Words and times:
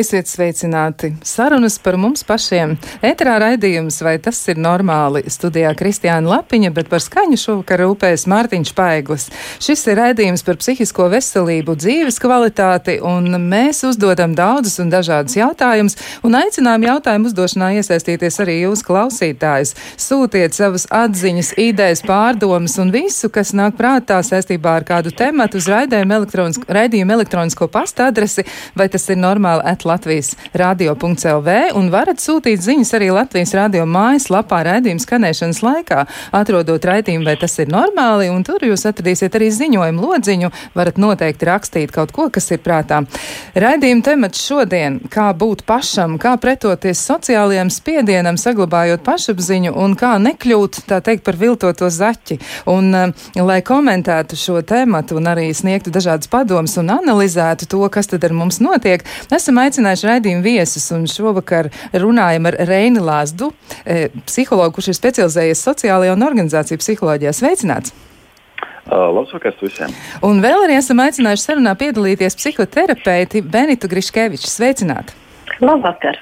Esiet 0.00 0.30
sveicināti! 0.30 1.10
Sarunas 1.28 1.74
par 1.82 1.98
mums 2.00 2.22
pašiem. 2.24 2.70
Eterā 3.04 3.34
raidījums, 3.42 3.98
vai 4.00 4.14
tas 4.22 4.38
ir 4.48 4.56
normāli? 4.56 5.20
Studijā 5.28 5.74
Kristiāna 5.76 6.38
Lapiņa, 6.38 6.70
bet 6.72 6.88
par 6.88 7.02
skaņu 7.04 7.36
šovakar 7.36 7.82
rūpējas 7.82 8.24
Mārtiņš 8.32 8.70
Paiglis. 8.78 9.26
Šis 9.60 9.82
ir 9.92 10.00
raidījums 10.00 10.44
par 10.46 10.56
psihisko 10.62 11.10
veselību, 11.12 11.74
dzīves 11.82 12.16
kvalitāti, 12.22 12.94
un 13.04 13.28
mēs 13.50 13.82
uzdodam 13.90 14.32
daudzus 14.38 14.78
un 14.80 14.88
dažādus 14.94 15.36
jautājumus, 15.36 15.98
un 16.24 16.38
aicinām 16.38 16.86
jautājumu 16.88 17.28
uzdošanā 17.28 17.68
iesaistīties 17.82 18.40
arī 18.40 18.56
jūs 18.62 18.84
klausītājus. 18.88 19.74
Sūtiet 20.00 20.56
savas 20.56 20.88
atziņas, 20.88 21.52
idejas, 21.60 22.04
pārdomas 22.08 22.78
un 22.80 22.94
visu, 22.96 23.28
kas 23.28 23.52
nāk 23.52 23.76
prātā 23.76 24.22
saistībā 24.24 24.78
ar 24.80 24.88
kādu 24.94 25.12
tematu 25.12 25.60
uz 25.60 25.68
raidījumu 25.68 26.18
elektronisko, 26.22 26.66
raidījumu 26.80 27.18
elektronisko 27.18 27.68
pasta 27.68 28.08
adresi, 28.08 28.48
vai 28.72 28.88
tas 28.88 29.04
ir 29.12 29.20
normāli 29.20 29.68
at 29.68 29.89
Latvijas 29.90 30.36
radio.lv 30.54 31.54
un 31.74 31.88
varat 31.90 32.20
sūtīt 32.22 32.62
ziņas 32.62 32.92
arī 32.98 33.10
Latvijas 33.14 33.52
radio 33.58 33.86
mājaslapā 33.90 34.60
raidījuma 34.68 35.02
skanēšanas 35.02 35.62
laikā, 35.64 36.04
atrodot 36.36 36.84
raidījumu, 36.86 37.26
vai 37.26 37.34
tas 37.40 37.56
ir 37.58 37.70
normāli, 37.72 38.28
un 38.30 38.44
tur 38.46 38.62
jūs 38.62 38.86
atradīsiet 38.86 39.34
arī 39.38 39.50
ziņojumu 39.54 40.04
lodziņu, 40.04 40.50
varat 40.76 41.00
noteikti 41.00 41.48
rakstīt 41.48 41.94
kaut 41.94 42.14
ko, 42.14 42.28
kas 42.30 42.50
ir 42.54 42.62
prātā. 42.62 43.02
Raidījuma 43.58 44.06
temats 44.06 44.44
šodien- 44.46 45.00
kā 45.14 45.30
būt 45.34 45.64
pašam, 45.66 46.18
kā 46.18 46.36
pretoties 46.40 47.02
sociālajiem 47.10 47.70
spiedienam, 47.70 48.38
saglabājot 48.38 49.02
pašapziņu 49.02 49.74
un 49.76 49.96
kā 49.96 50.14
nekļūt, 50.22 50.84
tā 50.86 51.00
teikt, 51.02 51.24
par 51.24 51.36
viltoto 51.36 51.90
zaķi. 51.90 52.38
Un, 52.66 52.94
uh, 52.94 53.12
lai 53.36 53.60
komentētu 53.62 54.36
šo 54.36 54.62
tematu 54.62 55.16
un 55.16 55.24
arī 55.24 55.50
sniegtu 55.54 55.90
dažādas 55.90 56.28
padomas 56.28 56.76
un 56.78 56.86
analizētu 56.88 57.66
to, 57.66 57.88
kas 57.88 58.06
tad 58.06 58.24
ar 58.24 58.32
mums 58.32 58.60
notiek, 58.60 59.02
esam 59.30 59.58
aicināti 59.58 59.79
aicinājuši 59.80 60.08
raidījumu 60.08 60.44
viesus, 60.44 60.84
un 60.92 61.06
šovakar 61.08 61.70
runājam 61.96 62.48
ar 62.50 62.56
Reini 62.68 63.00
Lāzdu, 63.00 63.50
e, 63.84 64.10
psihologu, 64.28 64.76
kurš 64.76 64.92
ir 64.92 64.98
specializējies 64.98 65.64
sociālajā 65.64 66.16
un 66.16 66.26
organizāciju 66.26 66.80
psiholoģijā. 66.82 67.32
Sveicināts! 67.32 67.94
Uh, 68.90 69.06
labs 69.14 69.32
vakars 69.32 69.60
visiem! 69.62 69.92
Un 70.26 70.42
vēl 70.42 70.66
arī 70.66 70.76
esam 70.80 71.00
aicinājuši 71.00 71.46
sarunā 71.46 71.76
piedalīties 71.78 72.36
psihoterapeiti 72.36 73.42
Benitu 73.46 73.88
Griškeviču. 73.88 74.50
Sveicināti! 74.50 75.16
Labvakar! 75.62 76.18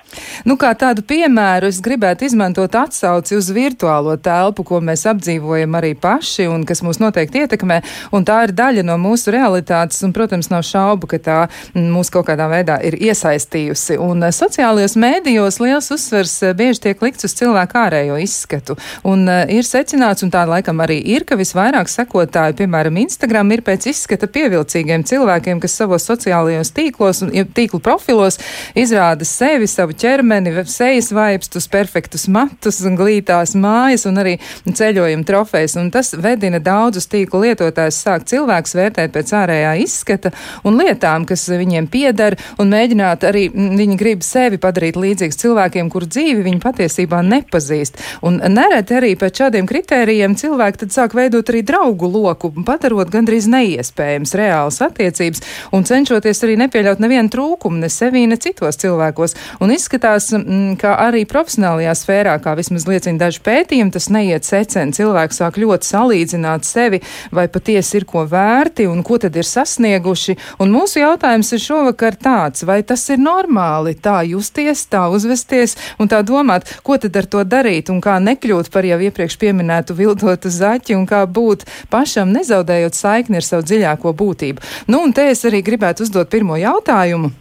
Nu, 0.47 0.55
kā 0.61 0.70
tādu 0.78 1.03
piemēru 1.06 1.69
es 1.70 1.81
gribētu 1.83 2.27
izmantot 2.28 2.75
atsauci 2.78 3.34
uz 3.39 3.48
virtuālo 3.55 4.14
telpu, 4.22 4.62
ko 4.67 4.78
mēs 4.84 5.03
apdzīvojam 5.11 5.75
arī 5.78 5.95
paši 5.98 6.47
un 6.50 6.62
kas 6.69 6.83
mūs 6.86 7.00
noteikti 7.03 7.42
ietekmē, 7.42 7.80
un 8.14 8.27
tā 8.28 8.42
ir 8.47 8.55
daļa 8.55 8.84
no 8.86 8.98
mūsu 9.00 9.33
realitātes, 9.34 9.98
un, 10.06 10.14
protams, 10.14 10.50
nav 10.53 10.62
šaubu, 10.67 11.11
ka 11.11 11.19
tā 11.22 11.39
mūs 11.75 12.12
kaut 12.14 12.28
kādā 12.28 12.47
veidā 12.50 12.78
ir 12.86 12.98
iesaistījusi. 13.08 13.98
Un 14.03 14.27
eh, 14.27 14.34
sociālajos 14.34 14.95
mēdījos 15.00 15.58
liels 15.64 15.91
uzsvers 15.95 16.36
eh, 16.47 16.55
bieži 16.58 16.84
tiek 16.86 17.02
likts 17.02 17.27
uz 17.27 17.34
cilvēku 17.39 17.80
ārējo 17.83 18.19
izskatu, 18.23 18.78
un 19.08 19.27
uh, 19.28 19.42
ir 19.50 19.67
secināts, 19.67 20.25
un 20.27 20.33
tā 20.34 20.45
laikam 20.48 20.83
arī 20.84 20.98
ir, 21.14 21.27
ka 21.28 21.39
visvairāk 21.39 21.91
sekotāju, 21.91 22.56
piemēram, 22.62 22.98
Instagram 23.02 23.50
ir 23.55 23.64
pēc 23.67 23.89
izskata 23.92 24.28
pievilcīgiem 24.30 25.05
cilvēkiem, 25.08 25.61
kas 25.62 25.77
savos 25.80 26.06
sociālajos 26.08 26.73
tīklos 26.77 27.23
un 27.27 27.34
tīklu 27.55 27.80
profilos 27.84 28.39
izrāda 28.79 29.27
sevi, 29.29 29.68
savu 29.70 29.96
ķermeni, 29.98 30.27
sejas 30.68 31.11
vaipstus, 31.14 31.68
perfektus 31.70 32.27
matus, 32.28 32.80
glītās 32.98 33.55
mājas 33.58 34.06
un 34.08 34.20
arī 34.22 34.36
ceļojuma 34.64 35.27
trofejas. 35.28 35.77
Un 35.80 35.90
tas 35.94 36.12
vedina 36.18 36.61
daudzus 36.62 37.08
tīklu 37.11 37.42
lietotājus 37.46 38.00
sākt 38.05 38.30
cilvēks 38.33 38.77
vērtēt 38.78 39.14
pēc 39.14 39.33
ārējā 39.40 39.74
izskata 39.84 40.33
un 40.66 40.78
lietām, 40.80 41.27
kas 41.28 41.46
viņiem 41.50 41.89
pieder, 41.92 42.39
un 42.58 42.72
mēģināt 42.72 43.27
arī 43.28 43.48
viņi 43.55 43.98
grib 44.00 44.24
sevi 44.27 44.61
padarīt 44.61 44.98
līdzīgs 44.98 45.40
cilvēkiem, 45.42 45.90
kur 45.92 46.06
dzīvi 46.08 46.45
viņi 46.46 46.62
patiesībā 46.62 47.22
nepazīst. 47.27 48.00
Un 48.27 48.40
nereti 48.55 48.98
arī 48.98 49.14
pēc 49.18 49.45
šādiem 49.45 49.68
kritērijiem 49.68 50.36
cilvēki 50.39 50.84
tad 50.84 50.95
sāk 50.95 51.16
veidot 51.18 51.48
arī 51.52 51.62
draugu 51.66 52.10
loku, 52.10 52.52
padarot 52.66 53.10
gandrīz 53.12 53.48
neiespējams 53.50 54.34
reāls 54.39 54.80
attiecības 54.84 55.45
un 55.72 55.86
cenšoties 55.89 56.42
arī 56.46 56.56
nepieļaut 56.64 57.00
nevienu 57.02 57.30
trūkumu 57.33 57.83
ne 57.83 57.90
sevī, 57.92 58.24
ne 58.28 58.39
citos 58.40 58.78
cilvēkos. 58.83 59.36
Un 59.62 59.72
izskatās, 59.74 60.17
mm, 60.34 60.77
ka 60.80 60.95
arī 61.05 61.24
profesionālajā 61.29 61.95
sfērā, 62.01 62.34
kā 62.42 62.55
vismaz 62.58 62.86
liecina 62.89 63.20
daži 63.23 63.40
pētījumi, 63.46 63.92
tas 63.95 64.08
neiet 64.12 64.46
secen. 64.48 64.92
Cilvēki 64.96 65.36
sāk 65.36 65.58
ļoti 65.62 65.89
salīdzināt 65.89 66.67
sevi, 66.68 67.01
vai 67.34 67.46
patiesi 67.52 67.98
ir 68.01 68.06
ko 68.08 68.24
vērti 68.28 68.89
un 68.90 69.05
ko 69.07 69.20
tad 69.23 69.36
ir 69.39 69.46
sasnieguši. 69.48 70.36
Un 70.62 70.74
mūsu 70.74 71.02
jautājums 71.02 71.52
ir 71.55 71.62
šovakar 71.62 72.18
tāds, 72.18 72.67
vai 72.68 72.80
tas 72.83 73.07
ir 73.12 73.23
normāli 73.23 73.96
tā 73.96 74.20
justies, 74.28 74.84
tā 74.90 75.07
uzvesties 75.14 75.77
un 75.98 76.11
tā 76.11 76.23
domāt, 76.27 76.68
ko 76.83 76.98
tad 77.01 77.17
ar 77.17 77.30
to 77.30 77.45
darīt 77.46 77.92
un 77.95 78.02
kā 78.05 78.18
nekļūt 78.23 78.73
par 78.74 78.86
jau 78.89 79.01
iepriekš 79.08 79.39
pieminētu 79.40 79.96
viltotu 79.98 80.52
zaķi 80.52 80.98
un 80.98 81.08
kā 81.08 81.24
būt 81.27 81.67
pašam 81.90 82.33
nezaudējot 82.36 82.98
saikni 82.98 83.40
ar 83.40 83.46
savu 83.46 83.67
dziļāko 83.68 84.14
būtību. 84.14 84.64
Nu, 84.89 85.05
un 85.07 85.14
te 85.17 85.30
es 85.33 85.45
arī 85.48 85.62
gribētu 85.64 86.07
uzdot 86.07 86.30
pirmo 86.33 86.58
jautājumu. 86.61 87.34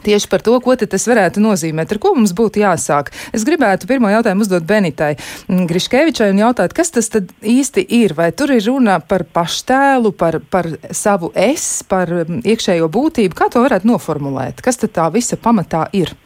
Tieši 0.00 0.28
par 0.32 0.40
to, 0.40 0.56
ko 0.64 0.74
tas 0.80 1.04
varētu 1.06 1.42
nozīmēt, 1.44 1.92
ar 1.92 2.00
ko 2.00 2.14
mums 2.16 2.32
būtu 2.34 2.62
jāsāk. 2.62 3.12
Es 3.36 3.44
gribētu 3.44 3.86
pirmo 3.90 4.08
jautājumu 4.10 4.46
uzdot 4.46 4.64
Benitai 4.66 5.12
mm, 5.18 5.66
Griškevičai 5.70 6.30
un 6.32 6.40
jautāt, 6.40 6.72
kas 6.74 6.90
tas 6.94 7.12
īsti 7.12 7.84
ir? 8.00 8.16
Vai 8.18 8.30
tur 8.32 8.54
ir 8.56 8.64
runa 8.66 8.98
par 9.04 9.26
paštēlu, 9.28 10.14
par, 10.16 10.40
par 10.50 10.70
savu 10.96 11.30
es, 11.36 11.84
par 11.88 12.10
mm, 12.24 12.40
iekšējo 12.54 12.88
būtību? 12.92 13.36
Kā 13.36 13.50
to 13.52 13.62
varētu 13.62 13.92
noformulēt? 13.92 14.64
Kas 14.64 14.80
tad 14.80 14.96
tā 14.96 15.06
visa 15.12 15.36
pamatā 15.36 15.86
ir? 15.92 16.16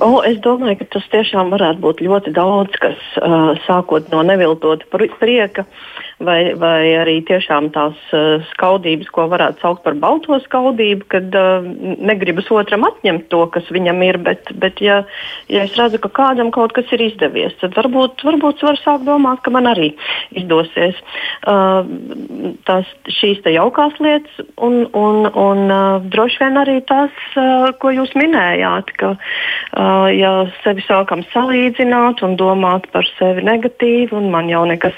O, 0.00 0.22
es 0.24 0.38
domāju, 0.42 0.78
ka 0.80 0.86
tas 0.94 1.06
tiešām 1.12 1.50
varētu 1.52 1.82
būt 1.82 2.02
ļoti 2.06 2.32
daudz, 2.32 2.76
kas 2.80 3.00
uh, 3.20 3.52
sākot 3.66 4.06
no 4.14 4.22
neviltota 4.24 4.86
prieka, 5.20 5.66
vai, 6.24 6.52
vai 6.58 6.92
arī 7.00 7.16
tiešām 7.26 7.70
tās 7.74 7.98
uh, 8.14 8.44
skaudības, 8.52 9.08
ko 9.14 9.26
varētu 9.32 9.62
saukt 9.62 9.84
par 9.86 9.96
balto 10.00 10.36
skaudību, 10.44 11.06
kad 11.12 11.36
uh, 11.36 11.66
negribas 11.98 12.50
otram 12.52 12.84
atņemt 12.88 13.28
to, 13.32 13.42
kas 13.54 13.68
viņam 13.72 14.02
ir. 14.06 14.20
Bet, 14.20 14.52
bet 14.60 14.82
ja, 14.84 15.00
ja 15.52 15.64
es 15.64 15.76
redzu, 15.78 16.00
ka 16.04 16.12
kādam 16.20 16.52
kaut 16.54 16.74
kas 16.76 16.90
ir 16.94 17.04
izdevies, 17.08 17.56
tad 17.62 17.76
varbūt, 17.78 18.24
varbūt 18.26 18.64
var 18.66 18.80
sākt 18.82 19.06
domāt, 19.08 19.40
ka 19.44 19.54
man 19.54 19.70
arī 19.70 19.92
izdosies. 20.36 20.98
Uh, 21.48 21.88
tās, 22.68 22.88
šīs 23.20 23.40
jaukās 23.50 23.96
lietas, 24.02 24.42
un, 24.60 24.84
un, 24.96 25.24
un 25.32 25.64
uh, 25.72 26.04
droši 26.12 26.44
vien 26.44 26.60
arī 26.60 26.78
tās, 26.88 27.14
uh, 27.40 27.70
ko 27.80 27.94
jūs 27.96 28.12
minējāt. 28.18 28.92
Ka, 29.00 29.14
uh, 29.16 30.06
ja 30.12 30.34
sevi 30.60 30.84
sākam 30.84 31.24
salīdzināt 31.32 32.24
un 32.26 32.36
domāt 32.40 32.90
par 32.92 33.08
sevi 33.16 33.44
negatīvi, 33.46 34.12
un 34.16 34.28
man 34.34 34.50
jau 34.52 34.66
nekas 34.68 34.96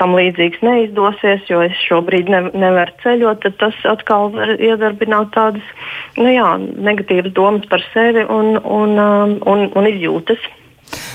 tam 0.00 0.16
līdzīgs 0.16 0.61
neizdosies, 0.64 1.44
jo 1.50 1.60
es 1.64 1.76
šobrīd 1.88 2.30
ne, 2.32 2.42
nevaru 2.54 2.96
ceļot, 3.02 3.42
tad 3.44 3.58
tas 3.60 3.78
atkal 3.92 4.30
var 4.34 4.54
iedarbināt 4.56 5.32
tādas 5.36 5.74
nu 6.16 6.30
jā, 6.32 6.48
negatīvas 6.58 7.34
domas 7.36 7.68
par 7.70 7.84
sevi 7.92 8.24
un, 8.26 8.56
un, 8.62 8.98
un, 8.98 9.64
un 9.68 9.90
izjūtas. 9.90 10.42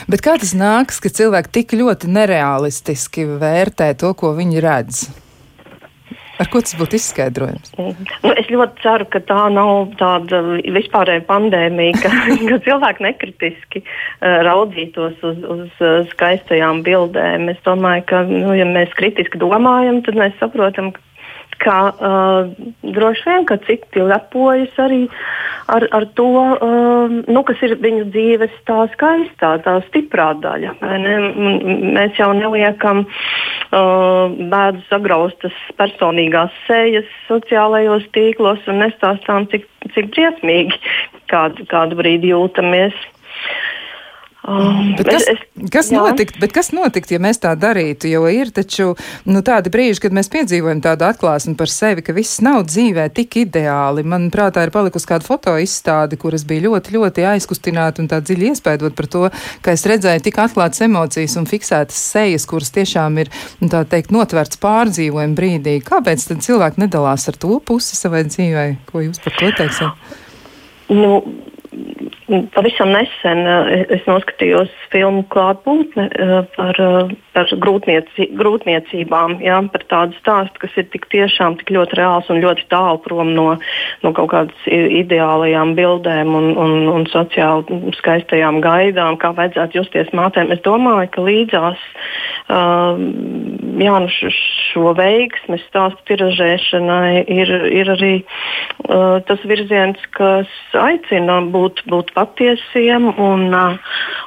Bet 0.10 0.24
kā 0.26 0.38
tas 0.42 0.56
nāks, 0.58 1.02
ka 1.04 1.12
cilvēki 1.14 1.54
tik 1.60 1.78
ļoti 1.78 2.10
nereālistiski 2.10 3.28
vērtē 3.38 3.92
to, 4.00 4.14
ko 4.18 4.34
viņi 4.38 4.64
redz? 4.64 5.08
Ar 6.38 6.50
ko 6.54 6.62
tas 6.62 6.76
būtu 6.78 6.98
izskaidrojams? 7.00 7.72
Nu, 7.78 8.34
es 8.38 8.50
ļoti 8.52 8.84
ceru, 8.84 9.08
ka 9.10 9.22
tā 9.26 9.48
nav 9.54 9.94
tāda 9.98 10.42
vispārēja 10.76 11.24
pandēmija, 11.30 11.98
ka, 12.04 12.12
ka 12.52 12.60
cilvēki 12.68 13.06
nekritiski 13.08 13.82
uh, 13.82 14.44
raudzītos 14.46 15.18
uz, 15.26 15.42
uz 15.58 15.82
uh, 15.82 16.06
skaistajām 16.14 16.84
bildēm. 16.86 17.50
Es 17.54 17.62
domāju, 17.66 18.06
ka, 18.12 18.24
nu, 18.30 18.54
ja 18.58 18.68
mēs 18.70 18.94
kritiski 19.00 19.42
domājam, 19.42 20.04
tad 20.06 20.20
mēs 20.20 20.38
saprotam, 20.42 20.94
ka 20.94 21.02
ka 21.62 21.78
uh, 21.92 22.50
droši 22.84 23.26
vien, 23.28 23.46
ka 23.50 23.58
citi 23.66 24.04
lepojas 24.04 24.76
arī 24.82 25.04
ar, 25.72 25.88
ar 25.96 26.06
to, 26.18 26.28
uh, 26.54 27.18
nu, 27.28 27.44
kas 27.48 27.62
ir 27.66 27.76
viņu 27.84 28.08
dzīves 28.14 28.54
tā 28.70 28.86
skaistā, 28.94 29.56
tā 29.66 29.78
stiprā 29.90 30.30
daļa. 30.44 30.76
Mēs 31.98 32.20
jau 32.20 32.30
neliekam 32.38 33.04
uh, 33.08 34.38
bēdu 34.54 34.86
sagraustas 34.92 35.58
personīgās 35.80 36.56
sejas 36.70 37.10
sociālajos 37.28 38.08
tīklos 38.16 38.64
un 38.72 38.84
nestāstām, 38.86 39.50
cik, 39.52 39.68
cik 39.96 40.12
briesmīgi 40.16 40.82
kādu, 41.32 41.68
kādu 41.72 42.00
brīdi 42.00 42.34
jūtamies. 42.34 42.96
Um, 44.48 44.94
bet 44.96 45.10
kas, 45.12 45.26
es, 45.28 45.40
kas, 45.74 45.90
notikt, 45.92 46.38
bet 46.40 46.54
kas 46.56 46.70
notikt, 46.72 47.10
ja 47.12 47.20
mēs 47.20 47.42
tā 47.44 47.52
darītu? 47.60 48.08
Jo 48.08 48.22
ir 48.32 48.48
taču 48.56 48.94
nu, 49.28 49.42
tādi 49.44 49.68
brīži, 49.74 50.00
kad 50.06 50.14
mēs 50.16 50.30
piedzīvojam 50.32 50.80
tādu 50.86 51.04
atklāsmi 51.04 51.52
par 51.60 51.68
sevi, 51.68 52.06
ka 52.06 52.16
viss 52.16 52.40
nav 52.46 52.62
dzīvē 52.70 53.10
tik 53.18 53.36
ideāli. 53.42 54.06
Man 54.08 54.30
prātā 54.32 54.64
ir 54.64 54.72
palikusi 54.72 55.10
kāda 55.10 55.28
foto 55.28 55.58
izstāde, 55.60 56.16
kuras 56.22 56.46
bija 56.48 56.64
ļoti, 56.70 56.96
ļoti 56.96 57.26
aizkustināta 57.34 58.00
un 58.00 58.08
tā 58.08 58.22
dziļi 58.24 58.54
iespējot 58.54 58.96
par 58.96 59.10
to, 59.12 59.26
ka 59.66 59.76
es 59.76 59.84
redzēju 59.92 60.24
tik 60.30 60.40
atklātas 60.46 60.86
emocijas 60.88 61.36
un 61.42 61.50
fiksētas 61.52 62.00
sejas, 62.14 62.48
kuras 62.48 62.72
tiešām 62.78 63.20
ir, 63.26 63.34
nu, 63.60 63.68
tā 63.74 63.84
teikt, 63.84 64.16
notverts 64.16 64.64
pārdzīvojuma 64.64 65.36
brīdī. 65.36 65.76
Kāpēc 65.84 66.24
tad 66.32 66.48
cilvēki 66.48 66.86
nedalās 66.86 67.28
ar 67.28 67.36
to 67.36 67.60
pusi 67.60 68.00
savai 68.00 68.24
dzīvē? 68.32 68.66
Ko 68.88 69.04
jūs 69.04 69.20
par 69.28 69.36
to 69.42 69.52
teiksiet? 69.60 70.16
Nu, 70.88 71.20
Pavisam 72.28 72.90
nesen 72.92 73.46
eh, 73.48 73.86
es 73.96 74.04
noskatījos 74.08 74.72
filmu 74.92 75.22
klātbūtne 75.32 76.08
eh, 76.12 76.34
par, 76.58 76.80
eh, 76.84 77.14
par 77.36 77.52
grūtnieci, 77.64 78.28
grūtniecībām, 78.36 79.38
jā, 79.46 79.62
par 79.72 79.86
tādu 79.88 80.18
stāstu, 80.20 80.60
kas 80.64 80.76
ir 80.80 80.90
tik 80.92 81.08
tiešām 81.14 81.56
tik 81.62 81.72
ļoti 81.76 82.00
reāls 82.00 82.28
un 82.34 82.42
ļoti 82.44 82.68
tālu 82.72 83.00
prom 83.06 83.32
no, 83.36 83.48
no 84.04 84.12
kaut 84.18 84.32
kādas 84.34 84.68
ideālajām 84.68 85.72
bildēm 85.80 86.36
un, 86.36 86.50
un, 86.60 86.76
un 86.98 87.08
sociāli 87.14 87.96
skaistajām 88.02 88.60
gaidām, 88.66 89.16
kā 89.22 89.32
vajadzētu 89.38 89.80
justies 89.80 90.12
mātēm. 90.16 90.52
Es 90.52 90.64
domāju, 90.68 91.08
ka 91.16 91.24
līdzās 91.24 91.88
jā, 92.48 93.96
nu 94.04 94.12
šo 94.34 94.94
veiksmes 94.98 95.64
stāstu 95.68 96.06
tiražēšanai 96.12 97.24
ir, 97.24 97.52
ir 97.76 97.92
arī 97.96 98.14
tas 99.28 99.44
virziens, 99.48 100.00
kas 100.16 100.52
aicina 100.80 101.42
būt, 101.52 101.67
būt 101.92 102.14
patiesiem 102.16 103.08
un, 103.14 103.48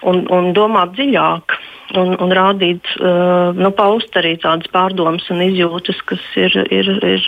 un, 0.03 0.25
un 0.31 0.53
domāt 0.57 0.97
dziļāk. 0.99 1.61
Un, 1.99 2.13
un 2.23 2.31
rādīt, 2.31 2.87
uh, 3.03 3.51
nu, 3.59 3.73
paust 3.75 4.15
arī 4.15 4.37
tādas 4.39 4.71
pārdomas 4.71 5.25
un 5.35 5.41
izjūtas, 5.43 5.99
kas 6.07 6.23
ir, 6.39 6.55
ir, 6.71 6.87
ir 7.03 7.25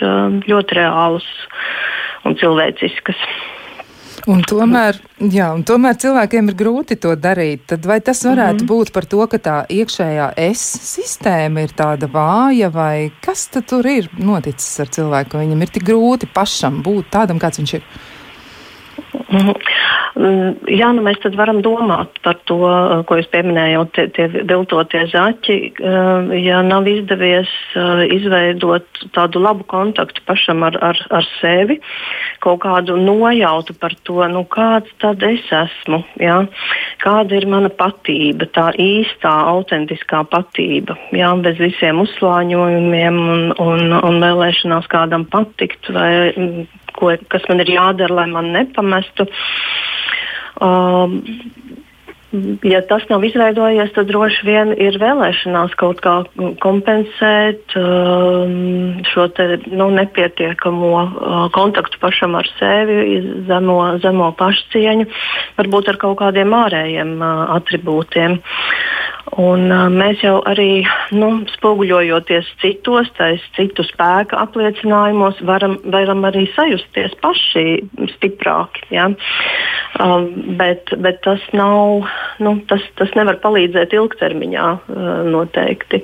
ļoti 0.47 0.77
reālas 0.77 1.27
un 2.23 2.37
cilvēciskas. 2.39 3.25
Un 4.31 4.39
tomēr, 4.47 5.01
jā, 5.33 5.49
un 5.51 5.65
tomēr 5.67 5.97
cilvēkiem 5.99 6.53
ir 6.53 6.55
grūti 6.55 6.95
to 7.03 7.11
darīt. 7.19 7.65
Tad 7.73 7.83
vai 7.89 7.99
tas 7.99 8.23
varētu 8.23 8.63
mm 8.63 8.63
-hmm. 8.63 8.71
būt 8.71 8.93
par 8.95 9.05
to, 9.05 9.27
ka 9.27 9.37
tā 9.37 9.57
iekšējā 9.67 10.31
es 10.37 10.63
sistēma 10.93 11.67
ir 11.67 11.75
tāda 11.75 12.07
vāja, 12.07 12.71
vai 12.71 13.11
kas 13.19 13.49
tur 13.51 13.85
ir 13.85 14.07
noticis 14.17 14.79
ar 14.79 14.87
cilvēku, 14.87 15.29
ka 15.29 15.43
viņam 15.43 15.61
ir 15.61 15.67
tik 15.67 15.83
grūti 15.83 16.27
pašam 16.33 16.83
būt 16.83 17.11
tādam, 17.11 17.39
kāds 17.39 17.59
viņš 17.59 17.73
ir? 17.73 17.81
Mhm. 17.81 18.12
Mm, 19.13 20.69
jā, 20.69 20.89
nu 20.93 21.01
mēs 21.05 21.19
tad 21.23 21.35
varam 21.37 21.61
domāt 21.65 22.19
par 22.25 22.37
to, 22.49 22.59
eh, 22.69 23.03
ko 23.09 23.17
jūs 23.17 23.29
pieminējāt, 23.33 23.91
tie, 23.95 24.07
tie 24.13 24.27
viltotie 24.29 25.03
zaķi. 25.09 25.57
Eh, 25.73 26.33
ja 26.43 26.61
nav 26.61 26.87
izdevies 26.89 27.49
eh, 27.75 28.03
izveidot 28.13 28.85
tādu 29.13 29.41
labu 29.41 29.65
kontaktu 29.69 30.21
pašam 30.25 30.63
ar, 30.63 30.77
ar, 30.81 30.99
ar 31.09 31.27
sevi, 31.39 31.79
kaut 32.45 32.61
kādu 32.65 32.97
nojautu 32.97 33.73
par 33.79 33.95
to, 34.03 34.21
nu, 34.29 34.45
kāds 34.45 34.93
tad 35.01 35.23
es 35.23 35.45
esmu, 35.49 36.03
jā? 36.21 36.43
kāda 37.03 37.37
ir 37.37 37.49
mana 37.49 37.69
patība, 37.73 38.47
tā 38.53 38.69
īstā, 38.79 39.33
autentiskā 39.53 40.23
patība, 40.29 40.97
jā? 41.11 41.33
bez 41.41 41.57
visiem 41.61 42.01
uzslāņojumiem 42.05 43.19
un, 43.19 43.43
un, 43.57 43.97
un 43.97 44.21
vēlēšanās 44.23 44.87
kādam 44.93 45.25
patikt 45.25 45.89
vai 45.93 46.13
mm, 46.37 46.69
ko, 46.97 47.11
kas 47.31 47.45
man 47.49 47.61
ir 47.63 47.73
jādara, 47.73 48.21
lai 48.21 48.27
man 48.31 48.51
nepamestu. 49.03 49.27
Um, 50.61 51.23
ja 52.63 52.81
tas 52.81 53.03
nav 53.09 53.23
izveidojies, 53.23 53.91
tad 53.93 54.07
droši 54.09 54.45
vien 54.45 54.73
ir 54.77 54.97
vēlēšanās 54.97 55.75
kaut 55.77 56.01
kā 56.01 56.23
kompensēt 56.61 57.75
um, 57.77 59.03
šo 59.05 59.27
te, 59.37 59.59
nu, 59.69 59.91
nepietiekamo 59.93 60.93
uh, 60.93 61.51
kontaktu 61.53 61.99
pašam 62.01 62.35
ar 62.35 62.49
sevi, 62.57 63.21
zemo, 63.47 63.97
zemo 64.01 64.31
pašcieņu, 64.37 65.05
varbūt 65.59 65.93
ar 65.93 66.01
kaut 66.01 66.17
kādiem 66.23 66.53
ārējiem 66.57 67.19
uh, 67.21 67.53
attribūtiem. 67.59 68.39
Un, 69.31 69.69
uh, 69.71 69.87
mēs 69.89 70.19
jau 70.21 70.35
arī 70.45 70.83
nu, 71.15 71.29
spoguļojoties 71.55 72.49
citos, 72.61 73.07
tais 73.17 73.41
citu 73.55 73.85
spēku 73.87 74.35
apliecinājumos, 74.37 75.39
varam, 75.47 75.77
varam 75.89 76.25
arī 76.27 76.43
sajusties 76.53 77.15
paši 77.23 77.63
stiprāki. 78.17 78.83
Ja? 78.93 79.07
Um, 80.03 80.27
bet, 80.59 80.91
bet 81.01 81.21
tas, 81.25 81.41
nav, 81.55 82.09
nu, 82.43 82.55
tas, 82.69 82.83
tas 82.99 83.15
nevar 83.17 83.39
palīdzēt 83.41 83.95
ilgtermiņā 83.95 84.69
uh, 84.75 85.11
noteikti, 85.31 86.03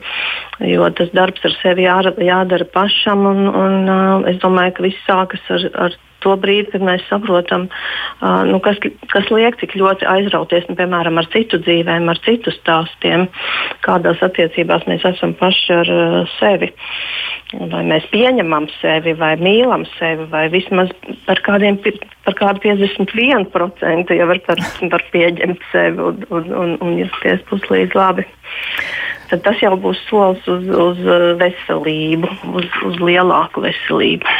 jo 0.72 0.90
tas 0.96 1.12
darbs 1.14 1.44
ar 1.46 1.58
sevi 1.60 1.90
jā, 1.90 2.00
jādara 2.24 2.70
pašam. 2.72 3.28
Un, 3.30 3.46
un, 3.52 3.80
uh, 3.84 4.30
es 4.32 4.40
domāju, 4.42 4.80
ka 4.80 4.88
viss 4.88 5.10
sākas 5.10 5.54
ar, 5.60 5.70
ar 5.90 6.00
to 6.24 6.36
brīdi, 6.40 6.70
kad 6.74 6.86
mēs 6.86 7.06
saprotam, 7.10 7.68
uh, 7.70 8.44
nu, 8.50 8.60
kas, 8.64 8.80
kas 9.14 9.30
liek 9.34 9.58
tik 9.62 9.76
ļoti 9.80 10.08
aizrauties 10.10 10.68
nu, 10.70 10.78
piemēram 10.80 11.20
ar 11.22 11.30
citu 11.34 11.62
dzīvēm, 11.64 12.10
ar 12.12 12.22
citu 12.26 12.54
stāstiem, 12.56 13.28
kādās 13.86 14.24
attiecībās 14.26 14.88
mēs 14.90 15.06
esam 15.14 15.36
paši 15.40 15.76
ar 15.78 15.94
uh, 15.96 16.20
sevi. 16.38 16.72
Vai 17.50 17.82
mēs 17.88 18.06
pieņemam 18.12 18.68
sevi, 18.78 19.16
vai 19.18 19.34
mīlam 19.42 19.88
sevi, 19.96 20.28
vai 20.30 20.46
vismaz 20.54 20.92
par, 21.26 21.42
kādiem, 21.46 21.80
par 22.28 22.38
kādu 22.38 22.62
51% 22.68 24.18
jau 24.20 24.28
var 24.30 24.42
par, 24.46 24.62
par 24.92 25.06
pieņemt 25.16 25.70
sevi 25.72 26.10
un, 26.12 26.26
un, 26.30 26.52
un, 26.64 26.76
un 26.86 27.00
justies 27.02 27.42
puslīdz 27.50 27.98
labi 27.98 28.28
tad 29.30 29.44
tas 29.46 29.60
jau 29.62 29.76
būs 29.80 30.00
solis 30.10 30.46
uz, 30.50 30.66
uz 30.70 31.02
veselību, 31.40 32.32
uz, 32.58 32.68
uz 32.90 32.98
lielāku 33.04 33.64
veselību. 33.66 34.38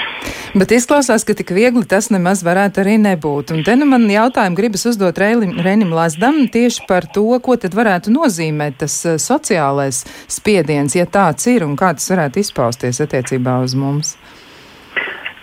Bet 0.58 0.72
izklausās, 0.74 1.22
ka 1.28 1.36
tik 1.38 1.52
viegli 1.54 1.84
tas 1.86 2.08
nemaz 2.10 2.42
varētu 2.42 2.82
arī 2.82 2.96
nebūt. 2.98 3.52
Un 3.54 3.62
te 3.68 3.76
nu 3.78 3.86
man 3.86 4.08
jautājumu 4.10 4.58
gribas 4.58 4.88
uzdot 4.90 5.20
Reilim, 5.22 5.54
Renim 5.62 5.92
Lazdam 5.94 6.48
tieši 6.50 6.88
par 6.90 7.06
to, 7.14 7.28
ko 7.46 7.54
tad 7.62 7.76
varētu 7.78 8.10
nozīmēt 8.16 8.80
tas 8.82 8.96
eh, 9.06 9.20
sociālais 9.22 10.02
spiediens, 10.26 10.96
ja 10.98 11.06
tāds 11.06 11.46
ir 11.52 11.68
un 11.68 11.76
kā 11.78 11.92
tas 11.94 12.10
varētu 12.10 12.42
izpausties 12.42 13.02
attiecībā 13.06 13.60
uz 13.62 13.76
mums. 13.78 14.16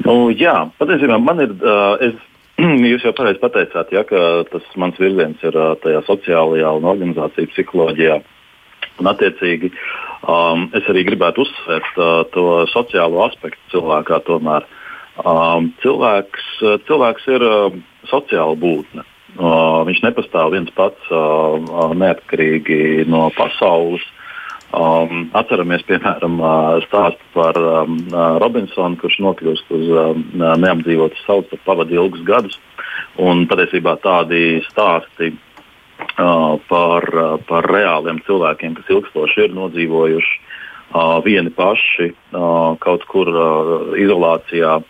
Nu, 0.02 0.32
jā, 0.34 0.64
patiesībā 0.80 1.20
man 1.22 1.44
ir. 1.44 1.54
Uh, 1.62 2.08
es 2.08 2.24
Jūs 2.90 3.04
jau 3.04 3.12
pareizi 3.12 3.38
pateicāt, 3.42 3.90
ja, 3.92 4.02
ka 4.08 4.20
tas 4.48 4.64
mans 4.80 4.96
virziens 4.98 5.42
ir 5.44 5.56
uh, 5.60 5.74
tajā 5.82 6.00
sociālajā 6.06 6.70
un 6.78 6.86
organizāciju 6.88 7.50
psiholoģijā. 7.52 8.16
Un, 8.96 9.08
attiecīgi, 9.10 9.68
um, 10.24 10.62
es 10.74 10.86
arī 10.88 11.02
gribētu 11.04 11.44
uzsvērt 11.44 11.98
uh, 12.00 12.22
to 12.32 12.46
sociālo 12.72 13.26
aspektu 13.26 13.74
cilvēkā. 13.74 14.22
Tomēr 14.24 14.64
Um, 15.16 15.70
cilvēks, 15.80 16.48
cilvēks 16.88 17.28
ir 17.32 17.44
uh, 17.46 17.76
sociāla 18.10 18.56
būtne. 18.60 19.06
Uh, 19.36 19.84
viņš 19.88 20.02
nepastāv 20.04 20.52
viens 20.52 20.72
pats 20.76 21.08
uh, 21.12 21.56
uh 21.60 21.92
neatkarīgi 21.96 23.04
no 23.08 23.26
pasaules. 23.36 24.04
Um, 24.76 25.28
atceramies, 25.36 25.84
piemēram, 25.88 26.40
uh, 26.42 26.78
stāstu 26.84 27.22
par 27.32 27.56
um, 27.56 27.98
uh, 28.10 28.36
Robinsonu, 28.42 28.98
kurš 29.00 29.20
nokļūst 29.24 29.72
uz 29.72 29.92
um, 29.92 30.24
neapdzīvotas 30.36 31.22
saules, 31.24 31.48
tad 31.52 31.62
pavadīja 31.68 32.02
ilgus 32.02 32.24
gadus. 32.26 32.58
Un 33.22 33.46
patiesībā 33.48 33.94
tādi 34.04 34.60
stāsti 34.66 35.30
uh, 35.32 36.56
par, 36.68 37.08
uh, 37.08 37.36
par 37.48 37.70
reāliem 37.72 38.20
cilvēkiem, 38.26 38.76
kas 38.76 38.92
ilgstoši 38.92 39.46
ir 39.46 39.56
nodzīvojuši 39.56 40.36
uh, 40.40 41.22
vieni 41.24 41.52
paši 41.54 42.10
uh, 42.10 42.74
kaut 42.82 43.06
kur 43.08 43.30
uh, 43.32 43.74
izolācijā, 44.00 44.80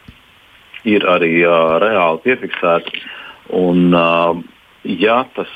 ir 0.87 1.07
arī 1.11 1.33
uh, 1.45 1.77
reāli 1.83 2.23
piefiksēti. 2.25 3.03
Un, 3.57 3.91
uh, 3.95 4.39
ja 4.87 5.23
tas 5.37 5.51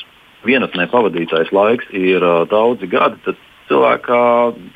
vienatnē 0.46 0.88
pavadītais 0.90 1.52
laiks 1.54 1.90
ir 1.96 2.24
uh, 2.24 2.42
daudzi 2.50 2.88
gadi, 2.90 3.20
tad 3.26 3.38
cilvēkā, 3.70 4.22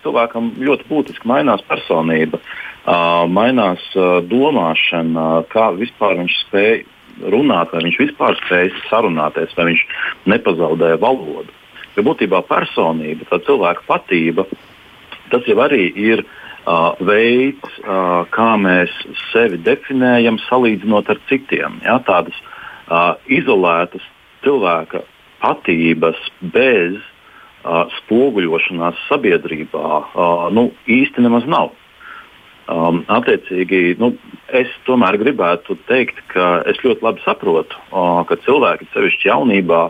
cilvēkam 0.05 0.53
ļoti 0.63 0.87
būtiski 0.91 1.29
mainās 1.31 1.65
personība, 1.69 2.41
uh, 2.41 3.25
mainās 3.31 3.83
uh, 3.99 4.21
domāšana, 4.31 5.45
kā 5.53 5.73
vispār 5.79 6.19
viņš 6.21 6.39
spēj 6.45 6.85
runāt, 7.31 7.75
vai 7.75 7.85
viņš 7.87 7.99
vispār 8.03 8.39
spēj 8.43 8.73
sarunāties, 8.91 9.55
vai 9.59 9.71
viņš 9.73 9.85
nepazaudē 10.31 10.95
valodu. 11.03 11.51
Jo 11.95 12.03
būtībā 12.07 12.41
personība, 12.49 13.27
tā 13.31 13.39
cilvēka 13.47 13.87
patība, 13.87 14.47
tas 15.31 15.47
jau 15.47 15.61
arī 15.63 15.87
ir 15.95 16.25
uh, 16.25 16.41
uh, 16.67 16.95
veids, 17.05 17.79
uh, 17.85 18.25
kā 18.35 18.55
mēs 18.61 18.93
sevi 19.31 19.61
definējam, 19.65 20.39
salīdzinot 20.49 21.11
ar 21.13 21.21
citiem. 21.29 21.81
Ja? 21.85 21.99
Tādas 22.07 22.37
uh, 22.89 23.15
izolētas 23.29 24.05
cilvēka 24.45 25.05
patības 25.45 26.21
bez 26.41 26.99
uh, 26.99 27.85
spoguļošanās 28.01 29.01
sabiedrībā 29.09 29.89
uh, 30.03 30.47
nu, 30.55 30.71
īsti 30.89 31.25
nemaz 31.25 31.49
nav. 31.49 31.75
Um, 32.65 33.03
attiecīgi, 33.13 33.99
nu, 34.01 34.15
es 34.57 34.71
tomēr 34.87 35.19
gribētu 35.21 35.77
teikt, 35.85 36.23
ka 36.33 36.63
es 36.71 36.79
ļoti 36.81 37.05
labi 37.05 37.21
saprotu, 37.27 37.77
uh, 37.93 38.23
ka 38.29 38.41
cilvēki 38.47 38.91
sevišķi 38.95 39.33
jaunībā 39.33 39.85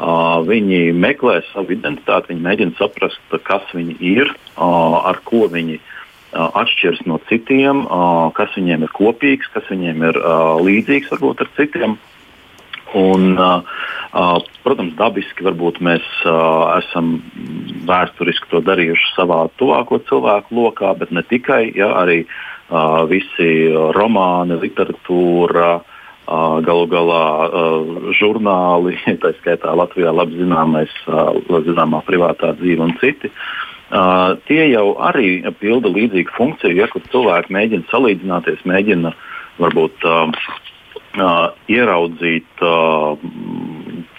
Uh, 0.00 0.38
viņi 0.46 0.94
meklē 0.96 1.40
savu 1.50 1.74
identitāti, 1.74 2.30
viņi 2.30 2.44
mēģina 2.46 2.76
saprast, 2.78 3.34
kas 3.44 3.66
viņi 3.74 3.96
ir, 4.06 4.30
uh, 4.54 4.94
ar 5.10 5.18
ko 5.26 5.42
viņi 5.50 5.74
uh, 5.76 5.89
atšķiras 6.32 7.02
no 7.10 7.18
citiem, 7.28 7.84
uh, 7.86 8.30
kas 8.36 8.54
viņiem 8.56 8.86
ir 8.86 8.94
kopīgs, 8.94 9.50
kas 9.54 9.66
viņiem 9.70 10.04
ir 10.10 10.20
uh, 10.20 10.60
līdzīgs 10.62 11.10
varbūt 11.14 11.44
ar 11.44 11.50
citiem. 11.56 11.98
Un, 12.98 13.36
uh, 13.38 13.66
uh, 14.14 14.38
protams, 14.64 14.96
dabiski 14.98 15.46
varbūt 15.46 15.78
mēs 15.82 16.06
uh, 16.26 16.78
esam 16.80 17.20
vēsturiski 17.86 18.50
to 18.50 18.62
darījuši 18.66 19.14
savā 19.14 19.44
tuvāko 19.58 20.00
cilvēku 20.08 20.56
lokā, 20.58 20.94
bet 20.98 21.14
ne 21.14 21.22
tikai. 21.22 21.70
Ja, 21.78 21.92
arī 22.02 22.24
uh, 22.26 23.06
visi 23.10 23.70
romāni, 23.94 24.58
literatūra, 24.62 25.70
uh, 25.78 26.58
galu 26.66 26.90
galā 26.90 27.24
žurnāli, 28.18 28.98
tā 29.22 29.34
skaitā 29.38 29.74
Latvijā 29.78 30.14
labi 30.14 30.42
zināmais, 30.42 30.94
zināmā 31.70 32.02
privātā 32.06 32.54
dzīve 32.58 32.86
un 32.86 32.98
citi. 33.02 33.30
Uh, 33.30 33.69
tie 34.46 34.64
jau 34.70 34.86
arī 35.02 35.40
pilda 35.58 35.90
līdzīgu 35.90 36.34
funkciju, 36.36 36.76
ja 36.78 36.86
kur 36.92 37.02
cilvēki 37.10 37.54
mēģina 37.56 37.90
salīdzināties, 37.90 38.62
mēģina 38.68 39.10
varbūt 39.60 40.06
uh, 40.06 40.30
uh, 41.18 41.50
ieraudzīt 41.70 42.64
uh, 42.64 43.18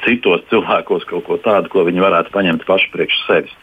citos 0.06 0.46
cilvēkos 0.52 1.08
kaut 1.10 1.28
ko 1.28 1.40
tādu, 1.44 1.72
ko 1.72 1.86
viņi 1.88 2.04
varētu 2.04 2.34
paņemt 2.36 2.66
paši 2.68 2.92
priekš 2.94 3.20
sevis. 3.28 3.58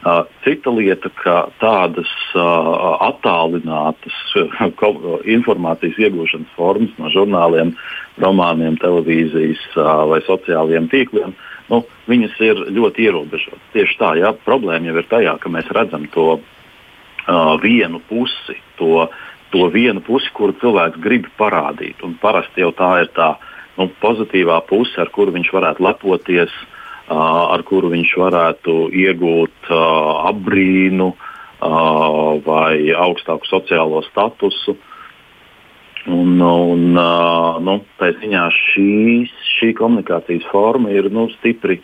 Uh, 0.00 0.22
cita 0.46 0.72
lieta, 0.72 1.10
ka 1.20 1.50
tādas 1.60 2.08
uh, 2.32 2.70
attālinātas 3.04 4.16
uh, 4.40 5.18
informācijas 5.28 5.98
iegūšanas 6.06 6.54
formas 6.56 6.94
no 6.96 7.12
žurnāliem, 7.12 7.74
romāniem, 8.22 8.78
televīzijas 8.80 9.60
uh, 9.76 10.06
vai 10.08 10.22
sociālajiem 10.24 10.88
tīkliem, 10.92 11.36
nu, 11.70 11.82
viņas 12.10 12.38
ir 12.44 12.64
ļoti 12.76 13.06
ierobežotas. 13.08 13.68
Tieši 13.74 13.98
tā, 14.00 14.14
jā, 14.20 14.32
problēma 14.46 14.90
jau 14.90 14.98
ir 15.00 15.08
tajā, 15.10 15.36
ka 15.40 15.52
mēs 15.52 15.70
redzam 15.74 16.06
to 16.14 16.26
uh, 16.36 17.54
vienu 17.62 18.02
pusi, 18.10 18.58
to, 18.80 19.06
to 19.54 19.70
vienu 19.72 20.02
pusi, 20.04 20.32
kuru 20.34 20.56
cilvēks 20.60 21.00
grib 21.02 21.30
parādīt. 21.38 22.02
Un 22.06 22.18
parasti 22.20 22.64
jau 22.64 22.74
tā 22.76 22.92
ir 23.04 23.14
tā 23.16 23.32
nu, 23.78 23.88
pozitīvā 24.02 24.60
puse, 24.68 24.98
ar 25.00 25.12
kuru 25.14 25.34
viņš 25.38 25.54
varētu 25.56 25.86
lepoties. 25.86 26.52
Uh, 26.60 26.76
ar 27.10 27.62
kuru 27.66 27.90
viņš 27.90 28.12
varētu 28.18 28.74
iegūt 28.94 29.70
apbrīnu 29.70 31.10
vai 32.46 32.74
augstāku 32.96 33.48
sociālo 33.50 34.00
statusu. 34.06 34.76
Un, 36.08 36.40
un, 36.40 36.96
nu, 37.66 37.74
tā 38.00 38.14
ziņā 38.16 38.46
šīs, 38.56 39.32
šī 39.58 39.74
komunikācijas 39.76 40.46
forma 40.48 40.92
ir 40.94 41.10
nu, 41.12 41.26
stipri 41.36 41.80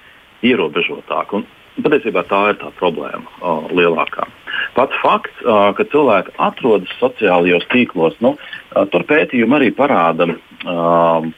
ierobežotāka. 0.47 1.43
Patiesībā 1.77 2.23
tā 2.25 2.39
ir 2.55 2.57
tā 2.63 2.71
problēma 2.79 3.29
uh, 3.43 3.67
lielākā. 3.77 4.25
Pats 4.73 4.97
fakts, 5.03 5.43
uh, 5.45 5.75
ka 5.77 5.85
cilvēki 5.93 6.33
atrodas 6.41 6.95
sociālajos 6.97 7.69
tīklos, 7.75 8.17
nu, 8.25 8.33
uh, 8.39 8.87
tur 8.89 9.05
pētījumi 9.05 9.59
arī 9.59 9.69
parāda 9.77 10.31
uh, 10.33 11.29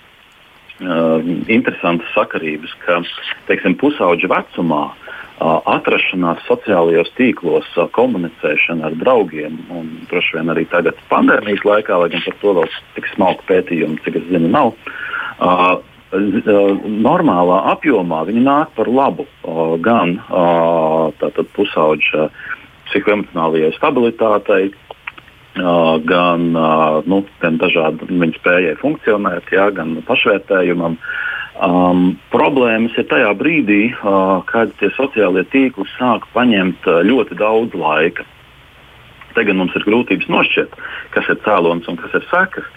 interesantas 1.50 2.14
sakarības, 2.14 2.76
ka 2.84 3.00
teiksim, 3.50 3.74
pusauģa 3.82 4.30
vecumā 4.30 4.84
uh, 4.92 5.07
atrašanās 5.38 6.40
sociālajos 6.48 7.10
tīklos, 7.18 7.68
komunicēšana 7.94 8.88
ar 8.88 8.96
draugiem, 8.98 9.58
un 9.74 9.90
droši 10.10 10.38
vien 10.38 10.50
arī 10.54 10.64
tagad 10.70 10.98
pandēmijas 11.12 11.64
laikā, 11.66 11.98
lai 12.00 12.10
gan 12.14 12.24
par 12.24 12.38
to 12.42 12.54
vēl 12.58 12.72
tik 12.96 13.06
smalku 13.14 13.46
pētījumu, 13.50 14.00
cik 14.04 14.18
es 14.20 14.26
zinu, 14.32 14.50
nav. 14.50 14.74
Uh, 15.38 15.78
normālā 16.10 17.58
apjomā 17.74 18.22
viņi 18.26 18.42
nāk 18.46 18.72
par 18.74 18.88
labu 18.88 19.26
uh, 19.28 19.76
gan 19.84 20.16
uh, 20.32 21.12
pusauģa 21.54 22.30
psihoemocionālajai 22.88 23.74
stabilitātei, 23.76 24.70
gan, 26.08 26.50
nu, 27.10 27.22
gan 27.42 27.58
dažādi 27.60 28.08
viņa 28.10 28.36
spējai 28.38 28.76
funkcionēt, 28.82 29.50
jā, 29.54 29.68
gan 29.76 29.96
pašvērtējumam. 30.08 30.98
Um, 31.58 32.12
problēmas 32.30 32.94
ir 33.00 33.08
tajā 33.10 33.32
brīdī, 33.34 33.88
uh, 33.90 34.38
kad 34.46 34.70
tie 34.78 34.92
sociālie 34.94 35.42
tīkli 35.50 35.88
sāk 35.96 36.28
paņemt 36.34 36.86
ļoti 37.08 37.38
daudz 37.40 37.74
laika. 37.74 38.26
Tagad 39.34 39.58
mums 39.58 39.74
ir 39.74 39.86
grūtības 39.86 40.30
nošķirt, 40.30 40.76
kas 41.16 41.26
ir 41.32 41.40
cēlonis 41.42 41.90
un 41.90 41.98
kas 41.98 42.14
ir 42.14 42.28
sekas. 42.30 42.70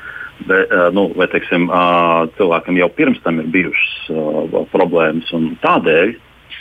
Be, 0.50 0.64
uh, 0.66 0.90
nu, 0.98 1.12
vai 1.14 1.30
teiksim, 1.30 1.70
uh, 1.70 2.26
cilvēkam 2.40 2.82
jau 2.82 2.90
pirms 2.98 3.22
tam 3.22 3.38
ir 3.44 3.54
bijušas 3.54 3.94
uh, 4.10 4.60
problēmas, 4.74 5.30
un 5.38 5.52
tādēļ 5.62 6.18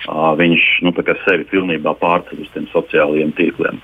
viņš 0.08 0.66
nu, 0.82 0.92
sevi 1.24 1.44
pilnībā 1.50 1.92
pārceļ 2.00 2.40
uz 2.40 2.50
tiem 2.54 2.66
sociālajiem 2.72 3.32
tīkliem. 3.36 3.80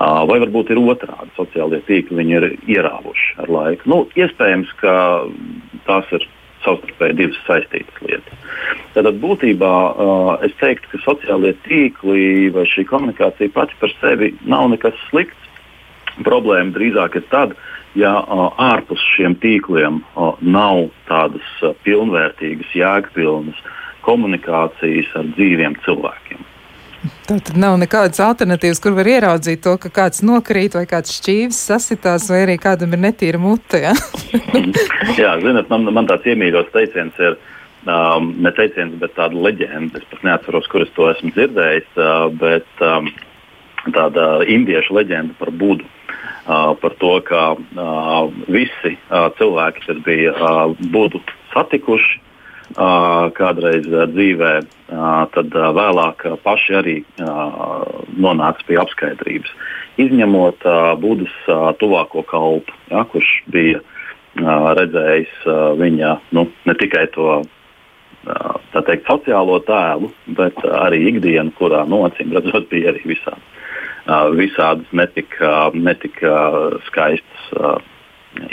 Vai 0.00 0.38
varbūt 0.40 0.70
ir 0.72 0.78
otrādi, 0.80 1.28
sociālie 1.36 1.82
tīkli 1.84 2.22
viņi 2.22 2.36
ir 2.38 2.44
ierāvuši 2.72 3.34
ar 3.42 3.50
laiku. 3.52 3.88
Nu, 3.92 3.98
iespējams, 4.16 4.70
ka 4.80 4.94
tās 5.84 6.08
ir 6.16 6.24
savstarpēji 6.64 7.16
divas 7.18 7.40
saistītas 7.46 8.00
lietas. 8.04 8.46
Tātad 8.94 9.18
būtībā 9.22 9.74
uh, 9.90 10.30
es 10.46 10.54
teiktu, 10.60 10.92
ka 10.92 11.02
sociālie 11.04 11.52
tīkli 11.66 12.50
vai 12.54 12.66
šī 12.68 12.86
komunikācija 12.88 13.52
pati 13.54 13.76
par 13.80 13.92
sevi 14.00 14.32
nav 14.48 14.70
nekas 14.72 14.96
slikts. 15.08 15.48
Problēma 16.26 16.74
drīzāk 16.74 17.16
ir 17.20 17.26
tad, 17.32 17.54
ja 17.98 18.16
uh, 18.20 18.48
ārpus 18.70 19.02
šiem 19.14 19.36
tīkliem 19.40 20.02
uh, 20.02 20.36
nav 20.40 20.88
tādas 21.08 21.52
uh, 21.64 21.76
pilnvērtīgas, 21.86 22.72
jēgpilnas 22.76 23.60
komunikācijas 24.04 25.12
ar 25.20 25.28
dzīviem 25.36 25.76
cilvēkiem. 25.84 26.49
Tā 27.00 27.38
tad 27.40 27.56
nav 27.56 27.78
nekādas 27.80 28.20
alternatīvas, 28.20 28.80
kur 28.84 28.92
var 28.98 29.08
ieraudzīt 29.08 29.62
to, 29.64 29.76
ka 29.80 29.88
kāds 30.00 30.20
nokrīt 30.26 30.74
vai 30.76 30.84
kāds 30.88 31.14
šķīvis 31.16 31.60
sasitās, 31.70 32.26
vai 32.28 32.42
arī 32.44 32.58
kādam 32.60 32.92
ir 32.92 33.00
netīra 33.06 33.40
mute. 33.40 33.80
Ja? 33.86 33.94
Jā, 35.20 35.38
zinot, 35.40 35.70
man, 35.72 35.88
man 35.96 36.10
tāds 36.10 36.28
iemīļots 36.28 36.74
teiciens 36.76 37.24
ir. 37.24 37.38
Um, 37.88 38.34
ne 38.44 38.50
teiciens, 38.52 38.92
bet 39.00 39.14
tāda 39.16 39.40
leģenda. 39.40 40.02
Es 40.02 40.08
pat 40.10 40.24
neatceros, 40.26 40.66
kur 40.68 40.84
es 40.84 40.90
to 40.92 41.06
esmu 41.08 41.32
dzirdējis. 41.32 41.86
Uh, 41.96 42.26
bet 42.42 42.84
um, 42.84 43.08
tāda 43.96 44.26
indiešu 44.44 44.98
leģenda 44.98 45.32
par 45.40 45.54
Budu. 45.56 45.88
Uh, 46.44 46.74
par 46.82 46.92
to, 47.00 47.14
ka 47.24 47.44
uh, 47.56 48.28
visi 48.52 48.92
uh, 48.98 49.30
cilvēki, 49.38 49.86
kas 49.86 50.02
bija 50.04 50.34
uh, 50.36 50.76
Budu 50.92 51.22
satikuši, 51.54 52.20
kādreiz 52.76 53.86
dzīvē, 53.88 54.52
tad 55.34 55.54
vēlāk 55.54 56.26
paši 56.44 56.76
arī 56.78 56.96
nonāca 58.14 58.66
pie 58.68 58.78
apskaidrības. 58.78 59.54
Izņemot 60.00 60.64
Budas 61.02 61.34
tuvāko 61.80 62.22
kalpu, 62.28 62.72
ja, 62.92 63.04
kurš 63.10 63.32
bija 63.50 63.80
redzējis 64.78 65.32
viņa 65.80 66.12
nu, 66.36 66.46
ne 66.64 66.74
tikai 66.78 67.06
to 67.16 67.42
teikt, 68.86 69.08
sociālo 69.08 69.58
tēlu, 69.66 70.12
bet 70.38 70.58
arī 70.64 71.02
ikdienu, 71.10 71.50
kurā 71.58 71.82
no 71.88 72.04
acīm 72.06 72.34
redzot, 72.36 72.68
bija 72.70 72.92
arī 72.92 73.02
visādi, 73.10 73.42
visādas 74.38 74.92
netika, 74.92 75.70
netika 75.74 76.34
skaistas 76.86 77.50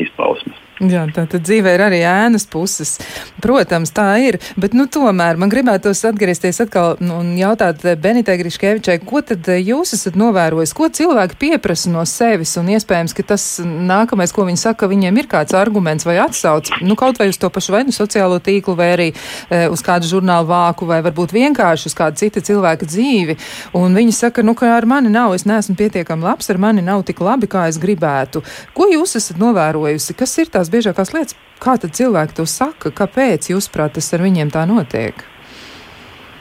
izpausmes. 0.02 0.67
Jā, 0.78 1.08
tā 1.10 1.24
tad 1.26 1.42
dzīvē 1.42 1.72
ir 1.74 1.82
arī 1.88 2.00
ēnas 2.06 2.44
puses. 2.54 3.00
Protams, 3.42 3.90
tā 3.98 4.12
ir, 4.22 4.36
bet 4.62 4.76
nu 4.78 4.86
tomēr 4.86 5.40
man 5.42 5.50
gribētos 5.50 6.04
atgriezties 6.06 6.60
atkal 6.62 7.00
un 7.02 7.32
jautāt 7.40 7.82
Benitai 7.98 8.36
Griškevičai, 8.38 9.00
ko 9.02 9.24
tad 9.26 9.50
jūs 9.58 9.96
esat 9.98 10.18
novērojis, 10.20 10.76
ko 10.78 10.90
cilvēki 10.94 11.40
pieprasa 11.42 11.90
no 11.90 12.04
sevis 12.06 12.54
un 12.62 12.70
iespējams, 12.76 13.16
ka 13.18 13.26
tas 13.34 13.46
nākamais, 13.66 14.34
ko 14.36 14.46
viņi 14.46 14.62
saka, 14.62 14.90
viņiem 14.92 15.18
ir 15.18 15.30
kāds 15.32 15.58
arguments 15.58 16.06
vai 16.06 16.20
atsauc, 16.22 16.70
nu 16.86 16.98
kaut 17.00 17.18
vai 17.18 17.32
uz 17.32 17.42
to 17.42 17.50
pašu 17.54 17.74
vai 17.74 17.82
nu 17.88 17.96
sociālo 17.96 18.38
tīklu 18.38 18.78
vai 18.78 18.92
arī 18.94 19.10
e, 19.10 19.64
uz 19.74 19.82
kādu 19.86 20.06
žurnālu 20.10 20.46
vāku 20.52 20.86
vai 20.90 21.02
varbūt 21.06 21.34
vienkārši 21.34 21.90
uz 21.90 21.98
kādu 21.98 22.22
citu 22.22 22.46
cilvēku 22.52 22.86
dzīvi. 22.86 23.38
Un 23.82 23.98
viņi 23.98 24.14
saka, 24.14 24.46
nu 24.46 24.54
ka 24.58 24.76
ar 24.76 24.86
mani 24.86 25.10
nav, 25.10 25.34
es 25.34 25.48
neesmu 25.50 25.74
pietiekami 25.80 26.30
labs, 26.30 26.54
ar 26.54 26.62
mani 26.62 26.86
nav 26.86 27.02
tik 27.10 27.26
labi, 27.26 27.50
kā 27.50 27.66
es 27.72 27.82
gribētu. 27.82 28.46
Ko 28.78 28.86
jūs 28.94 29.18
esat 29.18 29.42
novērojusi? 29.42 30.18
Kas 30.18 30.38
ir 30.38 30.54
tās 30.54 30.67
tās 30.68 30.74
biežākās 30.74 31.14
lietas. 31.16 31.36
Kā 31.60 31.78
tad 31.80 31.96
cilvēki 31.96 32.36
to 32.38 32.46
saka? 32.46 32.92
Kāpēc, 32.92 33.50
jūsuprāt, 33.52 33.96
tas 33.96 34.14
ar 34.14 34.22
viņiem 34.22 34.52
tā 34.52 34.68
notiek? 34.68 35.16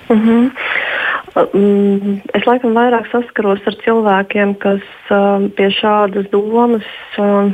Mm 0.09 0.21
-hmm. 0.21 0.51
Es 2.35 2.47
laikam 2.47 2.73
vairāk 2.73 3.11
saskaros 3.13 3.61
ar 3.67 3.75
cilvēkiem, 3.85 4.55
kas 4.59 4.83
uh, 5.11 5.51
pie 5.57 5.69
šādas 5.71 6.31
domas 6.31 6.85
uh, 7.19 7.53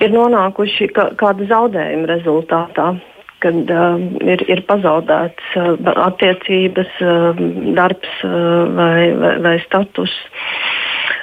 ir 0.00 0.10
nonākuši 0.10 0.88
kāda 1.16 1.46
zaudējuma 1.48 2.06
rezultātā 2.06 3.00
kad 3.38 3.54
uh, 3.70 3.98
ir, 4.22 4.44
ir 4.48 4.60
pazaudēts 4.68 5.56
uh, 5.56 5.76
attiecības, 6.06 6.90
uh, 7.00 7.34
darbs 7.74 8.24
uh, 8.24 8.30
vai, 8.76 9.14
vai, 9.14 9.38
vai 9.42 9.58
status. 9.64 10.12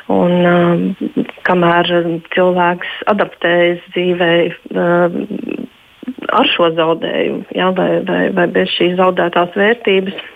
Un, 0.10 0.34
uh, 0.50 1.28
kamēr 1.46 1.92
cilvēks 2.34 2.96
adaptējas 3.14 3.86
dzīvē, 3.94 4.32
uh, 4.74 5.20
ar 6.34 6.50
šo 6.56 6.72
zaudējumu, 6.78 7.46
jā, 7.56 7.70
vai, 7.78 7.92
vai, 8.08 8.24
vai 8.34 8.50
bez 8.58 8.74
šīs 8.78 8.98
zaudētās 9.00 9.56
vērtības 9.58 10.28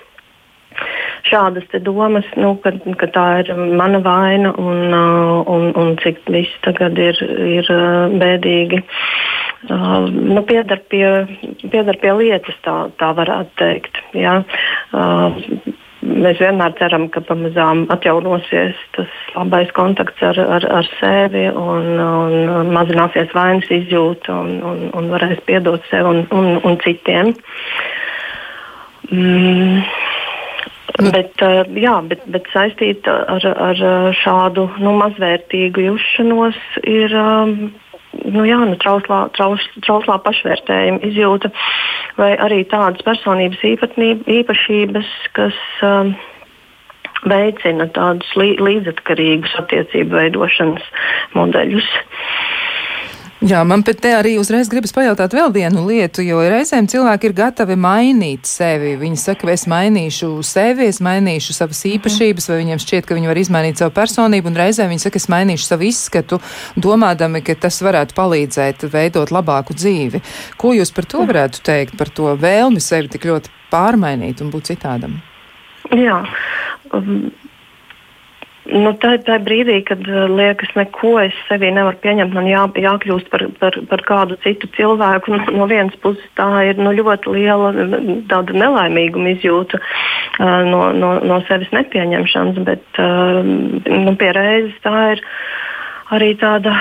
šādas 1.23 1.67
domas, 1.85 2.25
nu, 2.39 2.55
ka, 2.63 2.73
ka 2.99 3.07
tā 3.13 3.25
ir 3.43 3.51
mana 3.55 4.01
vaina 4.03 4.53
un, 4.59 4.81
uh, 4.89 5.43
un, 5.49 5.69
un 5.79 5.93
cik 6.01 6.23
viss 6.33 6.59
tagad 6.65 6.97
ir, 6.99 7.19
ir 7.57 7.69
uh, 7.73 8.13
bēdīgi. 8.21 8.81
Uh, 9.69 10.09
nu, 10.11 10.43
piedar, 10.47 10.81
pie, 10.91 11.05
piedar 11.71 11.99
pie 12.01 12.15
lietas, 12.19 12.57
tā, 12.65 12.75
tā 12.99 13.13
varētu 13.15 13.55
teikt. 13.61 14.01
Ja? 14.17 14.41
Uh, 14.91 15.39
mēs 16.03 16.39
vienmēr 16.41 16.75
ceram, 16.79 17.07
ka 17.13 17.23
pamazām 17.27 17.85
atjaunosies 17.93 18.79
tas 18.97 19.11
labais 19.35 19.71
kontakts 19.77 20.23
ar, 20.25 20.39
ar, 20.57 20.67
ar 20.79 20.89
sevi 20.99 21.45
un, 21.49 21.99
un 21.99 22.71
mazināsies 22.75 23.33
vainas 23.35 23.69
izjūta 23.71 24.35
un, 24.35 24.57
un, 24.67 24.83
un 24.93 25.11
varēs 25.13 25.43
piedot 25.47 25.83
sev 25.91 26.09
un, 26.09 26.23
un, 26.35 26.57
un 26.63 26.79
citiem. 26.83 27.33
Mm. 29.11 29.83
Nu. 31.01 31.09
Bet, 31.09 31.41
eh, 31.41 31.63
jā, 31.81 31.93
bet, 32.05 32.21
bet 32.29 32.45
saistīta 32.53 33.15
ar, 33.33 33.45
ar 33.49 33.79
šādu 34.19 34.67
nu, 34.83 34.93
mazvērtīgu 34.99 35.87
jušanos 35.87 36.59
ir 36.85 37.15
um, 37.17 37.55
nu, 38.21 38.45
jā, 38.47 38.59
nu, 38.67 38.77
trauslā, 38.81 39.25
traus, 39.37 39.63
trauslā 39.85 40.19
pašvērtējuma 40.25 41.01
izjūta 41.09 41.51
vai 42.19 42.33
arī 42.37 42.61
tādas 42.69 43.03
personības 43.05 43.63
īpašības, 43.63 45.09
kas 45.37 45.57
um, 45.85 46.13
veicina 47.29 47.87
tādus 47.95 48.29
līdzatkarīgus 48.37 49.55
attiecību 49.63 50.19
veidošanas 50.19 50.85
modeļus. 51.37 51.89
Jā, 53.43 53.59
man 53.67 53.81
pēc 53.83 53.97
te 53.99 54.11
arī 54.15 54.37
uzreiz 54.39 54.69
gribas 54.71 54.93
pajautāt 54.95 55.33
vēl 55.35 55.49
vienu 55.51 55.81
lietu, 55.83 56.23
jo 56.23 56.37
reizēm 56.39 56.85
cilvēki 56.87 57.27
ir 57.27 57.33
gatavi 57.35 57.75
mainīt 57.75 58.47
sevi. 58.47 58.93
Viņi 59.01 59.19
saka, 59.19 59.49
es 59.51 59.65
mainīšu 59.67 60.29
sevi, 60.47 60.87
es 60.87 61.01
mainīšu 61.03 61.55
savas 61.57 61.81
īpašības, 61.89 62.47
vai 62.47 62.61
viņiem 62.61 62.79
šķiet, 62.79 63.09
ka 63.09 63.17
viņi 63.17 63.27
var 63.27 63.41
izmainīt 63.41 63.83
savu 63.83 63.91
personību, 63.97 64.47
un 64.47 64.61
reizēm 64.61 64.93
viņi 64.93 65.03
saka, 65.03 65.19
es 65.19 65.27
mainīšu 65.33 65.67
savu 65.67 65.89
izskatu, 65.89 66.39
domādami, 66.79 67.43
ka 67.43 67.57
tas 67.67 67.81
varētu 67.83 68.15
palīdzēt 68.15 68.87
veidot 68.95 69.35
labāku 69.35 69.75
dzīvi. 69.75 70.23
Ko 70.55 70.71
jūs 70.77 70.95
par 70.95 71.11
to 71.11 71.27
varētu 71.27 71.65
teikt, 71.67 71.99
par 71.99 72.15
to 72.15 72.31
vēlmi 72.39 72.79
sevi 72.79 73.11
tik 73.11 73.27
ļoti 73.27 73.51
pārmainīt 73.75 74.39
un 74.39 74.55
būt 74.55 74.71
citādam? 74.71 75.19
Jā. 75.91 76.21
Um, 76.95 77.33
Nu, 78.63 78.93
tā 78.95 79.17
ir 79.17 79.23
tā 79.27 79.35
brīdī, 79.43 79.81
kad 79.83 80.05
uh, 80.07 80.23
liekas, 80.31 80.69
neko 80.79 81.17
es 81.19 81.35
sevī 81.49 81.73
nevaru 81.75 81.99
pieņemt. 81.99 82.35
Man 82.35 82.47
jā, 82.47 82.61
jākļūst 82.85 83.27
par, 83.33 83.43
par, 83.59 83.75
par 83.89 84.03
kādu 84.07 84.37
citu 84.45 84.69
cilvēku. 84.77 85.33
Nu, 85.33 85.41
no 85.59 85.67
vienas 85.67 85.97
puses, 86.03 86.23
tā 86.39 86.47
ir 86.69 86.79
nu, 86.79 86.93
ļoti 86.95 87.33
liela 87.35 87.73
nelaimīguma 87.75 89.33
izjūta 89.35 89.81
uh, 89.81 90.63
no, 90.69 90.85
no, 90.95 91.17
no 91.27 91.41
sevis 91.49 91.73
nepieņemšanas, 91.75 92.63
bet 92.63 93.03
uh, 93.03 93.43
nu, 93.43 94.15
pie 94.19 94.31
reizes 94.31 94.79
tā 94.85 94.95
ir 95.17 95.25
arī 96.13 96.33
tāda 96.39 96.73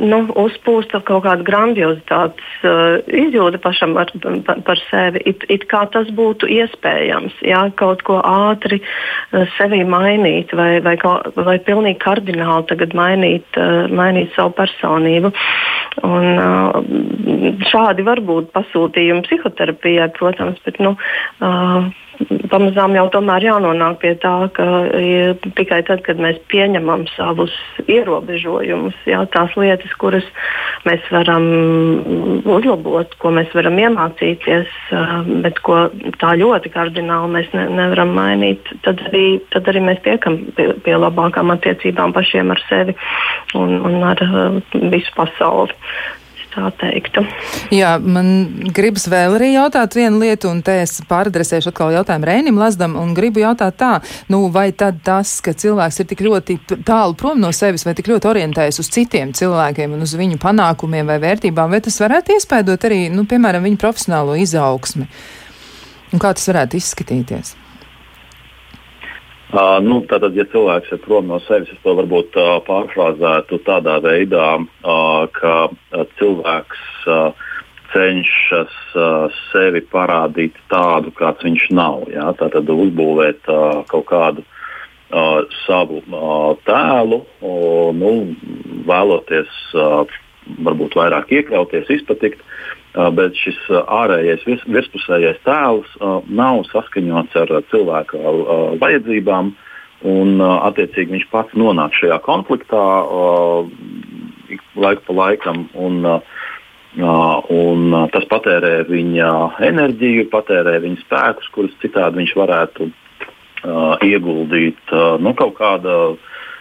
nu, 0.00 0.20
uzpūsta 0.38 1.00
kaut 1.06 1.24
kāda 1.26 1.44
grandiozitātes 1.46 2.64
uh, 2.66 2.98
izjūta 3.06 3.60
pašam 3.62 3.96
ar, 4.00 4.12
par, 4.46 4.62
par 4.66 4.82
sevi. 4.88 5.22
It, 5.28 5.44
it 5.52 5.66
kā 5.70 5.84
tas 5.92 6.10
būtu 6.14 6.48
iespējams, 6.58 7.36
jā, 7.46 7.62
kaut 7.80 8.04
ko 8.08 8.18
ātri 8.24 8.80
uh, 8.82 9.44
sevi 9.56 9.82
mainīt 9.88 10.52
vai, 10.56 10.70
vai, 10.84 10.96
kaut, 11.00 11.30
vai 11.36 11.58
pilnīgi 11.64 12.00
kardināli 12.04 12.90
mainīt, 12.98 13.60
uh, 13.60 13.86
mainīt 13.92 14.34
savu 14.36 14.54
personību. 14.58 15.32
Un, 16.06 16.26
uh, 16.38 17.62
šādi 17.68 18.04
var 18.06 18.22
būt 18.24 18.52
pasūtījumi 18.54 19.24
psihoterapijai, 19.26 20.10
protams, 20.18 20.60
bet 20.64 20.78
nu, 20.82 20.94
uh, 21.40 21.88
pamazām 22.50 22.94
jau 22.96 23.06
tomēr 23.12 23.46
jānonāk 23.48 24.00
pie 24.02 24.12
tā, 24.22 24.34
ka 24.54 24.66
tikai 25.58 25.80
tad, 25.86 26.02
kad 26.06 26.20
mēs 26.22 26.38
pieņemam 26.50 27.06
savus 27.14 27.54
ierobežojumus, 27.86 28.96
jā, 29.08 29.20
tās 29.34 29.54
lietas, 29.58 29.94
kuras 30.00 30.26
mēs 30.88 31.04
varam 31.14 31.46
uzlabot, 32.48 33.14
ko 33.22 33.32
mēs 33.36 33.52
varam 33.56 33.78
iemācīties, 33.82 34.74
bet 35.44 35.62
ko 35.66 35.84
tā 36.20 36.34
ļoti 36.40 36.72
kardināli 36.74 37.34
mēs 37.38 37.50
ne, 37.56 37.68
nevaram 37.80 38.14
mainīt, 38.16 38.70
tad 38.86 39.02
arī, 39.08 39.26
tad 39.54 39.68
arī 39.70 39.84
mēs 39.90 40.02
tiekam 40.06 40.40
pie, 40.56 40.70
pie 40.84 40.96
labākām 40.98 41.54
attiecībām 41.54 42.14
pašiem 42.16 42.54
ar 42.54 42.64
sevi 42.68 42.96
un, 43.58 43.78
un 43.88 44.00
ar 44.08 44.24
visu 44.72 45.14
pasauli 45.16 45.76
tā 46.58 46.70
teiktu. 46.82 47.24
Jā, 47.74 47.96
man 48.02 48.30
gribas 48.74 49.08
vēl 49.10 49.36
arī 49.38 49.52
jautāt 49.54 49.96
vienu 49.98 50.20
lietu, 50.22 50.50
un 50.52 50.62
te 50.66 50.78
es 50.82 50.98
pāradresēšu 51.08 51.72
atkal 51.72 51.94
jautājumu 51.96 52.28
Rēnim 52.28 52.60
Lazdam, 52.60 52.96
un 53.00 53.14
gribu 53.16 53.42
jautāt 53.42 53.78
tā, 53.80 53.92
nu 54.32 54.44
vai 54.54 54.70
tad 54.72 55.02
tas, 55.06 55.38
ka 55.44 55.54
cilvēks 55.56 56.02
ir 56.02 56.10
tik 56.12 56.24
ļoti 56.26 56.58
tālu 56.86 57.16
prom 57.18 57.40
no 57.42 57.52
sevis, 57.56 57.86
vai 57.88 57.96
tik 57.98 58.10
ļoti 58.12 58.32
orientējas 58.32 58.82
uz 58.82 58.90
citiem 58.94 59.34
cilvēkiem 59.36 59.96
un 59.96 60.06
uz 60.06 60.16
viņu 60.18 60.40
panākumiem 60.42 61.08
vai 61.08 61.20
vērtībām, 61.22 61.72
vai 61.74 61.82
tas 61.84 62.00
varētu 62.02 62.36
iespēdot 62.38 62.88
arī, 62.88 63.04
nu, 63.14 63.26
piemēram, 63.28 63.66
viņu 63.66 63.80
profesionālo 63.80 64.38
izaugsmi? 64.38 65.08
Un 66.12 66.22
kā 66.22 66.32
tas 66.32 66.48
varētu 66.48 66.78
izskatīties? 66.80 67.57
Uh, 69.48 69.78
nu, 69.80 70.02
tātad, 70.04 70.34
ja 70.36 70.44
cilvēks 70.52 70.90
ir 70.92 70.98
prom 71.06 71.30
no 71.30 71.38
sevis, 71.46 71.70
es 71.72 71.80
to 71.80 71.94
varbūt 71.96 72.34
uh, 72.36 72.58
pārfrāzētu 72.66 73.62
tādā 73.64 73.94
veidā, 74.04 74.58
uh, 74.60 75.22
ka 75.32 75.52
uh, 75.72 76.02
cilvēks 76.18 76.82
uh, 77.08 77.46
cenšas 77.94 78.74
uh, 78.92 79.40
sevi 79.48 79.80
parādīt 79.88 80.58
tādu, 80.68 81.14
kāds 81.16 81.46
viņš 81.46 81.64
nav. 81.72 82.04
Ja? 82.12 82.28
Tātad 82.36 82.68
uzbūvēt 82.68 83.48
uh, 83.48 83.80
kaut 83.88 84.04
kādu 84.12 84.44
uh, 84.44 85.40
savu 85.64 86.02
uh, 86.04 86.52
tēlu, 86.68 87.22
uh, 87.40 87.88
nu, 87.96 88.12
vēloties 88.84 89.56
uh, 89.80 90.18
varbūt 90.68 91.00
vairāk 91.00 91.32
iekļauties, 91.38 91.88
izpatikt. 91.96 92.44
Uh, 92.98 93.08
bet 93.14 93.36
šis 93.38 93.58
ārējais 93.70 94.42
virspusējais 94.66 95.38
tēls 95.46 95.90
nav 96.26 96.64
saskaņots 96.72 97.36
ar 97.38 97.52
cilvēka 97.70 98.18
vajadzībām. 98.82 99.52
Un, 100.08 100.36
attiecīgi, 100.38 101.10
viņš 101.10 101.24
pats 101.32 101.54
nonāk 101.58 101.96
šajā 101.98 102.20
konfliktā 102.22 102.82
laiku 104.78 105.02
pa 105.08 105.16
laikam. 105.20 105.64
Un, 105.74 106.06
un 106.98 107.96
tas 108.14 108.28
patērē 108.30 108.72
viņa 108.86 109.32
enerģiju, 109.70 110.28
patērē 110.30 110.76
viņa 110.86 111.02
spēkus, 111.02 111.50
kurus 111.54 111.74
citādi 111.82 112.22
viņš 112.22 112.36
varētu 112.38 112.88
ieguldīt 114.06 114.94
nu, 115.18 115.34
kaut 115.38 115.58
kāda 115.58 115.98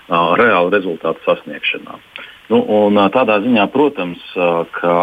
reāla 0.10 0.74
rezultāta 0.74 1.22
sasniegšanā. 1.30 2.02
Nu, 2.48 2.62
un, 2.64 3.00
tādā 3.12 3.42
ziņā, 3.44 3.66
protams, 3.74 4.22
ka 4.78 4.94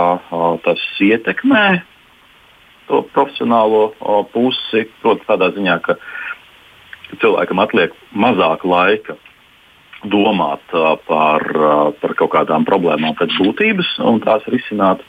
tas 0.64 0.84
ietekmē 1.04 1.66
to 2.88 3.02
profesionālo 3.12 3.90
pusi. 4.32 4.86
Protams, 5.02 5.28
tādā 5.28 5.50
ziņā, 5.56 5.76
ka 5.84 5.98
cilvēkam 7.20 7.60
atliek 7.60 7.92
mazāk 8.16 8.64
laika 8.64 9.18
domāt 10.08 10.72
par, 11.08 11.44
par 12.00 12.14
kaut 12.18 12.32
kādām 12.32 12.64
problēmām 12.68 13.16
pēc 13.20 13.36
būtības 13.40 13.94
un 14.04 14.20
tās 14.24 14.44
risināt. 14.52 15.04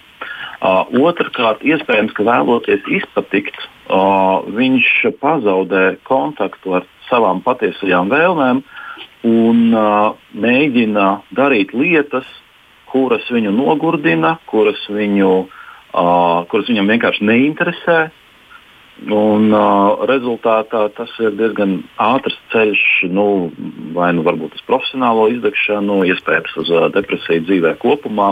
Otrakārt, 0.63 1.63
iespējams, 1.67 2.13
ka 2.15 2.23
vēloties 2.23 2.87
izpatikt, 2.99 3.57
viņš 4.55 4.91
pazaudē 5.21 5.83
kontaktu 6.07 6.79
ar 6.79 6.87
savām 7.09 7.43
patiesajām 7.45 8.09
vēlmēm, 8.11 8.63
un 9.25 9.73
uh, 9.73 10.13
mēģina 10.37 11.07
darīt 11.35 11.73
lietas, 11.73 12.27
kuras 12.91 13.25
viņu 13.33 13.53
nogurdina, 13.55 14.35
kuras, 14.49 14.79
viņu, 14.91 15.31
uh, 15.45 16.37
kuras 16.51 16.69
viņam 16.69 16.93
vienkārši 16.93 17.27
neinteresē. 17.27 17.99
Un, 19.11 19.49
uh, 19.51 20.05
rezultātā 20.07 20.85
tas 20.95 21.11
ir 21.19 21.33
diezgan 21.35 21.81
ātrs 21.99 22.37
ceļš, 22.53 22.83
nu, 23.11 23.25
vai 23.97 24.13
nu 24.15 24.23
varbūt 24.23 24.55
uz 24.55 24.63
profesionālo 24.69 25.27
izdegšanu, 25.33 26.05
iespējams 26.13 26.53
uz 26.61 26.71
uh, 26.71 26.85
depresiju 26.95 27.43
dzīvē 27.49 27.73
kopumā. 27.81 28.31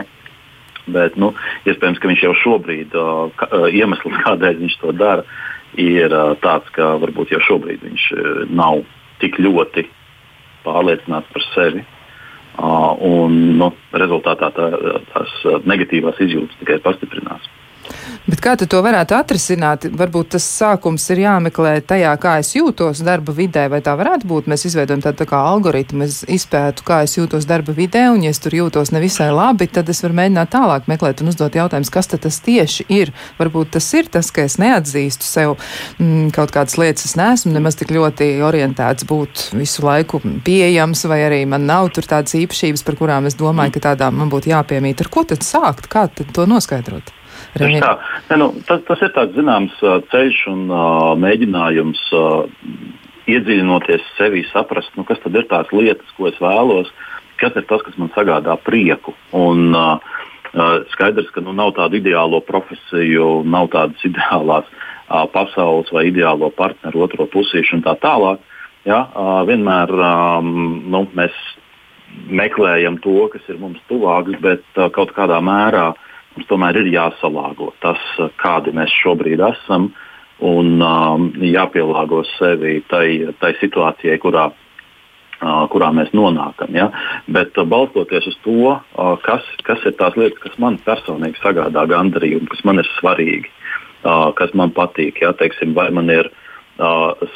Bet 0.94 1.18
nu, 1.20 1.32
iespējams, 1.68 2.00
ka 2.00 2.12
viņš 2.12 2.24
jau 2.28 2.32
šobrīd, 2.44 2.96
uh, 2.96 3.26
ka, 3.40 3.50
uh, 3.50 3.68
iemesls, 3.72 4.22
kādēļ 4.28 4.62
viņš 4.62 4.78
to 4.86 4.96
dara, 4.96 5.28
ir 5.80 6.14
uh, 6.14 6.32
tāds, 6.44 6.72
ka 6.78 6.94
varbūt 7.02 7.36
jau 7.36 7.44
šobrīd 7.50 7.84
viņš 7.84 8.08
uh, 8.16 8.32
nav 8.54 8.86
tik 9.20 9.42
ļoti 9.44 9.88
pārliecināts 10.66 11.32
par 11.34 11.46
sevi. 11.54 11.84
Uh, 12.54 12.92
un 13.02 13.38
nu, 13.58 13.72
rezultātā 13.98 14.52
tā, 14.54 14.68
tās 15.10 15.32
negatīvās 15.66 16.20
izjūtas 16.22 16.60
tikai 16.60 16.78
pastiprinās. 16.86 17.48
Bet 18.24 18.40
kā 18.40 18.54
tu 18.56 18.68
to 18.72 18.80
varētu 18.84 19.16
atrisināt? 19.18 19.86
Varbūt 20.00 20.30
tas 20.38 20.46
sākums 20.48 21.04
ir 21.12 21.24
jāmeklē 21.26 21.74
tajā, 21.84 22.14
kā 22.24 22.38
es 22.40 22.54
jūtos 22.56 23.02
darba 23.04 23.34
vidē, 23.36 23.66
vai 23.72 23.82
tā 23.84 23.98
varētu 24.00 24.30
būt. 24.30 24.48
Mēs 24.52 24.64
izveidojam 24.70 25.02
tādu 25.04 25.20
tā 25.20 25.28
kā 25.28 25.42
algoritmu, 25.50 26.06
es 26.08 26.22
izpētu, 26.32 26.86
kā 26.88 27.02
es 27.04 27.18
jūtos 27.18 27.48
darba 27.50 27.76
vidē, 27.76 28.06
un 28.14 28.24
ja 28.24 28.32
es 28.32 28.40
tur 28.44 28.56
jūtos 28.56 28.94
nevisai 28.96 29.28
labi, 29.36 29.68
tad 29.68 29.92
es 29.92 30.00
varu 30.06 30.16
mēģināt 30.22 30.54
tālāk 30.56 30.88
meklēt 30.92 31.24
un 31.24 31.34
uzdot 31.34 31.58
jautājumus, 31.60 31.92
kas 31.92 32.12
tad 32.14 32.24
tas 32.24 32.40
tieši 32.46 32.88
ir. 32.96 33.12
Varbūt 33.42 33.74
tas 33.76 33.90
ir 34.00 34.08
tas, 34.14 34.32
ka 34.32 34.46
es 34.48 34.56
neatzīstu 34.62 35.28
sev 35.28 35.58
mm, 35.98 36.32
kaut 36.36 36.54
kādas 36.56 36.80
lietas, 36.80 37.10
es 37.10 37.18
neesmu 37.20 37.52
nemaz 37.58 37.76
tik 37.80 37.92
ļoti 37.92 38.30
orientēts 38.46 39.10
būt 39.10 39.50
visu 39.60 39.84
laiku 39.84 40.22
pieejams, 40.46 41.04
vai 41.12 41.26
arī 41.26 41.42
man 41.50 41.68
nav 41.68 41.92
tur 41.92 42.08
tādas 42.08 42.38
īpašības, 42.40 42.86
par 42.88 43.00
kurām 43.02 43.28
es 43.28 43.36
domāju, 43.40 43.76
ka 43.76 43.90
tādām 43.92 44.22
man 44.22 44.32
būtu 44.32 44.54
jāpiemīt. 44.54 45.04
Ar 45.04 45.12
ko 45.12 45.28
tad 45.28 45.44
sākt? 45.44 45.92
Kā 45.92 46.08
tad 46.08 46.32
to 46.32 46.48
noskaidrot? 46.48 47.12
Tā, 47.54 47.68
ne, 48.32 48.38
nu, 48.42 48.50
tas, 48.66 48.82
tas 48.88 49.02
ir 49.06 49.12
tāds 49.14 49.36
zināms 49.38 49.76
ceļš 50.10 50.38
un 50.50 50.62
uh, 50.74 51.12
mēģinājums 51.22 52.02
uh, 52.18 52.70
iedziļinoties 53.30 54.06
sevi, 54.18 54.42
saprast, 54.50 54.94
nu, 54.98 55.06
kas 55.06 55.22
tad 55.22 55.38
ir 55.38 55.46
tās 55.52 55.70
lietas, 55.76 56.10
ko 56.18 56.32
es 56.32 56.40
vēlos, 56.42 56.90
kas 57.42 57.54
ir 57.60 57.68
tas, 57.70 57.84
kas 57.86 58.00
man 58.02 58.10
sagādā 58.16 58.56
prieku. 58.66 59.14
Un, 59.38 59.70
uh, 59.78 60.02
skaidrs, 60.96 61.30
ka 61.36 61.44
nu, 61.46 61.54
nav 61.54 61.76
tādu 61.78 62.00
ideālo 62.02 62.42
profesiju, 62.46 63.44
nav 63.46 63.70
tādas 63.76 64.02
ideālās 64.10 64.66
uh, 64.74 65.28
pasaules 65.34 65.92
vai 65.94 66.08
ideālo 66.10 66.50
partneru, 66.58 67.06
otro 67.06 67.30
pusīšu 67.30 67.78
un 67.78 67.84
tā 67.86 67.94
tālāk. 68.02 68.42
Ja, 68.90 69.06
uh, 69.14 69.44
vienmēr 69.46 69.94
um, 69.94 70.50
nu, 70.90 71.04
mēs 71.14 71.38
meklējam 72.34 72.98
to, 73.06 73.30
kas 73.32 73.46
ir 73.54 73.62
mums 73.62 73.78
tuvāks, 73.92 74.42
bet 74.42 74.66
uh, 74.74 74.90
kaut 74.94 75.14
kādā 75.14 75.38
mērā 75.46 75.92
uh, 75.94 76.10
Mums 76.34 76.50
tomēr 76.50 76.80
ir 76.82 76.90
jāsalāgo 76.96 77.70
tas, 77.84 78.02
kādi 78.42 78.74
mēs 78.74 78.94
šobrīd 79.04 79.42
esam, 79.46 79.92
un 80.44 80.82
um, 80.82 81.28
jāpielāgo 81.46 82.24
sevi 82.34 82.80
tai, 82.90 83.06
tai 83.40 83.54
situācijai, 83.60 84.18
kurā, 84.24 84.48
uh, 84.50 85.64
kurā 85.72 85.92
mēs 85.94 86.10
nonākam. 86.18 86.74
Ja? 86.74 86.90
Bet 87.30 87.58
uh, 87.58 87.68
balstoties 87.70 88.32
uz 88.32 88.40
to, 88.46 88.74
uh, 88.74 89.14
kas, 89.24 89.46
kas 89.68 89.86
ir 89.86 89.96
tās 90.00 90.18
lietas, 90.20 90.42
kas 90.44 90.58
man 90.64 90.80
personīgi 90.84 91.40
sagādā 91.44 91.86
gandarījumu, 91.94 92.50
kas 92.52 92.66
man 92.68 92.82
ir 92.82 92.90
svarīgi, 92.98 93.52
kas 94.36 94.52
man 94.58 94.74
patīk, 94.76 95.22
ja? 95.24 95.30
Teiksim, 95.40 95.72
vai 95.78 95.86
man 95.96 96.10
ir 96.12 96.28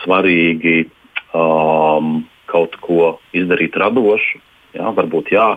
svarīgi 0.01 0.89
um, 1.31 2.25
kaut 2.51 2.75
ko 2.83 3.13
izdarīt 3.31 3.77
radošu, 3.79 4.41
ja? 4.77 4.93
varbūt 4.95 5.33
jā, 5.33 5.47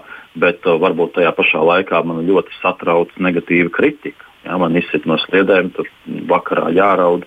bet 0.41 0.67
uh, 0.67 0.79
varbūt 0.83 1.17
tajā 1.19 1.33
pašā 1.37 1.63
laikā 1.73 2.03
man 2.07 2.25
ļoti 2.29 2.57
satrauc 2.61 3.13
negatīva 3.23 3.73
kritika. 3.75 4.27
Ja, 4.47 4.57
man 4.61 4.77
izsit 4.79 5.05
no 5.09 5.19
sliedēm, 5.21 5.71
tur 5.77 5.89
vakarā 6.31 6.71
jāraud. 6.73 7.27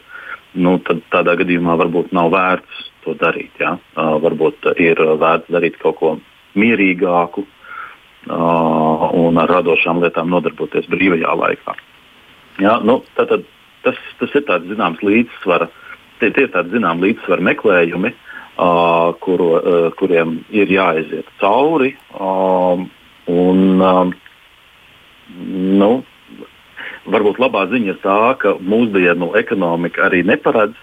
Nu, 0.54 0.78
tad 0.86 1.02
tādā 1.14 1.36
gadījumā 1.40 1.78
varbūt 1.82 2.12
nav 2.14 2.30
vērts 2.34 2.84
to 3.06 3.16
darīt. 3.18 3.54
Ja. 3.62 3.78
Uh, 3.96 4.18
varbūt 4.24 4.70
ir 4.82 5.02
vērts 5.22 5.54
darīt 5.54 5.80
kaut 5.82 6.00
ko 6.02 6.14
mierīgāku 6.60 7.46
uh, 7.46 9.08
un 9.18 9.42
ar 9.42 9.50
radošām 9.58 10.02
lietām 10.04 10.30
nodarboties 10.34 10.90
brīvajā 10.92 11.34
laikā. 11.40 11.78
Ja, 12.62 12.78
nu, 12.86 13.00
tad, 13.18 13.32
tad, 13.32 13.48
tas, 13.86 13.98
tas 14.20 14.36
ir 14.38 14.46
tāds 14.50 14.70
zināms 14.70 15.02
līdzsvara, 15.06 15.70
tie, 16.22 16.30
tie 16.30 16.46
ir 16.46 16.54
tādi 16.54 16.78
zinām 16.78 17.02
līdzsvara 17.04 17.46
meklējumi. 17.50 18.14
Kuru, 18.54 19.50
kuriem 19.98 20.36
ir 20.54 20.70
jāaiziet 20.70 21.30
cauri. 21.42 21.96
Un, 23.34 23.80
nu, 25.82 25.92
varbūt 27.10 27.40
labā 27.42 27.66
ziņa 27.72 27.94
ir 27.94 28.00
tā, 28.04 28.18
ka 28.40 28.56
mūsdienu 28.62 29.34
ekonomika 29.40 30.08
arī 30.08 30.24
neparedz, 30.28 30.78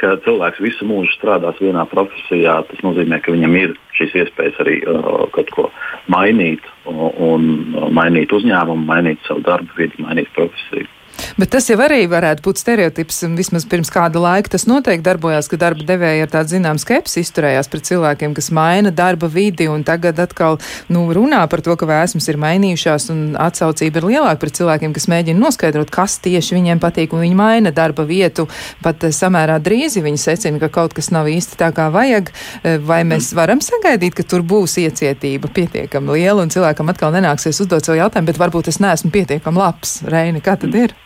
ka 0.00 0.16
cilvēks 0.26 0.60
visu 0.60 0.86
mūžu 0.88 1.14
strādās 1.14 1.58
vienā 1.62 1.86
profesijā. 1.88 2.58
Tas 2.68 2.82
nozīmē, 2.84 3.20
ka 3.24 3.32
viņam 3.32 3.56
ir 3.56 3.74
šīs 3.96 4.16
iespējas 4.22 4.60
arī 4.64 4.76
uh, 4.84 5.24
kaut 5.32 5.52
ko 5.54 5.70
mainīt, 6.12 6.64
un, 6.90 7.08
un 7.30 7.48
mainīt 7.96 8.34
uzņēmumu, 8.36 8.84
mainīt 8.88 9.24
savu 9.28 9.44
darbu 9.46 9.78
vietu, 9.78 10.04
mainīt 10.04 10.28
profesiju. 10.36 10.88
Bet 11.36 11.52
tas 11.52 11.66
jau 11.68 11.76
arī 11.84 12.04
varētu 12.08 12.44
būt 12.44 12.60
stereotips, 12.60 13.22
vismaz 13.36 13.66
pirms 13.68 13.90
kāda 13.92 14.20
laika 14.22 14.54
tas 14.54 14.66
noteikti 14.68 15.04
darbojās, 15.06 15.48
ka 15.50 15.58
darba 15.60 15.84
devēja 15.86 16.26
ar 16.26 16.32
tādu 16.32 16.54
zinām 16.54 16.80
skepsi 16.80 17.22
izturējās 17.24 17.70
pret 17.72 17.88
cilvēkiem, 17.88 18.34
kas 18.36 18.50
maina 18.56 18.92
darba 18.94 19.28
vidi, 19.32 19.68
un 19.68 19.84
tagad 19.86 20.20
atkal 20.22 20.58
nu, 20.92 21.06
runā 21.16 21.42
par 21.52 21.62
to, 21.64 21.76
ka 21.76 21.88
vēsmas 21.88 22.28
ir 22.32 22.40
mainījušās, 22.40 23.08
un 23.12 23.22
atsaucība 23.40 24.00
ir 24.00 24.08
lielāka 24.12 24.40
pret 24.44 24.58
cilvēkiem, 24.60 24.94
kas 24.96 25.08
mēģina 25.12 25.42
noskaidrot, 25.42 25.92
kas 25.92 26.18
tieši 26.24 26.56
viņiem 26.58 26.82
patīk, 26.82 27.12
un 27.12 27.24
viņi 27.24 27.38
maina 27.38 27.72
darba 27.74 28.06
vietu. 28.08 28.48
Pat 28.84 29.04
eh, 29.06 29.14
samērā 29.14 29.58
drīzi 29.62 30.04
viņi 30.04 30.22
secina, 30.22 30.60
ka 30.62 30.72
kaut 30.72 30.96
kas 30.96 31.12
nav 31.14 31.30
īsti 31.32 31.60
tā, 31.60 31.72
kā 31.76 31.88
vajag, 31.94 32.32
eh, 32.62 32.78
vai 32.80 33.02
mēs 33.08 33.32
varam 33.36 33.62
sagaidīt, 33.64 34.16
ka 34.16 34.26
tur 34.26 34.44
būs 34.46 34.78
iecietība 34.84 35.52
pietiekami 35.52 36.16
liela, 36.18 36.42
un 36.44 36.52
cilvēkam 36.52 36.92
atkal 36.92 37.14
nenāksies 37.16 37.60
uzdot 37.64 37.84
savu 37.84 38.00
jautājumu, 38.00 38.32
bet 38.32 38.40
varbūt 38.40 38.72
es 38.72 38.80
neesmu 38.82 39.12
pietiekami 39.14 39.62
labs. 39.62 40.00
Reini, 40.06 40.44
kā 40.44 40.58
tad 40.60 40.74
ir? 40.76 40.96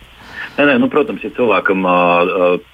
Nē, 0.61 0.66
nē, 0.68 0.75
nu, 0.83 0.90
protams, 0.92 1.23
ja 1.25 1.31
cilvēkam 1.33 1.87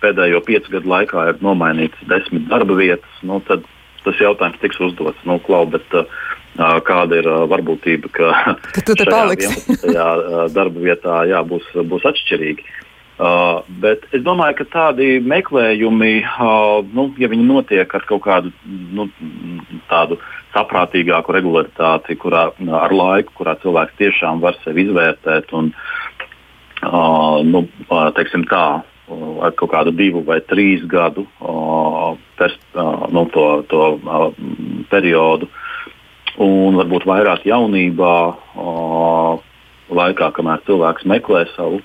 pēdējo 0.02 0.40
piecu 0.42 0.72
gadu 0.72 0.90
laikā 0.90 1.28
ir 1.30 1.36
nomainīts 1.44 2.00
desmit 2.10 2.48
darba 2.50 2.74
vietas, 2.74 3.20
nu, 3.22 3.38
tad 3.46 3.62
tas 4.02 4.18
jautājums 4.18 4.58
tiks 4.58 4.80
uzdots. 4.82 5.20
Nu, 5.22 5.36
klau, 5.44 5.60
bet, 5.70 5.86
kāda 6.58 7.20
ir 7.20 7.28
varbūtība, 7.46 8.10
ka, 8.10 8.32
ka 8.74 8.82
tu 8.82 8.96
te 8.98 9.06
paliksi? 9.06 9.78
uh, 9.86 10.48
darba 10.50 10.82
vietā 10.82 11.20
jā, 11.30 11.44
būs, 11.46 11.68
būs 11.86 12.08
atšķirīgi. 12.10 12.66
Uh, 13.16 13.62
bet 13.80 14.02
es 14.10 14.26
domāju, 14.26 14.58
ka 14.58 14.66
tādi 14.72 15.20
meklējumi, 15.22 16.16
uh, 16.26 16.82
nu, 16.90 17.06
ja 17.22 17.30
viņi 17.30 17.46
notiek 17.46 17.94
ar 17.94 18.08
kaut 18.10 18.26
kādu 18.26 18.50
nu, 18.66 19.06
tādu 19.86 20.18
saprātīgāku 20.56 21.36
regularitāti, 21.38 22.18
kurā 22.18 22.48
ar 22.82 22.92
laiku, 22.98 23.38
kurā 23.38 23.54
cilvēks 23.62 23.94
tiešām 24.02 24.42
var 24.42 24.58
sevi 24.64 24.88
izvērtēt 24.88 25.54
un, 25.54 25.70
nu, 27.46 27.64
teiksim 28.16 28.44
tā, 28.50 28.66
ar 29.42 29.54
kaut 29.58 29.70
kādu 29.70 29.92
divu 29.94 30.22
vai 30.26 30.40
trīs 30.50 30.84
gadu 30.90 31.26
uh, 31.40 32.16
pers, 32.38 32.56
uh, 32.74 33.06
nu, 33.12 33.26
to, 33.30 33.46
to 33.70 33.82
uh, 34.02 34.30
periodu, 34.90 35.48
un 36.42 36.78
varbūt 36.80 37.06
vairāk 37.08 37.46
jaunībā, 37.46 38.16
uh, 38.58 39.44
laikā, 39.94 40.32
kamēr 40.34 40.64
cilvēks 40.66 41.06
meklē 41.06 41.44
savu, 41.54 41.80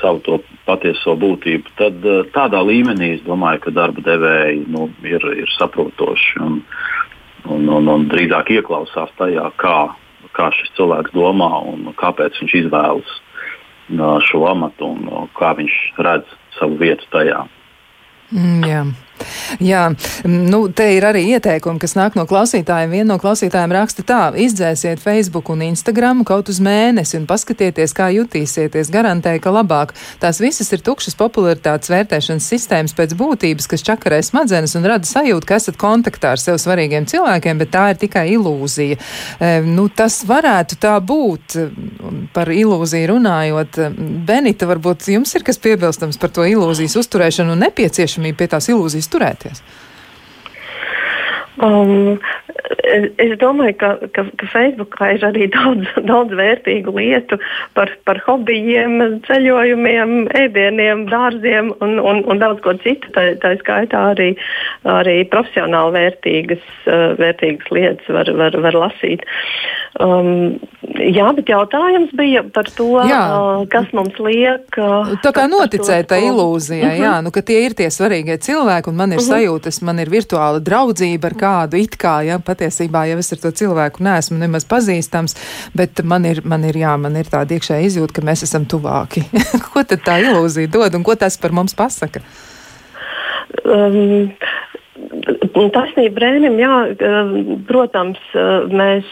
savu 0.00 0.40
patieso 0.64 1.16
būtību, 1.20 1.74
tad 1.78 2.00
uh, 2.08 2.22
tādā 2.34 2.62
līmenī 2.64 3.14
es 3.18 3.26
domāju, 3.28 3.66
ka 3.66 3.74
darba 3.76 4.04
devēji 4.06 4.64
nu, 4.72 4.88
ir, 5.04 5.26
ir 5.44 5.52
saprotoši 5.58 6.40
un, 6.46 6.62
un, 7.44 7.68
un, 7.68 7.92
un 7.92 8.08
drīzāk 8.08 8.54
ieklausās 8.56 9.12
tajā, 9.20 9.50
kā, 9.60 9.78
kā 10.32 10.48
šis 10.56 10.72
cilvēks 10.78 11.12
domā 11.12 11.52
un 11.68 11.92
kāpēc 12.00 12.40
viņš 12.40 12.58
izvēlas 12.64 13.20
šo 14.28 14.46
amatu 14.48 14.86
un 14.94 15.28
kā 15.36 15.54
viņš 15.58 15.74
redz 15.98 16.36
savu 16.58 16.78
vietu 16.80 17.04
tajā. 17.12 17.44
Mm, 18.32 18.64
jā. 18.64 18.84
Jā, 19.62 19.86
nu, 20.26 20.64
te 20.74 20.86
ir 20.96 21.04
arī 21.06 21.22
ieteikumi, 21.36 21.78
kas 21.82 21.94
nāk 21.96 22.16
no 22.18 22.24
klausītājiem. 22.28 22.92
Viena 22.92 23.12
no 23.12 23.18
klausītājiem 23.22 23.74
raksta 23.76 24.04
tā: 24.06 24.20
izdzēsiet 24.44 25.02
Facebook 25.02 25.50
un 25.54 25.62
Instagram 25.68 26.24
kaut 26.26 26.50
uz 26.52 26.60
mēnesi 26.64 27.16
un 27.20 27.28
paskatieties, 27.30 27.94
kā 27.96 28.10
jutīsieties. 28.14 28.90
Garantēju, 28.94 29.42
ka 29.44 29.54
labāk. 29.54 29.94
Tās 30.22 30.40
visas 30.42 30.70
ir 30.74 30.82
tukšas 30.84 31.16
popularitātes 31.20 31.92
vērtēšanas 31.92 32.48
sistēmas 32.50 32.96
pēc 32.98 33.14
būtības, 33.18 33.68
kas 33.70 33.86
čakarē 33.86 34.20
smadzenes 34.24 34.74
un 34.78 34.88
rada 34.90 35.08
sajūtu, 35.08 35.48
ka 35.48 35.60
esat 35.60 35.78
kontaktā 35.80 36.34
ar 36.34 36.42
sev 36.42 36.58
svarīgiem 36.62 37.06
cilvēkiem, 37.10 37.62
bet 37.62 37.72
tā 37.74 37.86
ir 37.92 38.00
tikai 38.02 38.26
ilūzija. 38.34 38.98
E, 38.98 39.52
nu, 39.66 39.86
tas 39.88 40.22
varētu 40.26 40.80
tā 40.82 40.96
būt. 41.04 41.58
Par 42.34 42.50
ilūziju 42.50 43.12
runājot, 43.14 43.78
Benita, 44.26 44.66
varbūt 44.68 45.08
jums 45.14 45.34
ir 45.36 45.44
kas 45.46 45.60
piebilstams 45.62 46.18
par 46.20 46.32
to 46.34 46.46
ilūzijas 46.48 46.96
uzturēšanu 46.98 47.54
un 47.54 47.62
nepieciešamību 47.66 48.38
pie 48.40 48.48
tās 48.50 48.68
ilūzijas 48.72 49.03
turēties? 49.12 49.64
Um, 51.62 52.18
es 53.22 53.34
domāju, 53.38 53.76
ka, 53.78 53.90
ka, 54.16 54.24
ka 54.40 54.46
Facebookā 54.50 55.12
ir 55.14 55.26
arī 55.28 55.46
daudz, 55.54 55.86
daudz 56.08 56.34
vērtīgu 56.34 56.94
lietu 56.96 57.38
par, 57.78 57.92
par 58.08 58.18
hobijiem, 58.26 59.20
ceļojumiem, 59.28 60.16
ēdieniem, 60.34 61.06
dārziem 61.12 61.70
un, 61.84 62.00
un, 62.02 62.24
un 62.26 62.42
daudz 62.42 62.62
ko 62.64 62.74
citu. 62.82 63.12
Tā, 63.14 63.28
tā 63.42 63.54
skaitā 63.62 64.02
arī, 64.14 64.32
arī 64.90 65.20
profesionāli 65.30 65.94
vērtīgas, 66.00 66.66
uh, 66.88 67.14
vērtīgas 67.20 67.70
lietas 67.74 68.10
var, 68.18 68.32
var, 68.40 68.58
var 68.66 68.80
lasīt. 68.86 69.22
Um, 70.02 70.58
jā, 70.92 71.26
bet 71.36 71.50
jautājums 71.50 72.12
bija 72.16 72.42
par 72.54 72.68
to, 72.76 72.88
jā. 73.08 73.20
kas 73.72 73.90
mums 73.96 74.16
liek. 74.22 74.78
Tā 75.24 75.32
kā 75.34 75.46
noticēt 75.50 76.08
tā 76.10 76.18
ilūzijai, 76.22 76.80
uh 76.82 76.92
-huh. 76.92 77.04
jā, 77.04 77.14
nu, 77.24 77.30
ka 77.34 77.42
tie 77.42 77.60
ir 77.66 77.74
tie 77.74 77.88
svarīgie 77.90 78.36
cilvēki 78.38 78.88
un 78.88 78.96
man 78.96 79.12
ir 79.12 79.18
uh 79.18 79.24
mhm. 79.24 79.32
-huh. 79.32 79.36
sajūtas, 79.36 79.82
man 79.82 79.98
ir 79.98 80.10
virtuāla 80.10 80.60
draudzība 80.60 81.26
ar 81.26 81.34
kādu 81.34 81.78
it 81.82 81.96
kā, 81.96 82.24
ja 82.24 82.38
patiesībā 82.38 83.06
jau 83.10 83.18
es 83.18 83.32
ar 83.32 83.38
to 83.38 83.50
cilvēku 83.50 84.02
neesmu 84.02 84.38
nemaz 84.38 84.64
pazīstams, 84.64 85.36
bet 85.74 86.04
man 86.04 86.24
ir, 86.24 86.40
man 86.44 86.64
ir, 86.64 86.74
jā, 86.76 86.96
man 86.96 87.16
ir 87.16 87.24
tāda 87.24 87.54
iekšēja 87.54 87.86
izjūta, 87.86 88.12
ka 88.12 88.22
mēs 88.22 88.42
esam 88.42 88.66
tuvāki. 88.66 89.24
ko 89.72 89.84
tad 89.84 90.00
tā 90.00 90.20
ilūzija 90.20 90.70
dod 90.70 90.94
un 90.94 91.02
ko 91.02 91.14
tas 91.14 91.36
par 91.38 91.52
mums 91.52 91.74
pasaka? 91.74 92.20
Um, 93.64 94.32
Taisnība 95.54 96.16
brēnim, 96.18 96.56
jā, 96.58 96.76
protams, 97.68 98.18
mēs 98.74 99.06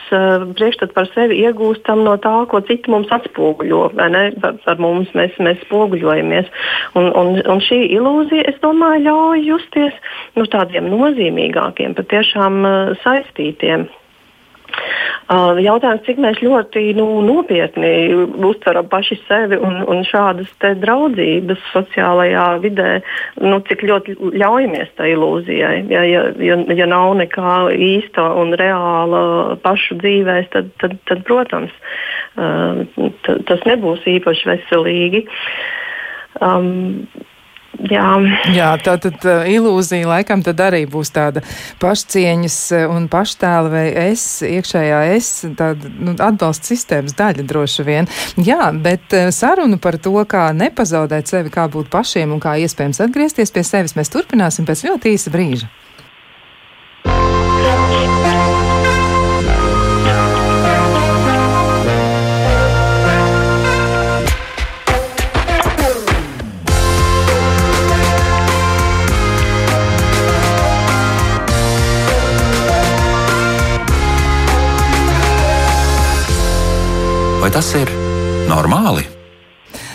priekšstatu 0.58 0.96
par 0.96 1.06
sevi 1.12 1.38
iegūstam 1.44 2.02
no 2.02 2.16
tā, 2.22 2.34
ko 2.50 2.58
citi 2.66 2.90
mums 2.90 3.12
atspoguļo? 3.14 3.82
Par, 3.94 4.58
par 4.64 4.82
mums 4.82 5.12
mēs, 5.18 5.38
mēs 5.38 5.62
spoguļojamies. 5.68 6.50
Un, 6.98 7.08
un, 7.14 7.38
un 7.46 7.62
šī 7.62 7.84
ilūzija, 7.94 8.48
es 8.50 8.58
domāju, 8.64 9.04
ļauj 9.06 9.46
justies 9.52 9.98
nu, 10.34 10.48
tādiem 10.50 10.90
nozīmīgākiem, 10.90 11.94
patiešām 12.00 12.62
saistītiem. 13.04 13.86
Uh, 15.32 15.56
jautājums, 15.62 16.02
cik 16.04 16.18
mēs 16.20 16.40
ļoti 16.42 16.80
nu, 16.98 17.06
nopietni 17.24 17.92
uztveram 18.44 18.88
paši 18.90 19.16
sevi 19.22 19.56
un, 19.56 19.78
un 19.88 20.02
šādas 20.04 20.50
draudzības 20.82 21.62
sociālajā 21.72 22.46
vidē, 22.64 22.90
nu, 23.40 23.60
cik 23.68 23.84
ļoti 23.88 24.16
ļaujamies 24.42 24.92
tai 24.98 25.12
ilūzijai. 25.14 25.74
Ja, 25.92 26.02
ja, 26.08 26.24
ja, 26.42 26.58
ja 26.76 26.88
nav 26.90 27.14
nekā 27.22 27.54
īsta 27.72 28.26
un 28.42 28.52
reāla 28.58 29.22
pašu 29.62 30.00
dzīvēs, 30.02 30.50
tad, 30.52 30.72
tad, 30.82 30.98
tad 31.08 31.24
protams, 31.28 31.74
uh, 32.36 32.82
tas 33.48 33.68
nebūs 33.68 34.04
īpaši 34.18 34.50
veselīgi. 34.52 35.26
Um, 36.42 37.06
Jā, 37.90 38.08
Jā 38.52 38.68
tā 38.84 38.98
tad 39.00 39.24
ilūzija 39.48 40.06
laikam 40.08 40.42
tad 40.44 40.60
arī 40.60 40.82
būs 40.90 41.12
tāda 41.14 41.40
pašcieņas 41.82 42.56
uh, 42.76 42.84
un 42.92 43.08
paštēla 43.12 43.72
vai 43.72 43.84
es, 44.10 44.24
iekšējā 44.46 45.00
es, 45.14 45.30
tāda 45.58 45.90
nu, 45.96 46.14
atbalsta 46.20 46.72
sistēmas 46.72 47.16
daļa 47.18 47.46
droši 47.48 47.86
vien. 47.88 48.10
Jā, 48.36 48.70
bet 48.76 49.16
uh, 49.16 49.30
sarunu 49.34 49.80
par 49.82 49.98
to, 50.02 50.14
kā 50.28 50.50
nepazaudēt 50.56 51.32
sevi, 51.32 51.52
kā 51.54 51.66
būt 51.72 51.90
pašiem 51.92 52.36
un 52.36 52.42
kā 52.44 52.58
iespējams 52.60 53.02
atgriezties 53.06 53.54
pie 53.54 53.64
sevis, 53.66 53.96
mēs 53.98 54.12
turpināsim 54.12 54.68
pēc 54.68 54.86
ļoti 54.90 55.16
īsa 55.16 55.32
brīža. 55.32 55.72
Vai 77.42 77.50
tas 77.50 77.72
ir 77.74 77.90
normāli? 78.46 79.02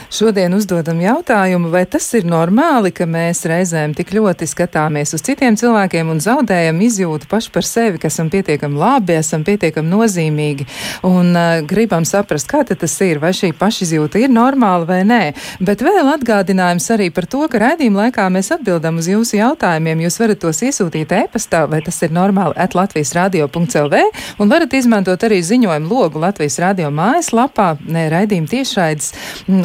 Šodien 0.07 0.53
uzdodam 0.55 1.01
jautājumu, 1.03 1.67
vai 1.67 1.81
tas 1.83 2.05
ir 2.15 2.23
normāli, 2.23 2.93
ka 2.95 3.03
mēs 3.03 3.41
reizēm 3.49 3.91
tik 3.91 4.13
ļoti 4.15 4.47
skatāmies 4.47 5.11
uz 5.17 5.23
citiem 5.25 5.57
cilvēkiem 5.59 6.07
un 6.13 6.21
zaudējam 6.23 6.77
izjūtu 6.85 7.27
paši 7.27 7.51
par 7.51 7.67
sevi, 7.67 7.99
ka 7.99 8.07
esam 8.07 8.29
pietiekami 8.31 8.79
labi, 8.79 9.17
esam 9.19 9.43
pietiekami 9.43 9.91
nozīmīgi 9.91 10.67
un 11.09 11.33
uh, 11.35 11.57
gribam 11.67 12.07
saprast, 12.07 12.47
kā 12.47 12.61
tas 12.63 12.95
ir, 13.03 13.19
vai 13.19 13.33
šī 13.35 13.49
pašizjūta 13.59 14.21
ir 14.23 14.31
normāla 14.31 14.87
vai 14.87 15.01
nē. 15.03 15.19
Bet 15.59 15.83
vēl 15.83 16.07
atgādinājums 16.13 16.87
arī 16.95 17.09
par 17.11 17.27
to, 17.27 17.43
ka 17.51 17.59
raidījuma 17.65 18.05
laikā 18.05 18.29
mēs 18.31 18.53
atbildam 18.55 19.03
uz 19.03 19.11
jūsu 19.11 19.41
jautājumiem. 19.41 20.05
Jūs 20.07 20.19
varat 20.23 20.39
tos 20.45 20.63
iesūtīt 20.63 21.11
e-pastā, 21.19 21.65
vai 21.67 21.81
tas 21.83 21.99
ir 22.07 22.15
normāli 22.15 22.55
at 22.55 22.79
Latvijas 22.79 23.11
radio.lv 23.17 24.05
un 24.39 24.55
varat 24.55 24.79
izmantot 24.79 25.27
arī 25.27 25.43
ziņojumu 25.43 25.91
logu 25.91 26.23
Latvijas 26.23 26.61
radio 26.63 26.95
mājaslapā, 26.95 27.73
ne 27.91 28.07
raidījuma 28.15 28.55
tiešraides 28.55 29.11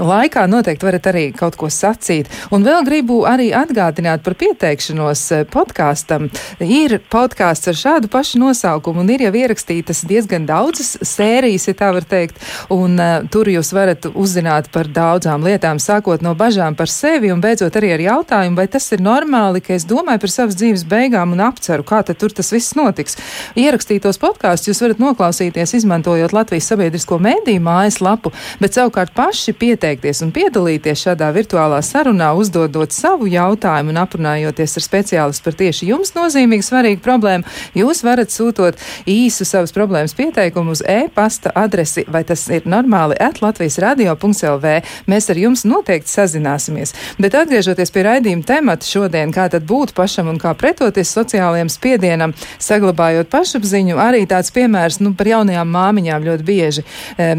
laikā 0.02 0.31
laikā 0.32 0.48
noteikti 0.48 0.86
varat 0.86 1.06
arī 1.10 1.24
kaut 1.36 1.56
ko 1.56 1.68
sacīt. 1.68 2.28
Un 2.52 2.64
vēl 2.64 2.84
gribu 2.86 3.24
arī 3.28 3.52
atgādināt 3.52 4.22
par 4.24 4.34
pieteikšanos 4.34 5.32
eh, 5.32 5.44
podkāstam. 5.44 6.30
Ir 6.60 7.00
podkāsts 7.12 7.68
ar 7.68 7.76
šādu 7.76 8.08
pašu 8.08 8.40
nosaukumu 8.40 9.02
un 9.02 9.10
ir 9.10 9.26
jau 9.26 9.32
ierakstītas 9.32 10.04
diezgan 10.08 10.46
daudzas 10.46 10.96
sērijas, 11.02 11.68
ja 11.68 11.74
tā 11.74 11.92
var 11.92 12.04
teikt. 12.04 12.38
Un 12.72 12.96
uh, 12.96 13.26
tur 13.30 13.48
jūs 13.48 13.72
varat 13.74 14.06
uzzināt 14.14 14.70
par 14.72 14.88
daudzām 14.88 15.44
lietām, 15.44 15.80
sākot 15.82 16.22
no 16.22 16.34
bažām 16.34 16.76
par 16.76 16.88
sevi 16.88 17.32
un 17.32 17.42
beidzot 17.42 17.76
arī 17.76 17.92
ar 17.96 18.04
jautājumu, 18.06 18.56
vai 18.56 18.66
tas 18.72 18.88
ir 18.94 19.02
normāli, 19.04 19.60
ka 19.64 19.74
es 19.76 19.86
domāju 19.88 20.22
par 20.24 20.32
savas 20.32 20.56
dzīves 20.56 20.86
beigām 20.88 21.34
un 21.34 21.44
apceru, 21.44 21.84
kā 21.84 22.02
tad 22.06 22.20
tur 22.20 22.32
tas 22.32 22.52
viss 22.54 22.76
notiks. 22.78 23.18
Ierakstītos 23.58 24.20
podkāstus 24.22 24.72
jūs 24.72 24.82
varat 24.84 25.02
noklausīties, 25.02 25.76
izmantojot 25.82 26.34
Latvijas 26.36 26.70
sabiedrisko 26.72 27.18
mēdīju 27.22 27.64
mājaslapu, 27.64 28.32
bet 28.62 28.78
savukārt 28.78 29.14
paši 29.16 29.56
pieteikties 29.58 30.21
un 30.22 30.32
piedalīties 30.34 31.02
šādā 31.06 31.28
virtuālā 31.34 31.80
sarunā, 31.84 32.32
uzdodot 32.38 32.94
savu 32.94 33.28
jautājumu 33.30 33.92
un 33.92 34.00
aprunājoties 34.02 34.78
ar 34.78 34.84
speciālistu 34.86 35.46
par 35.46 35.56
tieši 35.58 35.88
jums 35.90 36.14
nozīmīgu 36.16 36.66
svarīgu 36.66 37.02
problēmu, 37.04 37.46
jūs 37.78 38.02
varat 38.06 38.32
sūtot 38.32 38.78
īsu 39.08 39.46
savas 39.48 39.74
problēmas 39.74 40.14
pieteikumu 40.18 40.76
uz 40.76 40.82
e-pasta 40.86 41.52
adresi, 41.58 42.04
vai 42.08 42.22
tas 42.28 42.44
ir 42.52 42.68
normāli 42.68 43.18
at 43.20 43.42
Latvijas 43.42 43.80
radio.lv. 43.82 44.76
Mēs 45.10 45.30
ar 45.32 45.42
jums 45.42 45.66
noteikti 45.68 46.12
sazināsimies. 46.12 46.94
Bet 47.22 47.36
atgriežoties 47.38 47.92
pie 47.94 48.06
raidījuma 48.06 48.46
temata 48.46 48.86
šodien, 48.86 49.34
kā 49.34 49.48
tad 49.52 49.66
būt 49.68 49.94
pašam 49.96 50.30
un 50.32 50.40
kā 50.42 50.54
pretoties 50.58 51.12
sociālajiem 51.16 51.72
spiedienam, 51.72 52.36
saglabājot 52.62 53.30
pašapziņu, 53.32 53.98
arī 54.00 54.24
tāds 54.30 54.54
piemērs 54.54 55.00
nu, 55.02 55.14
par 55.18 55.32
jaunajām 55.34 55.76
māmiņām 55.76 56.30
ļoti 56.30 56.48
bieži. 56.48 56.86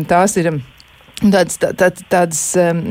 Tās 0.10 0.38
ir 0.42 0.54
Tādas, 1.24 1.56
tā, 1.56 1.70
tā, 1.72 1.88
tādas, 2.12 2.40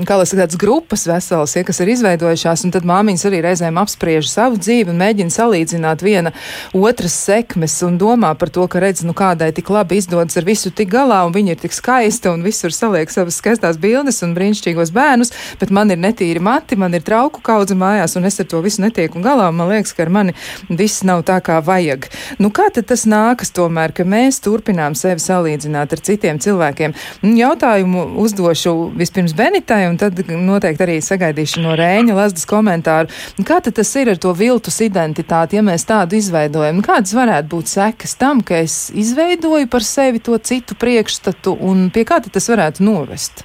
kā 0.09 0.17
lai 0.17 0.25
saka, 0.25 0.47
tādas 0.47 0.57
grupas 0.57 1.03
veselas, 1.05 1.53
ja, 1.53 1.63
kas 1.69 1.83
ir 1.85 1.91
izveidojušās, 1.93 2.63
un 2.65 2.73
tad 2.73 2.87
māmiņas 2.89 3.27
arī 3.29 3.43
reizēm 3.45 3.77
apspriež 3.83 4.31
savu 4.31 4.57
dzīvi 4.57 4.89
un 4.89 4.97
mēģina 5.03 5.35
salīdzināt 5.35 6.01
viena 6.01 6.33
otras 6.73 7.13
sekmes 7.13 7.75
un 7.85 7.99
domā 8.01 8.31
par 8.41 8.49
to, 8.55 8.65
ka 8.73 8.81
redz, 8.81 9.03
nu 9.05 9.13
kādai 9.13 9.51
tik 9.53 9.69
labi 9.75 9.99
izdodas 10.01 10.39
ar 10.41 10.47
visu 10.49 10.73
tik 10.73 10.89
galā, 10.95 11.19
un 11.27 11.35
viņa 11.35 11.53
ir 11.53 11.61
tik 11.61 11.77
skaista 11.77 12.33
un 12.33 12.41
visur 12.47 12.73
saliek 12.73 13.13
savas 13.13 13.37
skaistās 13.43 13.77
bildes 13.83 14.23
un 14.25 14.33
brīnišķīgos 14.39 14.95
bērnus, 14.97 15.35
bet 15.61 15.75
man 15.75 15.93
ir 15.93 16.01
netīri 16.01 16.41
mati, 16.41 16.81
man 16.81 16.97
ir 16.97 17.05
trauku 17.05 17.45
kaudze 17.45 17.77
mājās, 17.77 18.17
un 18.17 18.31
es 18.31 18.41
ar 18.41 18.49
to 18.49 18.63
visu 18.65 18.81
netieku 18.81 19.21
galā, 19.21 19.51
un 19.53 19.61
man 19.61 19.69
liekas, 19.75 19.93
ka 19.93 20.07
ar 20.07 20.15
mani 20.17 20.37
viss 20.71 21.05
nav 21.05 21.27
tā, 21.29 21.37
kā 21.45 21.61
vajag. 21.61 22.09
Nu, 22.41 22.49
kā 22.49 22.71
tad 22.73 22.89
tas 22.89 23.05
nākas 23.05 23.53
tomēr, 23.53 23.93
ka 23.93 24.09
mēs 24.09 24.41
turpinām 24.41 24.97
sevi 24.97 25.21
salīdzināt 25.21 25.93
ar 25.93 26.05
citiem 26.09 26.41
cilvēkiem? 26.41 26.97
Jautājumu 27.43 28.22
uzdošu 28.23 28.75
vispirms 28.99 29.35
Benitai, 29.37 29.85
un 29.91 29.99
tad 30.01 30.19
noteikti 30.29 30.87
arī 30.87 30.97
sagaidīšu 31.05 31.65
no 31.65 31.77
Rēņa 31.79 32.17
Lazdas 32.17 32.49
komentāru. 32.49 33.11
Kā 33.49 33.61
tad 33.65 33.77
tas 33.79 33.93
ir 34.01 34.13
ar 34.15 34.21
to 34.23 34.33
viltus 34.37 34.81
identitāti, 34.85 35.59
ja 35.59 35.67
mēs 35.67 35.87
tādu 35.89 36.19
izveidojam? 36.19 36.83
Kādas 36.87 37.15
varētu 37.17 37.51
būt 37.53 37.75
sekas 37.75 38.17
tam, 38.21 38.41
ka 38.47 38.63
es 38.63 38.87
izveidoju 38.95 39.71
par 39.73 39.87
sevi 39.87 40.23
to 40.23 40.39
citu 40.39 40.79
priekšstatu, 40.79 41.57
un 41.61 41.89
pie 41.95 42.07
kā 42.09 42.23
tas 42.25 42.51
varētu 42.53 42.87
novest? 42.87 43.45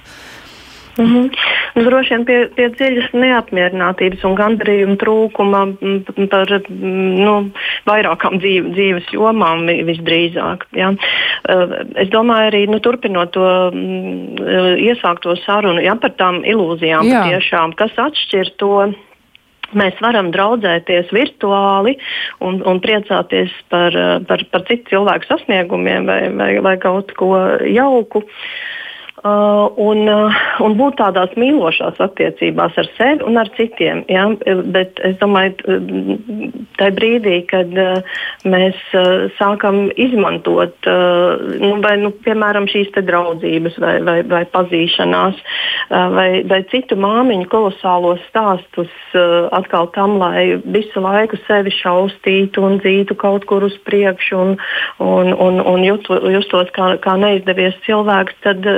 Mm 0.98 1.06
-hmm. 1.06 1.30
Droši 1.84 2.14
vien 2.14 2.24
pie, 2.24 2.38
pie 2.56 2.66
dziļas 2.74 3.12
neapmierinātības 3.14 4.24
un 4.26 4.34
gandarījuma 4.34 4.96
trūkuma 4.98 5.60
par 6.30 6.52
nu, 6.68 7.34
vairākām 7.86 8.38
dzīv, 8.42 8.70
dzīves 8.74 9.12
jomām 9.14 9.66
visdrīzāk. 9.66 10.66
Ja. 10.72 10.92
Es 11.94 12.08
domāju, 12.10 12.50
arī 12.50 12.62
nu, 12.66 12.80
turpinot 12.80 13.30
to 13.30 13.46
iesākto 14.76 15.36
sarunu 15.44 15.80
ja, 15.80 15.94
par 15.94 16.16
tām 16.18 16.42
ilūzijām, 16.44 17.06
patiešām, 17.12 17.76
kas 17.78 17.94
atšķir 17.96 18.56
to. 18.56 18.92
Mēs 19.76 19.94
varam 20.00 20.30
draudzēties 20.32 21.10
virtuāli 21.12 21.98
un, 22.40 22.62
un 22.64 22.80
priecāties 22.80 23.50
par, 23.68 23.92
par, 24.26 24.44
par 24.50 24.62
citu 24.64 24.88
cilvēku 24.88 25.28
sasniegumiem 25.28 26.06
vai, 26.06 26.22
vai, 26.32 26.52
vai 26.64 26.76
kaut 26.80 27.12
ko 27.12 27.36
jauku. 27.60 28.18
Uh, 28.18 28.78
Uh, 29.18 29.66
un, 29.82 30.04
uh, 30.06 30.34
un 30.62 30.76
būt 30.78 31.00
tādās 31.00 31.32
mīlošās 31.34 31.96
attiecībās 32.04 32.76
ar 32.78 32.86
sevi 32.94 33.24
un 33.26 33.40
ar 33.40 33.48
citiem. 33.56 34.04
Ja? 34.06 34.28
Bet 34.70 35.00
es 35.02 35.16
domāju, 35.18 35.56
tajā 36.78 36.94
brīdī, 36.94 37.40
kad 37.50 37.72
uh, 37.74 37.98
mēs 38.46 38.78
uh, 38.94 39.26
sākam 39.34 39.88
izmantot, 39.98 40.76
uh, 40.86 41.34
nu, 41.58 41.72
vai, 41.82 41.96
nu, 41.98 42.12
piemēram, 42.22 42.68
šīs 42.70 42.92
draudzības 42.94 43.80
vai, 43.82 43.96
vai, 44.06 44.16
vai 44.22 44.44
pazīšanās, 44.54 45.42
uh, 45.42 46.06
vai, 46.14 46.28
vai 46.46 46.60
citu 46.70 46.94
māmiņu 47.02 47.50
kolosālos 47.50 48.22
stāstus 48.30 48.94
atkal 49.56 49.88
tam, 49.94 50.18
lai 50.20 50.60
visu 50.68 51.00
laiku 51.02 51.38
sevi 51.46 51.72
šaustītu 51.72 52.62
un 52.62 52.78
dzītu 52.82 53.16
kaut 53.18 53.46
kur 53.48 53.64
uz 53.66 53.74
priekšu 53.88 54.38
un, 54.38 54.54
un, 55.02 55.32
un, 55.32 55.60
un 55.64 55.86
jutu, 55.86 56.18
justos 56.34 56.70
kā, 56.76 56.92
kā 57.02 57.16
neizdevies 57.18 57.78
cilvēks, 57.86 58.36
tad 58.44 58.68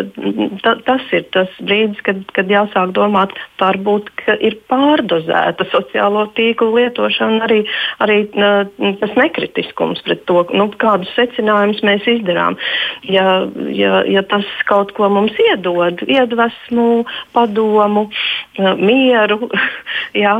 ta, 0.64 0.74
tas 0.86 1.04
ir 1.16 1.26
tas 1.34 1.52
brīdis, 1.60 2.00
kad, 2.06 2.22
kad 2.36 2.50
jāsāk 2.50 2.94
domāt, 2.96 3.34
varbūt 3.60 4.10
ir 4.40 4.56
pārdozēta 4.70 5.66
sociālo 5.72 6.26
tīklu 6.36 6.72
lietošana, 6.76 7.42
arī, 7.46 7.60
arī 8.04 8.18
tas 9.00 9.14
nekritiskums 9.18 10.02
pret 10.06 10.24
to, 10.28 10.44
nu, 10.56 10.68
kādus 10.80 11.10
secinājumus 11.16 11.82
mēs 11.86 12.06
izdarām. 12.16 12.58
Ja, 13.08 13.44
ja, 13.74 14.02
ja 14.08 14.24
tas 14.26 14.48
kaut 14.68 14.94
ko 14.96 15.10
mums 15.12 15.36
iedod, 15.50 16.04
iedvesmu, 16.08 17.04
padomu, 17.36 18.08
mieru, 18.80 19.50
jā, 20.24 20.36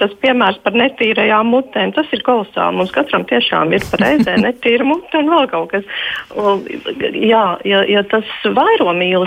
tas 0.00 0.14
piemērs 0.22 0.60
par 0.64 0.76
netīrajām 0.78 1.52
mutēm, 1.54 1.94
tas 1.96 2.10
ir 2.14 2.24
kolosāli. 2.26 2.78
Mums 2.78 2.94
katram 2.94 3.26
tiešām 3.28 3.74
ir 3.76 3.84
reizē 4.00 4.36
netīra 4.40 4.86
mute 4.86 5.20
un 5.20 5.32
vēl 5.32 5.48
kaut 5.50 5.72
kas. 5.72 5.86
Jā, 7.18 7.44
ja, 7.68 7.82
ja 7.88 8.04
tas 8.08 8.28
vairo 8.44 8.92
mīlestību, 8.96 9.17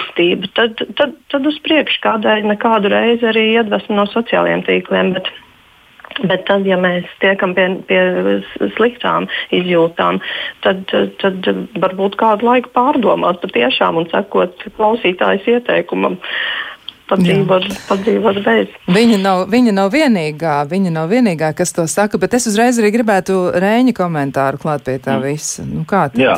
tad, 0.58 0.82
tad, 1.00 1.16
tad 1.32 1.48
uz 1.48 1.60
priekšu 1.66 2.02
kādēļ 2.04 2.48
nekādu 2.54 2.92
reizi 2.94 3.28
arī 3.30 3.48
iedvesmu 3.56 3.98
no 3.98 4.08
sociālajiem 4.12 4.66
tīkliem. 4.68 5.16
Bet, 5.18 5.32
Bet 6.28 6.44
tad, 6.44 6.66
ja 6.68 6.76
mēs 6.76 7.08
tiekam 7.22 7.54
pie, 7.56 7.68
pie 7.88 8.02
sliktām 8.76 9.30
izjūtām, 9.56 10.20
tad, 10.66 10.92
tad 11.22 11.48
varbūt 11.80 12.18
kādu 12.20 12.50
laiku 12.50 12.72
pārdomāt 12.76 13.40
patiešām 13.46 14.02
un 14.02 14.10
sekot 14.12 14.66
klausītājas 14.76 15.48
ieteikumam. 15.56 16.20
Padzīvot, 17.12 17.66
padzīvot 17.90 18.38
bez. 18.46 18.76
Viņa 18.92 19.18
nav, 19.20 19.42
viņa 19.52 19.74
nav 19.76 19.90
vienīgā, 19.92 20.62
viņa 20.72 20.94
nav 20.96 21.10
vienīgā, 21.12 21.50
kas 21.58 21.76
to 21.76 21.84
saka, 21.92 22.20
bet 22.22 22.38
es 22.38 22.48
uzreiz 22.48 22.80
arī 22.80 22.94
gribētu 22.96 23.40
Rēņa 23.60 23.96
komentāru 23.98 24.62
klāt 24.62 24.86
pie 24.88 24.96
tā 25.04 25.18
mm. 25.18 25.26
visa. 25.28 25.66
Nu, 25.68 25.84
kā 25.88 26.06
tad? 26.14 26.22
Jā. 26.24 26.38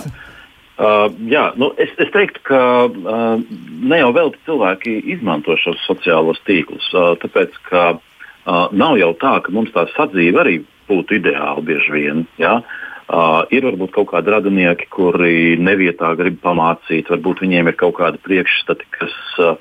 Uh, 0.74 1.06
jā, 1.30 1.52
nu 1.62 1.70
es, 1.78 1.92
es 2.02 2.10
teiktu, 2.10 2.42
ka 2.50 2.60
uh, 2.90 3.42
ne 3.86 4.00
jau 4.00 4.10
vēl 4.16 4.32
cilvēki 4.48 4.96
izmanto 5.14 5.54
šos 5.62 5.78
sociālos 5.86 6.40
tīklus, 6.48 6.88
uh, 6.98 7.12
tāpēc 7.22 7.60
ka 7.68 7.84
uh, 7.94 8.72
nav 8.74 8.98
jau 8.98 9.12
tā, 9.22 9.36
ka 9.46 9.54
mums 9.54 9.70
tā 9.76 9.86
sadzīve 9.94 10.42
arī 10.42 10.56
būtu 10.90 11.20
ideāla 11.20 11.62
bieži 11.62 11.94
vien. 11.94 12.26
Ja? 12.42 12.56
Uh, 13.06 13.44
ir 13.54 13.68
varbūt 13.68 13.94
kaut 13.94 14.10
kādi 14.16 14.34
radinieki, 14.34 14.90
kuri 14.90 15.60
nevietā 15.62 16.16
grib 16.18 16.42
pamācīt, 16.42 17.12
varbūt 17.12 17.46
viņiem 17.46 17.70
ir 17.70 17.78
kaut 17.78 18.00
kādi 18.00 18.22
priekšstati, 18.26 18.90
kas, 18.98 19.18
uh, 19.46 19.54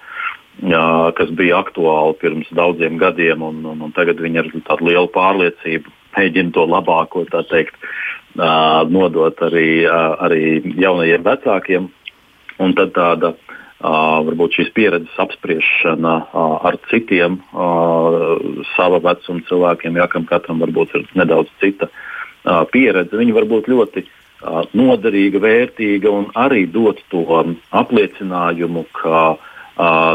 uh, 0.64 1.10
kas 1.18 1.32
bija 1.36 1.60
aktuāli 1.60 2.16
pirms 2.22 2.48
daudziem 2.56 2.96
gadiem, 3.02 3.44
un, 3.44 3.60
un, 3.68 3.84
un 3.84 3.92
tagad 3.92 4.22
viņi 4.22 4.46
ar 4.46 4.48
tādu 4.64 4.88
lielu 4.88 5.12
pārliecību 5.12 5.92
mēģina 6.16 6.52
to 6.56 6.64
labāko 6.68 7.24
teikt, 7.50 7.76
nodot 8.36 9.42
arī, 9.44 9.84
arī 9.88 10.44
jaunajiem 10.80 11.26
vecākiem. 11.26 11.90
Un 12.62 12.74
tad 12.78 12.92
tāda 12.94 13.32
varbūt 13.82 14.58
šīs 14.58 14.70
pieredzes 14.76 15.18
apspriešana 15.18 16.14
ar 16.62 16.78
citiem 16.90 17.40
sava 18.76 19.00
vecuma 19.02 19.42
cilvēkiem, 19.48 19.98
ja 19.98 20.06
kam 20.10 20.26
katram 20.28 20.62
varbūt 20.62 20.94
ir 20.98 21.06
nedaudz 21.18 21.50
cita 21.60 21.90
pieredze, 22.72 23.16
viņi 23.18 23.34
var 23.34 23.48
būt 23.50 23.70
ļoti 23.72 24.04
noderīga, 24.74 25.42
vērtīga 25.42 26.10
un 26.10 26.30
arī 26.38 26.66
dot 26.70 27.02
to 27.10 27.24
apliecinājumu, 27.70 28.86
ka 28.94 29.36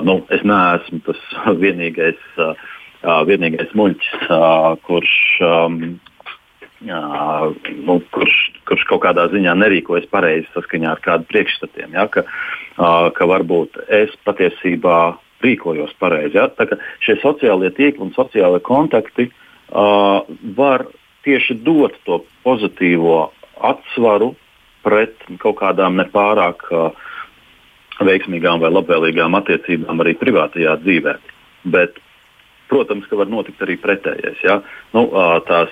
nu, 0.07 0.21
es 0.31 0.43
neesmu 0.43 1.03
tas 1.07 1.21
vienīgais. 1.63 2.23
Vienīgais 3.07 3.69
muļķis, 3.77 4.23
kurš, 4.83 5.11
uh, 6.85 7.53
nu, 7.85 7.97
kurš, 8.13 8.35
kurš 8.69 8.85
kaut 8.89 9.03
kādā 9.05 9.27
ziņā 9.31 9.55
nerīkojas 9.57 10.07
pareizi 10.11 10.47
saskaņā 10.53 10.91
ar 10.93 11.01
kādu 11.03 11.27
priekšstatiem. 11.31 11.95
Ja, 11.97 12.07
ka, 12.11 12.23
uh, 12.27 13.09
ka 13.15 13.27
varbūt 13.29 13.79
es 13.87 14.13
patiesībā 14.27 15.17
rīkojos 15.43 15.93
pareizi. 16.01 16.37
Ja? 16.37 16.49
Šie 17.03 17.17
sociālie 17.23 17.71
tīkli 17.73 18.07
un 18.07 18.13
sociālie 18.15 18.61
kontakti 18.65 19.29
uh, 19.29 20.23
var 20.57 20.87
tieši 21.27 21.59
dot 21.65 21.97
to 22.07 22.23
pozitīvo 22.45 23.27
atsvaru 23.67 24.33
pret 24.85 25.17
kaut 25.41 25.59
kādām 25.59 25.97
nepārāk 25.99 26.67
uh, 26.71 26.89
veiksmīgām 27.97 28.61
vai 28.61 28.69
labvēlīgām 28.71 29.37
attiecībām 29.41 30.05
arī 30.05 30.13
privātajā 30.19 30.77
dzīvē. 30.83 31.17
Bet 31.67 31.97
Protams, 32.67 33.05
ka 33.07 33.15
var 33.15 33.29
notikt 33.31 33.61
arī 33.63 33.77
pretējais. 33.79 34.41
Ja? 34.43 34.59
Nu, 34.91 35.07
tās 35.47 35.71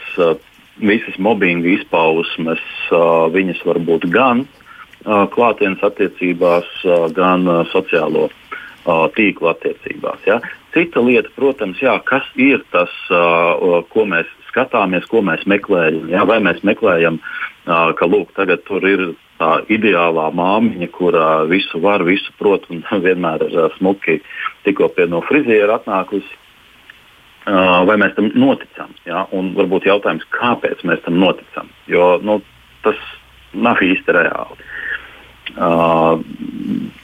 visas 0.81 1.17
mobbinga 1.21 1.69
izpausmes, 1.75 2.61
viņas 3.35 3.63
var 3.67 3.79
būt 3.87 4.07
gan 4.11 4.45
klātienes 5.05 5.83
attiecībās, 5.85 6.67
gan 7.15 7.45
sociālo 7.71 8.29
tīklu 9.15 9.49
attiecībās. 9.49 10.21
Ja? 10.27 10.39
Cita 10.73 11.01
lieta, 11.01 11.31
protams, 11.35 11.79
jā, 11.81 11.95
kas 12.05 12.25
ir 12.35 12.63
tas, 12.73 12.91
ko 13.09 14.07
mēs 14.09 14.29
skatāmies, 14.49 15.07
ko 15.09 15.23
mēs 15.25 15.45
meklējam. 15.49 16.09
Ja? 16.11 16.25
Vai 16.27 16.39
mēs 16.43 16.61
meklējam, 16.67 17.19
ka 17.65 18.09
lūk, 18.09 18.33
tagad 18.37 18.65
tur 18.67 18.85
ir 18.87 19.13
tā 19.39 19.59
ideālā 19.71 20.29
māmiņa, 20.35 20.89
kurā 20.95 21.29
visu 21.49 21.81
var, 21.83 22.05
visu 22.07 22.33
prot 22.39 22.67
un 22.71 22.83
vienmēr 23.05 23.47
ir 23.49 23.69
smuki 23.77 24.21
tikko 24.67 24.89
pie 24.95 25.09
no 25.11 25.21
friziera 25.25 25.79
atnākusi 25.79 26.44
vai 27.45 27.97
mēs 28.01 28.15
tam 28.17 28.31
noticam. 28.33 28.93
Ja? 29.05 29.25
Un 29.35 29.53
varbūt 29.57 29.85
jautājums, 29.89 30.25
kāpēc 30.33 30.81
mēs 30.87 31.03
tam 31.05 31.19
noticam, 31.21 31.69
jo 31.91 32.15
nu, 32.25 32.39
tas 32.85 32.99
nav 33.53 33.81
īsti 33.85 34.15
reāli. 34.17 34.71
Uh, 35.55 36.19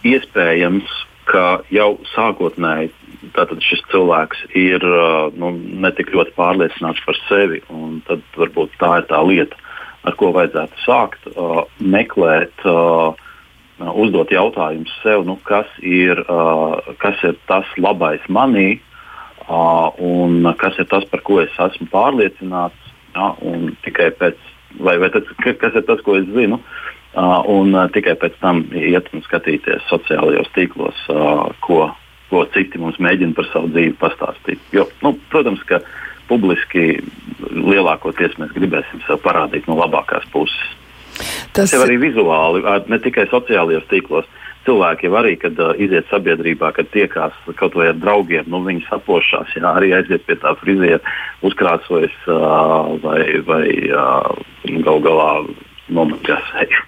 iespējams, 0.08 0.90
ka 1.30 1.62
jau 1.72 1.94
sākotnēji 2.12 2.90
šis 3.64 3.84
cilvēks 3.92 4.42
ir 4.58 4.84
uh, 4.84 5.30
nu, 5.38 5.54
ne 5.54 5.92
tik 5.96 6.12
ļoti 6.12 6.34
pārliecināts 6.36 7.04
par 7.06 7.20
sevi, 7.28 7.62
un 7.70 8.02
tad 8.08 8.24
varbūt 8.36 8.74
tā 8.82 8.98
ir 9.00 9.08
tā 9.12 9.22
lieta, 9.24 9.60
ar 10.04 10.18
ko 10.18 10.32
vajadzētu 10.36 10.86
sākt, 10.86 11.28
uh, 11.36 11.66
meklēt. 11.80 12.66
Uh, 12.66 13.14
Uzdot 13.82 14.30
jautājumus 14.30 14.92
sev, 15.02 15.24
nu, 15.26 15.40
kas, 15.42 15.66
ir, 15.82 16.20
uh, 16.30 16.76
kas 17.02 17.18
ir 17.26 17.34
tas 17.50 17.66
labais 17.82 18.22
manī, 18.30 18.76
un 19.52 20.48
kas 20.60 20.80
ir 20.80 20.88
tas, 20.92 21.06
par 21.12 21.24
ko 21.28 21.42
es 21.44 21.54
esmu 21.60 21.90
pārliecināts, 21.92 22.92
ja, 23.16 23.32
un 23.44 23.72
tikai 23.86 24.12
pēc, 24.20 24.40
vai, 24.80 24.98
vai 25.02 25.12
tas, 25.14 25.28
kas 25.44 25.76
ir 25.76 25.86
tas, 25.88 26.04
ko 26.06 26.16
es 26.20 26.28
zinu, 26.32 26.62
un 27.52 27.76
tikai 27.94 28.16
pēc 28.20 28.38
tam 28.40 28.64
iet 28.78 29.10
un 29.12 29.24
skatīties 29.26 29.88
sociālajos 29.90 30.52
tīklos, 30.56 31.08
ko, 31.66 31.82
ko 32.32 32.46
citi 32.56 32.80
mums 32.80 33.00
mēģina 33.04 33.36
par 33.36 33.50
savu 33.52 33.72
dzīvi 33.74 33.98
pastāstīt. 34.00 34.62
Jo, 34.72 34.88
nu, 35.04 35.18
protams, 35.34 35.64
ka 35.68 35.82
publiski 36.30 37.02
lielākoties 37.52 38.38
mēs 38.40 38.54
gribēsim 38.56 39.04
sev 39.08 39.20
parādīt 39.26 39.68
no 39.68 39.76
labākās 39.82 40.28
puses. 40.32 40.78
Tas, 41.52 41.68
Tas 41.68 41.74
jau 41.76 41.82
arī 41.84 41.98
vizuāli, 42.00 42.64
ne 42.88 43.00
tikai 43.04 43.28
sociālajos 43.28 43.90
tīklos 43.92 44.30
cilvēki 44.68 45.08
jau 45.08 45.18
arī, 45.22 45.36
kad 45.42 45.58
uh, 45.62 45.74
iziet 45.82 46.10
sabiedrībā, 46.12 46.72
kad 46.76 46.90
tiekās 46.94 47.36
kaut 47.60 47.76
vai 47.78 47.90
ar 47.92 47.98
draugiem, 48.02 48.48
nu, 48.52 48.62
viņi 48.68 48.86
sapošās, 48.90 49.56
jā, 49.58 49.66
arī 49.66 49.94
aiziet 49.98 50.26
pie 50.28 50.38
tā 50.42 50.54
friziera, 50.62 51.02
uzkrāsojas 51.48 52.16
uh, 52.30 52.94
vai, 53.04 53.26
vai 53.48 53.66
uh, 53.90 54.32
gal 54.86 55.04
galā 55.06 55.30
nomazgā 55.94 56.40
seju. 56.52 56.86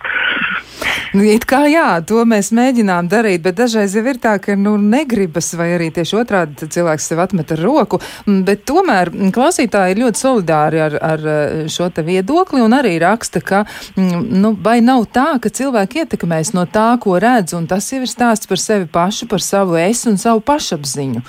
Nu, 1.13 1.21
it 1.29 1.43
kā 1.45 1.59
jā, 1.69 1.99
to 2.09 2.23
mēs 2.25 2.49
mēģinām 2.57 3.05
darīt, 3.11 3.43
bet 3.45 3.59
dažreiz 3.59 3.93
jau 3.93 4.01
ir 4.09 4.17
tā, 4.21 4.33
ka 4.41 4.55
nu, 4.57 4.73
negribas, 4.81 5.51
vai 5.59 5.67
arī 5.75 5.91
tieši 5.93 6.15
otrādi 6.23 6.69
cilvēks 6.73 7.09
sev 7.11 7.21
atmet 7.21 7.53
ar 7.53 7.61
roku. 7.61 7.99
Mm, 8.25 8.39
bet 8.47 8.63
tomēr 8.65 9.11
mm, 9.13 9.29
klausītāji 9.35 9.93
ir 9.93 10.01
ļoti 10.01 10.23
solidāri 10.23 10.81
ar, 10.81 10.97
ar 10.97 11.27
eh, 11.35 11.59
šo 11.69 11.91
te 11.93 12.01
viedokli 12.07 12.63
un 12.65 12.73
arī 12.73 12.95
raksta, 13.03 13.43
ka 13.45 13.61
mm, 13.67 14.25
nu, 14.41 14.55
vai 14.65 14.79
nav 14.81 15.05
tā, 15.13 15.27
ka 15.43 15.53
cilvēki 15.53 16.01
ietekmēs 16.01 16.55
no 16.57 16.65
tā, 16.65 16.89
ko 17.03 17.19
redz, 17.21 17.53
un 17.53 17.69
tas 17.69 17.91
jau 17.93 18.01
ir 18.01 18.09
stāsts 18.09 18.49
par 18.49 18.61
sevi 18.61 18.89
pašu, 18.89 19.29
par 19.29 19.45
savu 19.45 19.77
es 19.77 20.07
un 20.09 20.17
savu 20.17 20.41
pašapziņu. 20.49 21.21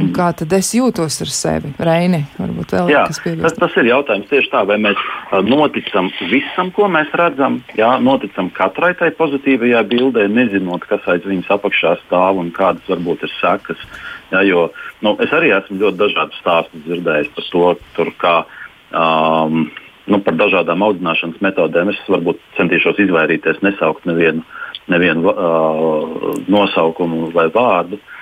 Un 0.00 0.08
kā 0.16 0.30
tad 0.36 0.52
es 0.56 0.70
jūtos 0.72 1.18
ar 1.20 1.30
sevi? 1.32 1.72
Reini, 1.84 2.22
varbūt 2.38 2.72
vēl 2.72 2.92
jā, 2.94 3.02
kas 3.10 3.18
piebilst. 3.20 3.44
Tas, 3.44 3.58
tas 3.60 3.74
ir 3.82 3.90
jautājums 3.90 4.30
tieši 4.30 4.48
tā, 4.54 4.62
vai 4.68 4.78
mēs 4.80 5.02
noticam 5.44 6.08
visam, 6.30 6.70
ko 6.72 6.88
mēs 6.92 7.12
redzam, 7.18 7.58
jā, 7.76 7.90
noticam 8.00 8.48
katrai 8.56 8.94
tai 8.96 9.10
pozitīvajā 9.18 9.82
bildē, 9.90 10.24
nezinot, 10.32 10.86
kas 10.88 11.04
aiz 11.12 11.26
viņas 11.28 11.52
apakšā 11.58 11.98
stāv 12.06 12.40
un 12.40 12.48
kādas 12.56 12.88
varbūt 12.88 13.26
ir 13.28 13.34
sekas. 13.36 13.84
Jā, 14.32 14.40
jo, 14.48 14.64
nu, 15.04 15.12
es 15.20 15.36
arī 15.36 15.52
esmu 15.58 15.76
ļoti 15.84 16.00
dažādus 16.06 16.40
stāstus 16.40 16.86
dzirdējis 16.88 17.30
par 17.36 17.48
to, 17.52 17.68
tur, 17.98 18.12
kā. 18.22 18.36
Um, 18.92 19.68
Nu, 20.10 20.18
par 20.18 20.34
dažādām 20.34 20.82
audzināšanas 20.82 21.38
metodēm 21.44 21.92
es 21.92 21.98
varbūt 22.10 22.40
centīšos 22.56 22.98
izvairīties, 23.04 23.60
nesaukt 23.62 24.02
nevienu, 24.10 24.42
nevienu 24.90 25.30
uh, 25.30 26.40
nosaukumu 26.50 27.28
vai 27.30 27.44
vārdu. 27.54 28.00
Uh, 28.00 28.21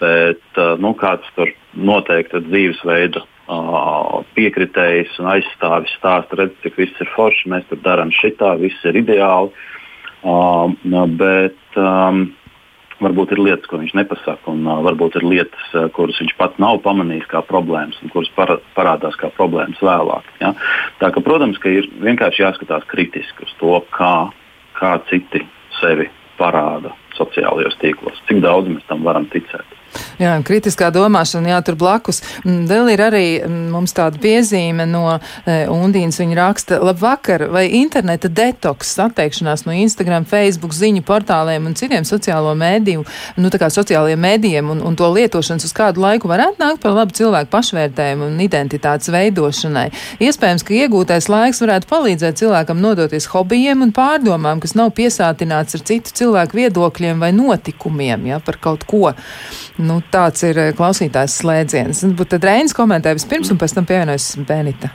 bet 0.00 0.60
nu, 0.82 0.92
kāds 0.98 1.28
tur 1.36 1.50
noteikti 1.72 2.42
dzīvesveida 2.48 3.22
uh, 3.22 4.18
piekritējs 4.36 5.18
un 5.22 5.30
aizstāvis 5.34 5.94
stāsta, 5.98 6.40
redz, 6.40 6.56
cik 6.64 6.76
viss 6.80 7.00
ir 7.00 7.10
forši, 7.14 7.48
mēs 7.52 7.68
tur 7.70 7.80
darām 7.84 8.12
šitā, 8.20 8.54
viss 8.60 8.84
ir 8.88 9.00
ideāli. 9.00 9.52
Uh, 10.26 10.74
bet 11.16 11.78
um, 11.78 12.28
Varbūt 12.98 13.30
ir 13.30 13.38
lietas, 13.38 13.66
ko 13.70 13.78
viņš 13.78 13.92
nepasaka, 13.94 14.50
un 14.50 14.64
uh, 14.66 14.80
varbūt 14.82 15.20
ir 15.20 15.26
lietas, 15.30 15.66
uh, 15.70 15.86
kuras 15.94 16.18
viņš 16.18 16.32
pats 16.34 16.58
nav 16.58 16.80
pamanījis 16.82 17.28
kā 17.30 17.44
problēmas, 17.46 17.98
un 18.02 18.10
kuras 18.10 18.30
para, 18.34 18.56
parādās 18.74 19.14
kā 19.20 19.30
problēmas 19.36 19.78
vēlāk. 19.78 20.26
Ja? 20.42 20.50
Tā 20.98 21.12
ka, 21.14 21.22
protams, 21.22 21.60
ka 21.62 21.70
ir 21.70 21.86
vienkārši 22.02 22.42
jāskatās 22.42 22.88
kritiski 22.90 23.46
uz 23.46 23.52
to, 23.60 23.76
kā, 23.94 24.14
kā 24.80 24.96
citi 25.12 25.44
sevi 25.78 26.08
parāda 26.40 26.90
sociālajos 27.18 27.76
tīklos, 27.82 28.22
cik 28.30 28.42
daudz 28.44 28.70
mēs 28.72 28.86
tam 28.90 29.04
varam 29.06 29.28
ticēt. 29.32 29.77
Jā, 30.18 30.32
kritiskā 30.42 30.88
domāšana, 30.90 31.52
jā, 31.52 31.58
tur 31.62 31.76
blakus. 31.78 32.18
Mm, 32.42 32.64
vēl 32.66 32.88
ir 32.90 33.02
arī 33.06 33.26
mm, 33.38 33.68
mums 33.70 33.92
tāda 33.94 34.18
piezīme 34.18 34.82
no 34.90 35.04
e, 35.14 35.60
Undīnas. 35.70 36.18
Viņa 36.18 36.38
raksta, 36.40 36.78
labvakar, 36.82 37.44
vai 37.54 37.68
interneta 37.78 38.26
detoks, 38.26 38.96
atteikšanās 39.04 39.62
no 39.68 39.76
Instagram, 39.78 40.26
Facebook 40.26 40.74
ziņu 40.74 41.04
portāliem 41.06 41.68
un 41.70 41.76
citiem 41.78 42.06
sociālo 42.08 42.56
mēdīju, 42.58 43.04
nu 43.38 43.52
tā 43.54 43.60
kā 43.62 43.68
sociālajiem 43.70 44.24
mēdījiem 44.24 44.72
un, 44.74 44.82
un 44.88 44.98
to 44.98 45.06
lietošanas 45.14 45.68
uz 45.68 45.76
kādu 45.76 46.02
laiku 46.02 46.30
varētu 46.32 46.58
nākt 46.64 46.82
par 46.82 46.98
labu 46.98 47.14
cilvēku 47.14 47.52
pašvērtējumu 47.54 48.26
un 48.32 48.42
identitātes 48.42 49.12
veidošanai. 49.14 49.86
Iespējams, 50.18 50.66
ka 50.66 50.76
iegūtais 50.80 51.30
laiks 51.30 51.62
varētu 51.62 51.90
palīdzēt 51.94 52.42
cilvēkam 52.42 52.82
nodoties 52.82 53.30
hobijiem 53.30 53.86
un 53.86 53.94
pārdomām, 53.94 54.58
kas 54.66 54.74
nav 54.74 54.90
piesātināts 54.98 55.78
ar 55.78 55.86
citu 55.86 56.18
cilvēku 56.24 56.58
viedokļiem 56.58 57.22
vai 57.22 57.30
notikumiem, 57.38 58.26
ja, 58.32 58.42
par 58.42 58.58
kaut 58.58 58.82
ko. 58.90 59.14
Nu, 59.78 60.02
tāds 60.12 60.44
ir 60.46 60.58
eh, 60.60 60.72
klausītājs 60.76 61.40
slēdziens. 61.42 62.04
Tad 62.28 62.46
Reinis 62.46 62.76
komentē 62.76 63.14
vispirms, 63.16 63.52
un 63.52 63.60
pēc 63.60 63.76
tam 63.76 63.88
pievienojas 63.88 64.32
Benita. 64.48 64.90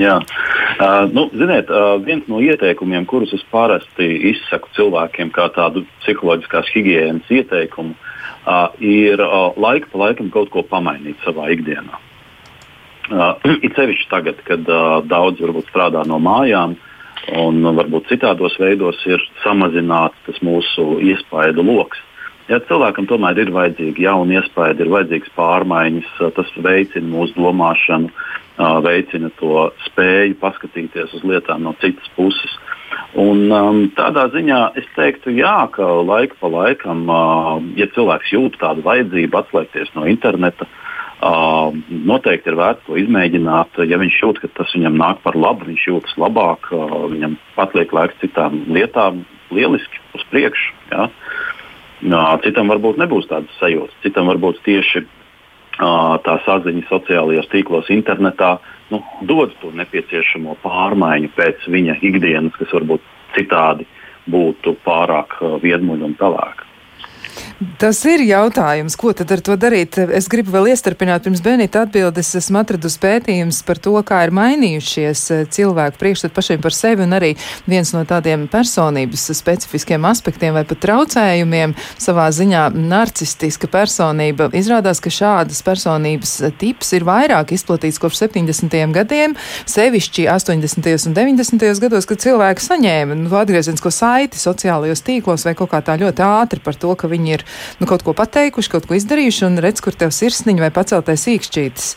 Jā, 0.00 0.14
uh, 0.22 1.04
nu, 1.12 1.26
ziniet, 1.36 1.68
uh, 1.68 1.98
viens 2.00 2.24
no 2.30 2.38
ieteikumiem, 2.40 3.04
kurus 3.10 3.34
es 3.36 3.42
parasti 3.52 4.06
izsaku 4.30 4.70
cilvēkiem, 4.78 5.32
kā 5.34 5.50
tādu 5.52 5.82
psiholoģiskās 6.00 6.70
higiēnas 6.72 7.28
ieteikumu, 7.28 7.92
uh, 7.92 8.70
ir 8.80 9.20
uh, 9.20 9.52
laika 9.60 9.90
pa 9.92 10.06
laikam 10.06 10.30
kaut 10.32 10.48
ko 10.54 10.64
pamainīt 10.64 11.20
savā 11.26 11.50
ikdienā. 11.52 12.00
Uh, 13.08 13.34
it 13.66 13.76
sevišķi 13.76 14.08
tagad, 14.08 14.40
kad 14.48 14.64
uh, 14.72 15.02
daudz 15.04 15.44
varbūt 15.44 15.68
strādā 15.68 16.06
no 16.08 16.20
mājām, 16.22 16.78
un 17.36 17.60
varbūt 17.76 18.08
citādos 18.08 18.56
veidos 18.62 19.02
ir 19.10 19.20
samazināts 19.42 20.16
tas 20.24 20.38
mūsu 20.44 20.94
iespaidu 21.04 21.66
lokus. 21.66 22.00
Ja 22.48 22.62
cilvēkam 22.64 23.04
tomēr 23.08 23.42
ir 23.42 23.50
vajadzīgi 23.52 24.06
jauni 24.06 24.38
iespaidi, 24.38 24.80
ir 24.80 24.92
vajadzīgas 24.94 25.34
pārmaiņas, 25.36 26.12
tas 26.36 26.52
veicina 26.64 27.10
mūsu 27.10 27.36
domāšanu, 27.36 28.08
veicina 28.84 29.28
to 29.36 29.66
spēju 29.84 30.38
paskatīties 30.40 31.12
uz 31.18 31.26
lietām 31.28 31.66
no 31.66 31.74
citas 31.82 32.08
puses. 32.16 32.54
Un, 33.20 33.46
um, 33.52 33.82
tādā 33.96 34.26
ziņā 34.32 34.60
es 34.80 34.86
teiktu, 34.96 35.34
jā, 35.36 35.68
ka 35.74 35.86
laika 36.08 36.38
pa 36.40 36.48
laikam, 36.52 37.04
uh, 37.12 37.58
ja 37.76 37.88
cilvēks 37.92 38.32
jūt 38.32 38.56
tādu 38.60 38.84
vajadzību 38.86 39.38
atslēgties 39.42 39.92
no 39.96 40.06
interneta, 40.08 40.64
uh, 40.64 41.68
noteikti 41.88 42.48
ir 42.48 42.56
vērts 42.60 42.86
to 42.86 42.96
izmēģināt. 43.00 43.80
Ja 43.92 44.00
viņš 44.00 44.22
jūt, 44.22 44.40
ka 44.44 44.50
tas 44.56 44.72
viņam 44.76 44.96
nāk 45.00 45.20
par 45.24 45.36
labu, 45.36 45.68
viņš 45.68 45.84
jūtas 45.90 46.16
labāk, 46.20 46.72
uh, 46.72 46.96
viņam 47.12 47.36
patliek 47.58 47.92
laiks 47.92 48.16
citām 48.24 48.64
lietām, 48.72 49.22
lieliski 49.52 50.00
uz 50.16 50.24
priekšu. 50.32 50.74
Ja? 50.92 51.08
Uh, 51.08 51.37
Citam 52.44 52.70
varbūt 52.70 52.98
nebūs 53.00 53.26
tādas 53.30 53.54
sajūtas. 53.58 53.96
Citam 54.04 54.28
varbūt 54.30 54.60
tieši 54.66 55.04
tā 55.78 56.34
saziņa 56.44 56.86
sociālajos 56.88 57.50
tīklos, 57.52 57.90
internetā 57.94 58.58
nu, 58.90 59.02
dod 59.22 59.54
to 59.62 59.70
nepieciešamo 59.78 60.56
pārmaiņu 60.64 61.30
pēc 61.36 61.68
viņa 61.70 61.98
ikdienas, 62.02 62.56
kas 62.58 62.72
varbūt 62.74 63.04
citādi 63.36 63.86
būtu 64.28 64.74
pārāk 64.84 65.38
viedmuļa 65.62 66.08
un 66.08 66.16
pelēka. 66.18 66.67
Tas 67.58 67.98
ir 68.06 68.20
jautājums, 68.22 68.94
ko 68.94 69.10
tad 69.18 69.32
ar 69.34 69.40
to 69.42 69.56
darīt. 69.58 69.96
Es 70.14 70.28
gribu 70.30 70.52
vēl 70.54 70.68
iestarpināt 70.70 71.24
pirms 71.24 71.40
Benita 71.42 71.80
atbildes. 71.82 72.28
Esmu 72.38 72.60
atradusi 72.60 73.00
pētījums 73.02 73.64
par 73.66 73.80
to, 73.82 73.96
kā 74.06 74.20
ir 74.28 74.32
mainījušies 74.38 75.22
eh, 75.34 75.40
cilvēku 75.50 75.98
priekšstat 75.98 76.36
pašiem 76.36 76.62
par 76.62 76.76
sevi 76.76 77.02
un 77.02 77.16
arī 77.18 77.32
viens 77.66 77.90
no 77.96 78.04
tādiem 78.06 78.44
personības 78.52 79.24
specifiskiem 79.34 80.06
aspektiem 80.06 80.54
vai 80.54 80.62
pat 80.70 80.78
traucējumiem 80.84 81.74
savā 81.98 82.28
ziņā 82.36 82.68
narcistiska 82.78 83.66
personība. 83.72 84.52
Izrādās, 84.54 85.02
ka 85.02 85.10
šādas 85.10 85.58
personības 85.66 86.36
tips 86.62 86.94
ir 86.94 87.08
vairāk 87.10 87.56
izplatīts 87.58 87.98
kopš 87.98 88.22
70. 88.22 88.78
gadiem, 88.94 89.34
sevišķi 89.66 90.28
80. 90.30 91.10
un 91.10 91.18
90. 91.18 91.66
gados, 91.88 92.06
kad 92.06 92.22
cilvēki 92.22 92.68
saņēma 92.68 93.18
nu, 93.18 93.34
atgriezienisko 93.42 93.90
saiti 93.98 94.38
sociālajos 94.38 95.02
tīklos 95.02 95.50
vai 95.50 95.58
kaut 95.58 95.74
kā 95.74 95.82
tā 95.82 95.98
ļoti 95.98 96.26
ātri 96.30 96.62
par 96.62 96.78
to, 96.78 96.94
ka 96.94 97.10
viņi 97.10 97.38
ir 97.40 97.47
nu, 97.80 97.88
kaut 97.90 98.04
ko 98.06 98.14
pateikuši, 98.16 98.72
kaut 98.72 98.88
ko 98.88 98.96
izdarījuši, 98.98 99.44
un 99.48 99.60
redz, 99.62 99.82
kur 99.84 99.96
tev 99.98 100.12
sirsniņa 100.14 100.64
vai 100.66 100.70
paceltais 100.74 101.26
īkšķītis. 101.34 101.88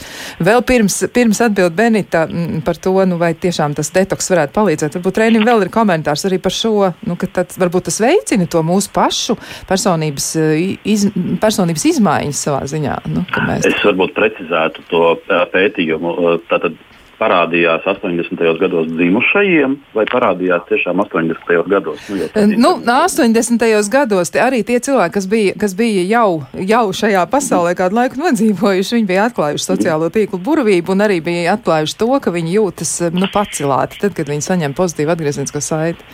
Vēl 0.43 0.64
pirms, 0.68 1.02
pirms 1.14 1.41
atbild 1.45 1.76
Benita 1.78 2.26
mm, 2.28 2.64
par 2.68 2.80
to, 2.82 2.95
nu, 3.10 3.18
vai 3.22 3.34
tiešām 3.38 3.76
tas 3.78 3.91
detoks 3.95 4.32
varētu 4.34 4.56
palīdzēt. 4.58 4.99
Varbūt 4.99 5.22
Reinim 5.24 5.47
vēl 5.47 5.66
ir 5.66 5.74
komentārs 5.74 6.26
arī 6.30 6.41
par 6.43 6.56
šo, 6.56 6.91
nu, 7.08 7.18
ka 7.20 7.30
tad 7.39 7.56
varbūt 7.62 7.89
tas 7.89 8.02
veicina 8.04 8.47
to 8.52 8.64
mūsu 8.66 8.91
pašu 8.95 9.38
personības, 9.70 10.32
iz, 10.84 11.08
personības 11.41 11.88
izmaiņas 11.93 12.45
savā 12.47 12.62
ziņā. 12.72 13.02
Nu, 13.12 13.26
mēs... 13.47 13.68
Es 13.70 13.84
varbūt 13.86 14.16
precizētu 14.18 14.86
to 14.91 15.16
pētījumu. 15.54 16.16
Tātad 16.49 16.78
parādījās 17.22 17.86
80. 17.86 18.41
gados 18.61 18.89
dzimušajiem, 18.89 19.76
vai 19.95 20.05
parādījās 20.09 20.65
tiešām 20.69 21.03
80. 21.03 21.69
gados? 21.69 22.07
Nu, 22.09 22.74
nu 22.82 22.95
80. 22.95 23.65
gados 23.93 24.34
arī 24.41 24.63
tie 24.65 24.80
cilvēki, 24.82 25.13
kas 25.17 25.28
bija, 25.30 25.55
kas 25.61 25.76
bija 25.78 26.05
jau, 26.09 26.41
jau 26.74 26.84
šajā 27.01 27.24
pasaulē 27.32 27.76
kādu 27.78 27.99
laiku 27.99 28.22
nodzīvojuši, 28.24 28.97
viņi 28.97 29.09
bija 29.11 29.28
atklājuši 29.30 29.67
sociālo 29.67 30.09
tīklu 30.13 30.41
burvību 30.41 30.95
un 30.95 31.05
arī 31.05 31.22
bija 31.26 31.57
atklājuši 31.57 31.99
to, 32.01 32.11
ka 32.24 32.34
viņi 32.34 32.57
jūtas 32.57 32.95
nu, 33.13 33.30
pacilāti, 33.34 34.01
tad, 34.01 34.17
kad 34.17 34.32
viņi 34.32 34.47
saņem 34.47 34.78
pozitīvu 34.78 35.13
atgriezenisko 35.13 35.61
saiti. 35.63 36.07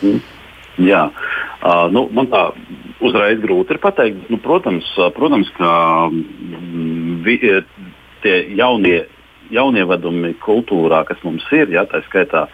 Mm. 0.00 0.22
Jā, 0.84 1.04
uh, 1.06 1.84
nu, 1.94 2.08
man 2.10 2.26
tā 2.32 2.48
uzreiz 3.04 3.38
grūti 3.42 3.76
ir 3.76 3.78
pateikt. 3.82 4.30
Nu, 4.32 4.40
protams, 4.42 4.88
protams, 5.14 5.50
ka 5.58 5.70
mm, 6.10 7.20
vi, 7.26 7.36
tie 8.24 8.38
jaunie 8.58 9.04
jaunievedumi 9.52 10.34
kultūrā, 10.44 11.04
kas 11.08 11.20
mums 11.24 11.44
ir, 11.52 11.72
ja, 11.72 11.84
tā 11.88 12.00
skaitā 12.08 12.46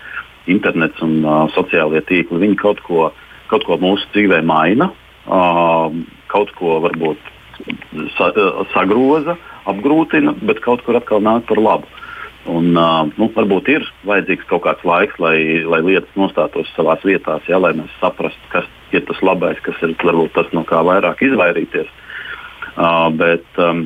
internets 0.50 1.02
un 1.04 1.20
uh, 1.24 1.44
sociālie 1.54 2.02
tīkli, 2.08 2.40
viņi 2.42 2.58
kaut 2.60 2.80
ko, 2.86 3.10
kaut 3.52 3.66
ko 3.68 3.78
mūsu 3.80 4.08
dzīvē 4.14 4.40
maina, 4.46 4.90
uh, 5.26 5.92
kaut 6.32 6.52
ko 6.58 6.80
varbūt 6.86 7.30
sa, 8.16 8.30
uh, 8.32 8.62
sagroza, 8.74 9.36
apgrūtina, 9.70 10.34
bet 10.48 10.62
kaut 10.64 10.84
kur 10.86 10.98
atkal 10.98 11.22
nāk 11.24 11.46
par 11.50 11.60
labu. 11.60 11.90
Un, 12.48 12.72
uh, 12.72 13.04
nu, 13.20 13.28
varbūt 13.34 13.68
ir 13.68 13.84
vajadzīgs 14.08 14.48
kaut 14.48 14.64
kāds 14.64 14.84
laiks, 14.88 15.18
lai, 15.20 15.60
lai 15.68 15.82
lietas 15.84 16.14
nostātos 16.16 16.70
savā 16.72 16.96
vietā, 17.04 17.36
ja, 17.50 17.60
lai 17.60 17.74
mēs 17.76 17.92
saprastu, 18.00 18.40
kas 18.54 18.68
ir 18.96 19.04
tas 19.06 19.20
labais, 19.22 19.60
kas 19.66 19.76
ir 19.84 19.92
varbūt 20.00 20.32
tas, 20.38 20.48
no 20.56 20.64
kā 20.66 20.80
vairāk 20.86 21.20
izvairīties. 21.28 21.90
Uh, 22.80 23.10
bet, 23.12 23.44
um, 23.60 23.84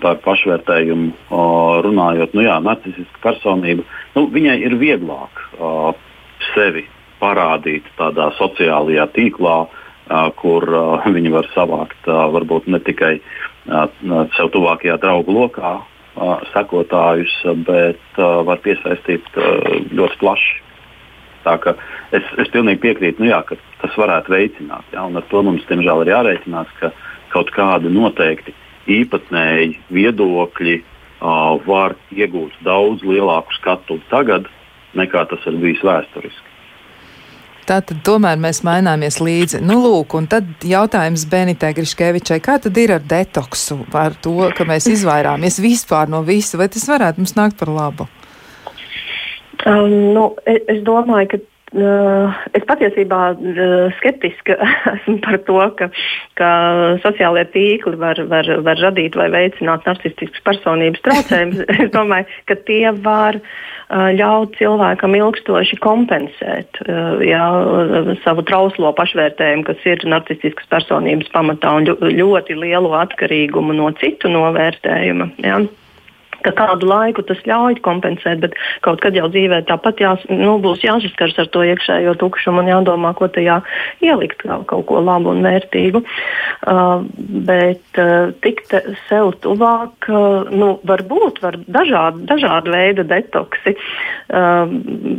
par 0.00 0.20
pašvērtējumu 0.24 1.36
runājot, 1.84 2.34
nu 2.36 2.46
jā, 2.46 2.56
narcisiska 2.64 3.22
personība, 3.24 3.84
nu, 4.16 4.26
viņai 4.32 4.56
ir 4.64 4.76
vieglāk 4.80 5.44
uh, 5.58 5.92
sevi 6.52 6.86
parādīt 7.20 7.86
tādā 7.98 8.30
sociālajā 8.38 9.06
tīklā, 9.16 9.56
uh, 9.66 10.28
kur 10.38 10.66
uh, 10.68 11.06
viņi 11.16 11.34
var 11.34 11.48
savākt 11.52 12.08
uh, 12.08 12.24
varbūt 12.34 12.70
ne 12.72 12.80
tikai 12.82 13.14
uh, 13.20 13.86
sev 14.36 14.52
tuvākajā 14.54 14.98
draugu 15.02 15.36
lokā 15.36 15.76
uh, 15.82 16.34
sekotājus, 16.54 17.34
bet 17.66 18.20
uh, 18.20 18.42
var 18.48 18.62
piesaistīt 18.64 19.28
uh, 19.36 19.80
ļoti 19.92 20.20
plaši. 20.22 20.60
Tā 21.42 21.56
es, 22.14 22.26
es 22.38 22.50
pilnīgi 22.54 22.78
piekrītu, 22.84 23.18
nu 23.18 23.32
jā, 23.32 23.40
ka 23.42 23.56
tas 23.82 23.96
varētu 23.98 24.30
veicināt. 24.30 24.86
Ja, 24.94 25.08
ar 25.10 25.24
to 25.30 25.40
mums, 25.42 25.64
diemžēl, 25.66 26.04
ir 26.04 26.12
jārēķinās, 26.12 26.68
ka 26.78 26.92
kaut 27.32 27.50
kādi 27.50 27.90
noteikti 27.90 28.54
īpatnēji 28.90 29.76
viedokļi 29.94 30.78
uh, 30.78 31.58
var 31.66 31.96
iegūt 32.14 32.56
daudz 32.66 33.04
lielāku 33.06 33.54
skatu 33.58 34.00
tagad, 34.10 34.48
nekā 34.98 35.26
tas 35.30 35.44
ir 35.46 35.60
bijis 35.62 35.84
vēsturiski. 35.86 36.48
Tātad 37.62 38.00
tomēr 38.02 38.40
mēs 38.42 38.64
maināmies 38.66 39.20
līdzi. 39.22 39.60
Nu, 39.62 39.76
lūk, 39.84 40.16
un 40.18 40.26
tad 40.30 40.64
jautājums 40.66 41.22
Benitē 41.30 41.70
Griškevičai, 41.76 42.40
kā 42.42 42.56
tad 42.62 42.78
ir 42.82 42.96
ar 42.96 43.04
detoksu, 43.06 43.78
ar 43.94 44.16
to, 44.18 44.34
ka 44.56 44.66
mēs 44.66 44.88
izvairāmies 44.90 45.60
vispār 45.62 46.10
no 46.10 46.24
visa, 46.26 46.58
vai 46.58 46.66
tas 46.72 46.88
varētu 46.90 47.22
mums 47.22 47.36
nākt 47.38 47.60
par 47.60 47.70
labu? 47.70 48.08
Um, 49.62 49.94
nu, 50.16 50.24
es, 50.42 50.58
es 50.74 50.82
domāju, 50.82 51.28
ka 51.30 51.38
es 51.72 52.64
patiesībā 52.68 53.20
uh, 53.32 53.92
skeptiski 53.98 54.56
esmu 54.92 55.18
par 55.24 55.38
to, 55.46 55.58
ka, 55.78 55.88
ka 56.38 56.50
sociālajie 57.04 57.48
tīkli 57.54 58.00
var, 58.00 58.20
var, 58.28 58.48
var 58.66 58.80
radīt 58.82 59.16
vai 59.18 59.30
veicināt 59.32 59.86
narcistiskas 59.88 60.44
personības 60.44 61.04
traucējumus. 61.06 61.64
es 61.78 61.92
domāju, 61.94 62.28
ka 62.50 62.58
tie 62.68 62.92
var 63.04 63.40
uh, 63.40 64.10
ļaut 64.18 64.56
cilvēkam 64.60 65.16
ilgstoši 65.18 65.80
kompensēt 65.82 66.82
jā, 67.24 67.44
savu 68.24 68.44
trauslo 68.48 68.92
pašvērtējumu, 68.96 69.66
kas 69.68 69.84
ir 69.88 70.04
narcistiskas 70.08 70.68
personības 70.72 71.30
pamatā 71.32 71.76
un 71.78 71.88
ļoti 71.88 72.56
lielu 72.58 72.92
atkarīgumu 73.00 73.76
no 73.80 73.92
citu 74.00 74.32
novērtējuma. 74.32 75.32
Jā 75.44 75.62
ka 76.46 76.54
kādu 76.56 76.88
laiku 76.90 77.24
tas 77.26 77.40
ļauj 77.48 77.80
kompensēt, 77.84 78.42
bet 78.42 78.56
kaut 78.84 79.02
kad 79.04 79.16
jau 79.16 79.28
dzīvē 79.32 79.62
tāpat 79.68 80.02
jās, 80.02 80.24
nu, 80.30 80.56
būs 80.62 80.84
jāsaskars 80.84 81.38
ar 81.42 81.50
to 81.54 81.64
iekšējo 81.66 82.16
tukšumu 82.20 82.62
un 82.62 82.70
jādomā, 82.70 83.14
ko 83.18 83.28
tajā 83.32 83.60
ielikt 84.04 84.42
kā 84.42 84.58
kaut 84.70 84.86
ko 84.88 85.02
labu 85.04 85.32
un 85.32 85.42
vērtīgu. 85.44 86.02
Uh, 86.62 87.04
bet 87.46 88.00
uh, 88.00 88.32
tikt 88.44 88.74
sev 89.08 89.32
tuvāk, 89.44 90.08
uh, 90.10 90.50
nu, 90.50 90.74
var 90.88 91.04
būt 91.08 91.40
var 91.42 91.58
dažādi, 91.66 92.26
dažādi 92.28 92.74
veidi 92.74 93.06
detoksi. 93.08 93.74
Uh, 94.32 94.70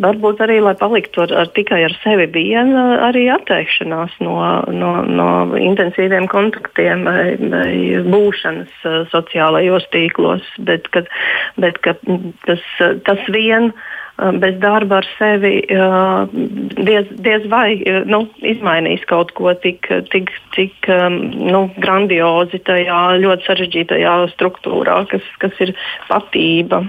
varbūt 0.03 0.43
arī, 0.45 0.59
lai 0.63 0.75
paliktu 0.79 1.25
ar, 1.25 1.35
ar 1.43 1.51
tikai 1.55 1.83
ar 1.87 1.95
sevi 2.03 2.29
vienu, 2.33 2.85
arī 3.09 3.25
atteikšanās 3.33 4.15
no, 4.23 4.37
no, 4.73 4.93
no 5.07 5.29
intensīviem 5.59 6.27
kontaktiem 6.31 7.05
vai, 7.07 7.25
vai 7.37 7.73
būšanas 8.07 8.87
uh, 8.87 8.99
sociālajos 9.13 9.87
tīklos. 9.93 10.47
Bet, 10.63 10.89
kad 10.95 11.09
bet 11.61 11.79
tas, 12.45 12.63
tas 13.05 13.27
vien 13.35 13.71
bez 14.15 14.59
darba 14.61 14.99
ar 15.01 15.07
sevi 15.17 15.55
uh, 15.73 16.29
diez, 16.29 17.09
diez 17.25 17.47
vai 17.49 17.79
uh, 17.81 18.03
nu, 18.05 18.27
izmainīs 18.45 19.01
kaut 19.09 19.33
ko 19.33 19.55
tik, 19.57 19.89
tik, 20.13 20.29
tik 20.53 20.89
um, 20.93 21.17
nu, 21.33 21.63
grandiozi 21.81 22.61
tajā 22.61 22.99
ļoti 23.23 23.47
sarežģītajā 23.49 24.13
struktūrā, 24.35 24.99
kas, 25.09 25.25
kas 25.41 25.57
ir 25.65 25.73
patība. 26.11 26.83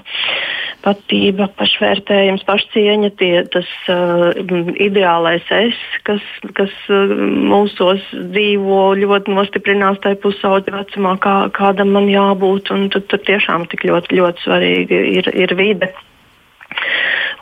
Patība, 0.84 1.48
pašvērtējums, 1.56 2.44
pašcieņa, 2.44 3.12
tie, 3.16 3.32
tas 3.48 3.72
uh, 3.88 4.36
ideālais 4.84 5.48
es, 5.56 5.80
kas, 6.04 6.20
kas 6.60 6.74
mūsos 6.92 8.04
dzīvo, 8.12 8.90
ļoti 9.00 9.32
nostiprinās 9.32 10.02
tajā 10.04 10.20
pusauģa 10.20 10.76
vecumā, 10.82 11.16
kā, 11.24 11.38
kādam 11.56 11.96
man 11.96 12.12
jābūt. 12.12 12.68
Tad, 12.68 13.08
tad 13.08 13.30
tiešām 13.32 13.64
tik 13.72 13.88
ļoti, 13.88 14.20
ļoti 14.20 14.44
svarīgi 14.44 15.06
ir, 15.22 15.32
ir 15.32 15.56
vide 15.56 15.94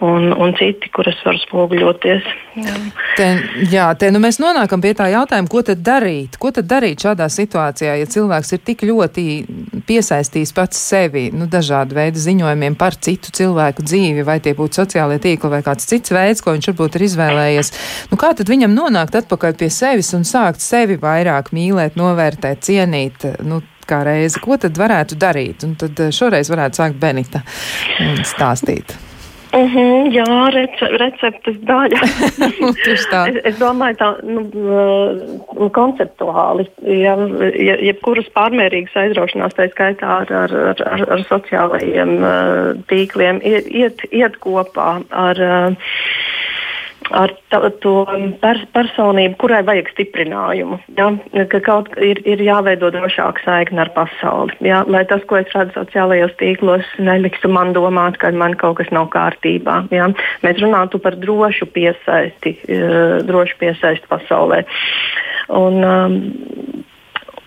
un, 0.03 0.33
un 0.33 0.53
citi, 0.59 0.91
kuras 0.95 1.18
var 1.22 1.37
spoguļoties. 1.39 2.26
Jā, 2.59 2.74
te, 3.16 3.26
jā, 3.70 3.87
te 3.99 4.11
nu 4.11 4.18
mēs 4.22 4.41
nonākam 4.43 4.83
pie 4.83 4.91
tā 4.99 5.07
jautājuma, 5.12 5.51
ko 5.51 5.62
tad 5.66 5.83
darīt? 5.87 6.39
Ko 6.43 6.51
tad 6.55 6.66
darīt 6.70 7.05
šādā 7.07 7.28
situācijā, 7.30 7.95
ja 8.01 8.09
cilvēks 8.11 8.51
ir 8.57 8.62
tik 8.66 8.83
ļoti 8.89 9.26
piesaistījis 9.87 10.55
pats 10.57 10.80
sevi 10.91 11.28
nu, 11.35 11.47
dažādu 11.51 11.97
veidu 11.99 12.22
ziņojumiem 12.22 12.76
par 12.80 12.99
citu 12.99 13.30
cilvēku 13.39 13.87
dzīvi, 13.87 14.26
vai 14.26 14.41
tie 14.43 14.57
būtu 14.59 14.83
sociālie 14.83 15.20
tīkli 15.22 15.53
vai 15.53 15.62
kāds 15.66 15.87
cits 15.89 16.14
veids, 16.14 16.43
ko 16.43 16.57
viņš 16.57 16.72
varbūt 16.72 16.99
ir 16.99 17.07
izvēlējies? 17.07 17.72
Nu, 18.11 18.18
kā 18.20 18.33
tad 18.39 18.51
viņam 18.51 18.74
nonākt 18.74 19.20
atpakaļ 19.22 19.55
pie 19.62 19.70
sevis 19.70 20.11
un 20.18 20.26
sākt 20.28 20.64
sevi 20.64 20.99
vairāk 21.03 21.53
mīlēt, 21.55 21.95
novērtēt, 22.01 22.66
cienīt? 22.66 23.28
Nu, 23.47 23.62
kā 23.87 24.03
reizi, 24.07 24.43
ko 24.43 24.59
tad 24.59 24.78
varētu 24.78 25.18
darīt? 25.20 25.62
Un 25.66 25.78
tad 25.78 26.05
šoreiz 26.14 26.51
varētu 26.51 26.83
sākt 26.83 27.01
Benita 27.03 27.47
stāstīt. 28.26 28.99
Uh 29.53 29.61
mhm, 29.61 29.76
-huh, 29.76 30.12
jā, 30.16 30.50
rece, 30.55 30.86
receptes 30.96 31.57
daļa. 31.68 31.98
es, 33.28 33.36
es 33.44 33.59
domāju, 33.61 33.96
tā 34.00 34.09
nu, 34.24 35.68
konceptuāli, 35.76 36.64
ja, 36.88 37.16
ja, 37.61 37.76
jebkuras 37.88 38.30
pārmērīgas 38.32 38.96
aizraušanās, 38.96 39.53
tā 39.59 39.68
skaitā 39.68 40.09
ar, 40.22 40.32
ar, 40.32 40.57
ar, 40.94 41.05
ar 41.16 41.24
sociālajiem 41.28 42.16
tīkliem, 42.88 43.42
iet, 43.44 44.00
iet 44.11 44.40
kopā 44.40 45.03
ar. 45.11 45.36
Uh, 45.36 45.76
ar 47.11 47.32
to 47.82 47.94
per, 48.42 48.61
personību, 48.74 49.36
kurai 49.40 49.62
vajag 49.66 49.90
stiprinājumu. 49.92 50.78
Ja? 50.98 51.11
Ka 51.50 51.62
kaut 51.64 51.90
ir, 51.98 52.22
ir 52.28 52.42
jāveido 52.44 52.92
drošāka 52.94 53.44
saikne 53.44 53.84
ar 53.84 53.92
pasauli. 53.96 54.57
Ja? 54.66 54.82
Lai 54.88 55.05
tas, 55.11 55.24
ko 55.28 55.40
es 55.40 55.50
redzu 55.55 55.80
sociālajos 55.80 56.36
tīklos, 56.40 56.86
neliktu 57.03 57.50
man 57.53 57.74
domāt, 57.76 58.20
ka 58.22 58.32
man 58.36 58.57
kaut 58.61 58.78
kas 58.80 58.92
nav 58.94 59.11
kārtībā. 59.14 59.82
Ja? 59.94 60.09
Mēs 60.46 60.62
runātu 60.62 61.03
par 61.03 61.18
drošu 61.18 61.68
piesaisti, 61.74 62.57
uh, 62.68 63.18
drošu 63.26 63.59
piesaisti 63.61 64.09
pasaulē. 64.11 64.62
Un, 65.53 65.82
um, 65.84 66.18
Eh, 66.82 66.91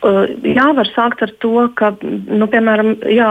jā, 0.06 0.66
var 0.78 0.90
sākt 0.94 1.24
ar 1.26 1.32
to, 1.44 1.54
ka, 1.78 1.92
nu, 2.02 2.48
piemēram, 2.52 2.92
jā, 3.10 3.30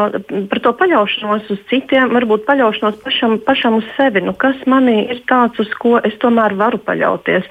par 0.50 0.60
to 0.64 0.72
paļaušanos 0.80 1.50
uz 1.54 1.60
citiem, 1.70 2.12
varbūt 2.14 2.46
paļaušanos 2.48 2.98
pašam, 3.04 3.38
pašam 3.46 3.78
uz 3.80 3.88
sevi. 3.98 4.22
Nu, 4.24 4.34
kas 4.38 4.58
manī 4.70 5.04
ir 5.14 5.22
tāds, 5.30 5.60
uz 5.62 5.70
ko 5.80 5.96
es 6.04 6.16
tomēr 6.22 6.56
varu 6.58 6.80
paļauties? 6.82 7.46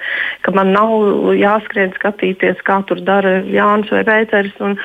Ka 0.45 0.53
man 0.55 0.73
nav 0.75 0.93
jāskrien 1.37 1.93
skatīties, 1.97 2.61
kā 2.67 2.81
tur 2.89 3.01
dara 3.05 3.39
Jānis 3.47 3.91
vai 3.93 4.03
Pēters, 4.07 4.55
un, 4.63 4.77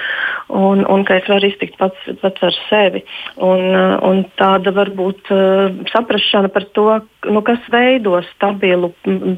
un, 0.54 0.84
un 0.86 1.04
ka 1.08 1.18
es 1.18 1.28
varu 1.30 1.50
iztikt 1.50 1.78
pats, 1.80 2.08
pats 2.22 2.48
ar 2.48 2.58
sevi. 2.68 3.04
Un, 3.36 3.64
eh, 3.74 3.96
un 4.08 4.24
tāda 4.38 4.72
varbūt 4.74 5.32
uh, 5.34 5.72
saprašana 5.92 6.50
par 6.52 6.66
to, 6.76 6.86
nu, 7.28 7.42
kas 7.46 7.62
veido 7.72 8.18
stabilu 8.32 8.92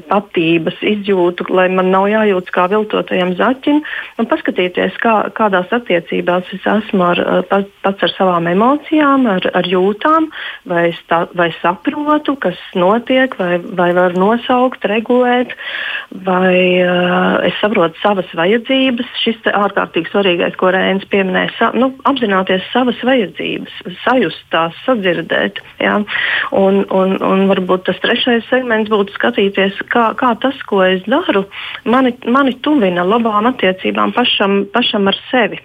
patības 0.09 0.77
izjūtu, 0.85 1.47
lai 1.53 1.67
man 1.73 1.91
nav 1.93 2.07
jājūtas 2.11 2.53
kā 2.55 2.67
viltotajam 2.71 3.33
zaķim, 3.39 3.81
un 4.21 4.29
paskatīties, 4.29 4.90
kā, 5.01 5.15
kādās 5.37 5.71
attiecībās 5.73 6.49
es 6.55 6.65
esmu 6.67 7.05
ar, 7.05 7.21
pats 7.49 8.05
ar 8.07 8.13
savām 8.15 8.49
emocijām, 8.51 9.27
ar, 9.31 9.47
ar 9.57 9.67
jūtām, 9.67 10.29
vai, 10.69 10.89
es 10.91 10.99
tā, 11.09 11.23
vai 11.37 11.49
saprotu, 11.61 12.35
kas 12.41 12.59
notiek, 12.77 13.35
vai, 13.39 13.59
vai 13.59 13.91
varu 13.97 14.19
nosaukt, 14.21 14.85
regulēt, 14.89 15.53
vai 16.25 16.81
uh, 16.83 17.39
es 17.47 17.57
saprotu 17.61 17.99
savas 18.01 18.29
vajadzības. 18.37 19.09
Šis 19.21 19.39
ārkārtīgi 19.51 20.11
svarīgais, 20.11 20.57
ko 20.59 20.71
Rēns 20.73 21.07
pieminēja, 21.11 21.53
sa, 21.57 21.71
nu, 21.77 21.91
apzināties 22.09 22.65
savas 22.73 22.99
vajadzības, 23.05 23.81
sajust 24.03 24.43
tās, 24.53 24.77
sadzirdēt. 24.85 25.61
Ja? 25.81 25.99
Un, 26.55 26.83
un, 26.91 27.15
un 27.25 27.45
varbūt 27.51 27.87
tas 27.89 27.99
trešais 28.03 28.47
segments 28.49 28.91
būtu 28.91 29.15
skatīties, 29.15 29.79
kā, 29.91 30.11
kā 30.19 30.33
tas, 30.41 30.57
ko 30.69 30.83
es 30.85 31.03
daru, 31.09 31.45
mani, 31.85 32.13
mani 32.27 32.55
tuvina 32.65 33.05
labām 33.07 33.49
attiecībām 33.51 34.13
pašam, 34.15 34.61
pašam 34.73 35.07
ar 35.07 35.17
sevi. 35.31 35.59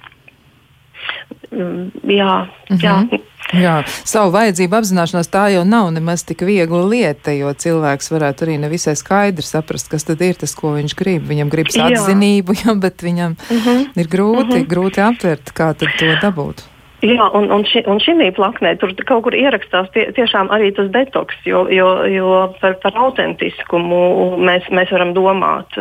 Mm, 1.52 1.90
jā, 2.10 2.46
-hmm. 2.68 2.82
jā. 2.82 3.20
Jā, 3.54 3.84
savu 4.04 4.32
vajadzību 4.34 4.74
apzināšanās 4.74 5.28
tā 5.30 5.44
jau 5.54 5.62
nav 5.64 5.92
nemaz 5.94 6.24
tik 6.26 6.42
viegla 6.42 6.82
lieta, 6.90 7.30
jo 7.30 7.52
cilvēks 7.54 8.10
varētu 8.10 8.46
arī 8.46 8.56
nevisai 8.58 8.96
skaidri 8.98 9.46
saprast, 9.46 9.88
kas 9.88 10.04
tad 10.04 10.20
ir 10.20 10.34
tas, 10.34 10.54
ko 10.54 10.74
viņš 10.74 10.96
grib. 10.98 11.28
Viņam 11.30 11.52
gribas 11.52 11.78
atzinību, 11.78 12.56
jā, 12.64 12.74
bet 12.74 13.02
viņam 13.02 13.36
mm 13.36 13.60
-hmm. 13.66 13.84
ir 13.94 14.08
grūti, 14.08 14.44
mm 14.44 14.58
-hmm. 14.58 14.66
grūti 14.66 15.00
aptvert, 15.00 15.52
kā 15.54 15.74
tad 15.74 15.88
to 15.98 16.10
dabūt. 16.22 16.66
Jā, 17.06 17.26
un, 17.38 17.46
un, 17.52 17.62
ši, 17.68 17.82
un 17.90 18.00
šī 18.02 18.30
plaknē 18.36 18.72
tur 18.80 18.92
kaut 19.06 19.26
kur 19.26 19.34
ierakstās 19.36 19.90
tie, 19.94 20.06
tiešām 20.16 20.48
arī 20.54 20.72
tas 20.74 20.88
detoks, 20.94 21.36
jo, 21.46 21.66
jo, 21.70 21.88
jo 22.10 22.30
par, 22.60 22.76
par 22.82 22.96
autentiskumu 23.06 24.00
mēs, 24.42 24.66
mēs 24.74 24.90
varam 24.94 25.12
domāt, 25.16 25.76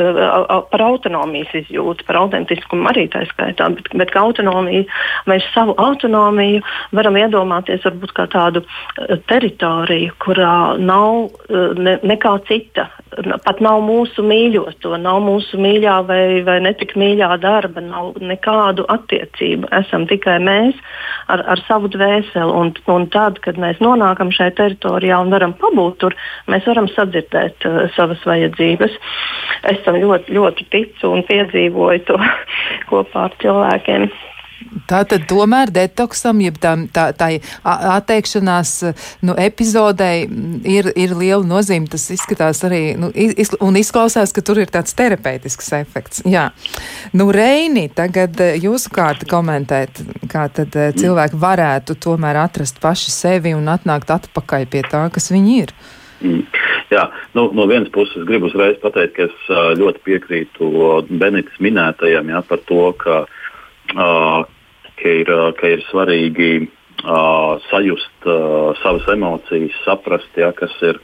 par 0.72 0.84
autonomijas 0.86 1.54
izjūtu, 1.62 2.06
par 2.08 2.20
autentiskumu 2.24 2.90
arī 2.92 3.08
tā 3.14 3.24
skaitā, 3.32 3.72
bet, 3.78 3.90
bet 3.96 4.14
kā 4.14 4.26
autonomiju, 4.28 4.86
mēs 5.32 5.48
savu 5.56 5.74
autonomiju 5.82 6.62
varam 6.96 7.18
iedomāties 7.24 7.88
varbūt 7.88 8.14
kā 8.18 8.28
tādu 8.36 8.66
teritoriju, 9.32 10.14
kurā 10.22 10.76
nav 10.82 11.32
ne, 11.80 11.98
nekā 12.04 12.38
cita 12.50 12.90
pat 13.46 13.62
nav 13.64 13.82
mūsu 13.86 14.24
mīļoto, 14.26 14.96
nav 15.00 15.22
mūsu 15.24 15.60
mīļā 15.62 15.96
vai, 16.08 16.22
vai 16.48 16.58
netik 16.64 16.96
mīļā 17.00 17.30
darba, 17.44 17.84
nav 17.84 18.18
nekādu 18.20 18.86
attiecību. 18.92 19.70
Esam 19.80 20.08
tikai 20.10 20.38
mēs 20.44 20.76
ar, 21.32 21.44
ar 21.56 21.64
savu 21.68 21.90
dvēseli. 21.94 22.52
Un, 22.52 22.74
un 22.92 23.08
tad, 23.14 23.40
kad 23.46 23.60
mēs 23.62 23.82
nonākam 23.84 24.34
šajā 24.36 24.56
teritorijā 24.60 25.20
un 25.22 25.34
varam 25.34 25.56
pabūt 25.60 26.00
tur, 26.04 26.18
mēs 26.52 26.68
varam 26.70 26.90
sadzirdēt 26.92 27.68
uh, 27.70 27.82
savas 27.98 28.22
vajadzības. 28.28 28.96
Es 29.72 29.82
tam 29.88 30.00
ļoti, 30.02 30.36
ļoti 30.36 30.70
ticu 30.74 31.12
un 31.16 31.26
piedzīvoju 31.28 32.06
to 32.10 32.22
kopā 32.92 33.30
ar 33.30 33.38
cilvēkiem. 33.44 34.10
Tā 34.90 35.02
tad 35.08 35.26
tomēr 35.30 35.72
detoksam, 35.74 36.40
jeb 36.44 36.58
tā, 36.62 36.76
tā, 36.94 37.08
tā 37.18 37.28
atteikšanās 37.66 38.72
nu, 39.26 39.36
epizodei 39.42 40.26
ir, 40.68 40.92
ir 40.96 41.16
liela 41.18 41.44
nozīme. 41.48 41.90
Tas 41.92 42.08
izskatās 42.14 42.62
arī, 42.68 42.82
nu, 43.00 43.10
iz, 43.12 43.52
un 43.64 43.80
izklausās, 43.80 44.34
ka 44.36 44.44
tur 44.46 44.62
ir 44.64 44.72
tāds 44.72 44.96
terapeitisks 44.98 45.72
efekts. 45.80 46.24
Jā. 46.30 46.50
Nu, 47.18 47.28
Reini, 47.36 47.88
tagad 47.94 48.40
eh, 48.44 48.60
jūsu 48.62 48.94
kārta 48.96 49.28
komentēt, 49.30 50.04
kā 50.32 50.48
tad 50.54 50.76
eh, 50.80 50.94
cilvēki 50.98 51.40
varētu 51.42 51.98
tomēr 52.06 52.44
atrast 52.46 52.80
paši 52.84 53.14
sevi 53.14 53.56
un 53.58 53.72
atnākt 53.72 54.14
atpakaļ 54.14 54.68
pie 54.72 54.86
tā, 54.88 55.08
kas 55.14 55.32
viņi 55.34 55.62
ir. 55.66 55.74
Jā, 56.90 57.10
nu, 57.36 57.50
no 57.54 57.66
vienas 57.70 57.90
puses 57.94 58.24
gribu 58.26 58.48
uzreiz 58.48 58.78
pateikt, 58.82 59.18
ka 59.18 59.26
es 59.28 59.50
ļoti 59.78 60.02
piekrītu 60.06 60.70
Benitas 61.10 61.58
minētajam 61.62 62.30
jā, 62.32 62.40
par 62.48 62.62
to, 62.70 62.86
ka, 63.02 63.18
uh, 63.26 63.42
ka, 63.96 65.10
ir, 65.12 65.32
ka 65.60 65.72
ir 65.72 65.84
svarīgi 65.90 66.68
sajust 67.70 68.28
savas 68.82 69.08
emocijas, 69.14 69.76
saprast, 69.86 70.32
jā, 70.40 70.52
kas 70.58 70.74
ir, 70.88 71.00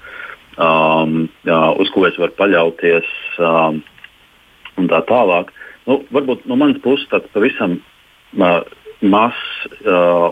uz 0.58 1.92
ko 1.94 2.06
es 2.08 2.18
varu 2.22 2.38
paļauties 2.40 3.12
un 3.42 4.90
tā 4.92 5.02
tālāk. 5.10 5.52
Nu, 5.90 6.02
varbūt 6.14 6.48
no 6.50 6.58
manas 6.60 6.82
puses 6.84 7.10
tāds 7.12 7.30
pavisam 7.34 7.80
mazs 9.02 9.46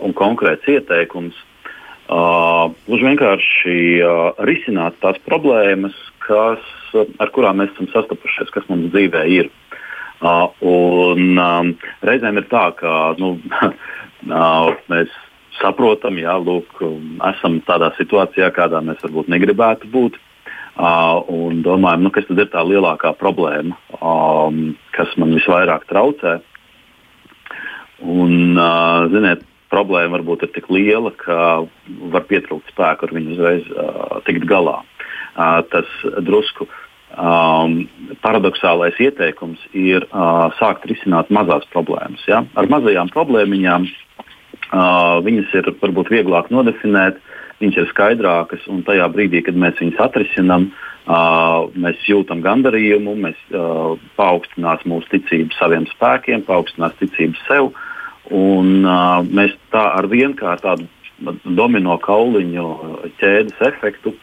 un 0.06 0.14
konkrēts 0.16 0.68
ieteikums 0.70 1.38
gluži 2.10 3.04
uh, 3.04 3.08
vienkārši 3.10 3.76
uh, 4.02 4.20
risināt 4.42 4.96
tās 5.02 5.18
problēmas, 5.26 5.94
kas, 6.24 6.62
ar 7.22 7.30
kurām 7.30 7.60
mēs 7.60 7.70
esam 7.74 7.86
sastapušies, 7.92 8.50
kas 8.50 8.66
mums 8.68 8.90
dzīvē 8.94 9.26
ir. 9.30 9.50
Uh, 10.20 10.50
un, 10.60 11.38
um, 11.40 11.68
reizēm 12.04 12.36
ir 12.36 12.44
tā, 12.50 12.66
ka 12.76 13.14
nu, 13.16 13.38
uh, 13.64 14.72
mēs 14.92 15.12
saprotam, 15.60 16.18
ka 16.76 16.90
esam 17.30 17.60
tādā 17.64 17.88
situācijā, 17.96 18.50
kādā 18.52 18.82
mēs 18.84 19.00
varbūt 19.04 19.30
negribētu 19.32 19.88
būt. 19.92 20.18
Uh, 20.80 21.20
un 21.28 21.62
domājam, 21.64 22.04
nu, 22.06 22.12
kas 22.12 22.28
tad 22.28 22.38
ir 22.40 22.50
tā 22.52 22.62
lielākā 22.64 23.14
problēma, 23.20 23.76
um, 24.00 24.76
kas 24.96 25.10
man 25.20 25.34
visvairāk 25.36 25.88
traucē. 25.90 26.38
Un, 28.00 28.56
uh, 28.56 29.08
ziniet, 29.12 29.42
problēma 29.72 30.18
varbūt 30.18 30.46
ir 30.46 30.52
tik 30.54 30.70
liela, 30.72 31.12
ka 31.16 31.66
var 32.12 32.28
pietrūkt 32.28 32.72
spēku 32.72 33.08
ar 33.08 33.16
viņu 33.16 33.34
uzreiz 33.36 33.66
uh, 33.72 34.20
tikt 34.28 34.46
galā. 34.48 34.78
Uh, 35.34 35.60
tas 35.72 35.90
drusku 36.24 36.68
um, 37.20 37.74
paradoxālais 38.24 38.96
ieteikums 39.00 39.60
ir 39.76 40.06
uh, 40.08 40.48
sākt 40.58 40.86
risināt 40.90 41.30
mazās 41.34 41.66
problēmas. 41.74 42.22
Ja? 42.28 42.42
Ar 42.56 42.70
mazajām 42.72 43.12
problēmiņām 43.14 43.86
uh, 43.86 45.18
viņas 45.26 45.58
ir 45.60 45.72
varbūt 45.82 46.12
vieglāk 46.14 46.48
nodefinēt, 46.54 47.20
viņas 47.60 47.82
ir 47.82 47.90
skaidrākas, 47.92 48.64
un 48.72 48.80
tajā 48.86 49.10
brīdī, 49.12 49.44
kad 49.44 49.58
mēs 49.60 49.78
viņas 49.82 50.00
atrisinām, 50.08 50.70
uh, 50.72 51.68
mēs 51.76 52.00
jūtam 52.08 52.42
gandarījumu, 52.46 53.18
mēs 53.28 53.38
uh, 53.52 53.94
paaugstinās 54.16 54.82
mūsu 54.88 55.12
ticību 55.18 55.54
saviem 55.60 55.86
spēkiem, 55.92 56.48
paaugstinās 56.48 56.96
ticību 57.02 57.46
sev. 57.46 57.70
Uh, 57.70 57.86
Un, 58.30 58.84
uh, 58.86 59.20
mēs 59.26 59.56
tā 59.74 59.82
ar 59.98 60.06
vienu 60.10 60.36
kā 60.38 60.54
tādu 60.62 60.86
domino 61.44 61.96
kauliņu 62.00 62.66
ķēdes 63.18 63.58
efektu 63.66 64.14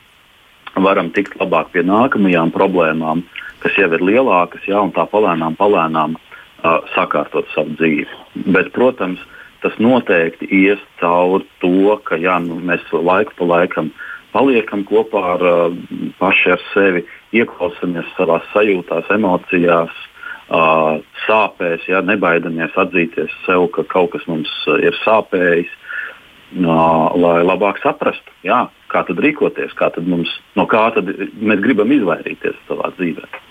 varam 0.86 1.11
tikt 1.15 1.38
labāk 1.39 1.71
pie 1.73 1.84
nākamajām 1.88 2.51
problēmām, 2.55 3.23
kas 3.63 3.78
jau 3.80 3.89
ir 3.93 4.03
lielākas, 4.03 4.65
jā, 4.69 4.80
un 4.82 4.93
tā 4.95 5.07
palēnām, 5.09 5.57
palēnām 5.59 6.17
uh, 6.17 6.82
sakārtot 6.95 7.49
savu 7.53 7.75
dzīvi. 7.80 8.07
Bet, 8.53 8.71
protams, 8.75 9.23
tas 9.63 9.78
noteikti 9.82 10.49
ies 10.53 10.82
cauri 11.01 11.47
to, 11.63 11.95
ka 12.05 12.19
jā, 12.21 12.38
nu, 12.43 12.59
mēs 12.61 12.86
laiku 12.93 13.38
pa 13.39 13.49
laikam 13.55 13.91
paliekam 14.36 14.84
kopā 14.86 15.23
ar 15.38 15.47
uh, 15.47 15.80
paši 16.19 16.53
ar 16.57 16.67
sevi, 16.73 17.07
ieklausāmies 17.34 18.13
savā 18.17 18.41
sajūtās, 18.51 19.09
emocijās, 19.15 19.97
uh, 20.51 20.99
sāpēs, 21.25 21.88
ja 21.89 22.03
nebaidamies 22.05 22.78
atzīties 22.78 23.34
sev, 23.47 23.69
ka 23.73 23.88
kaut 23.89 24.13
kas 24.13 24.28
mums 24.30 24.51
ir 24.84 24.95
sāpējis, 25.05 25.71
uh, 25.71 25.86
lai 26.55 27.41
labāk 27.43 27.81
saprastu, 27.83 28.31
jā, 28.47 28.65
kā 28.91 29.03
tad 29.07 29.19
rīkoties, 29.23 29.75
kā 29.77 29.91
tad 29.95 30.07
mums, 30.07 30.31
no 30.55 30.67
kā 30.69 30.87
tad 30.95 31.11
mēs 31.35 31.61
gribam 31.63 31.91
izvairīties 31.91 32.55
savā 32.69 32.93
dzīvēm. 32.95 33.43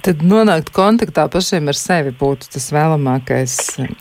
Tad 0.00 0.22
nonākt 0.24 0.70
kontaktā 0.72 1.26
pašiem 1.28 1.66
ar 1.68 1.76
sevi 1.76 2.12
būtu 2.16 2.48
tas 2.54 2.70
vēlamākais, 2.72 3.56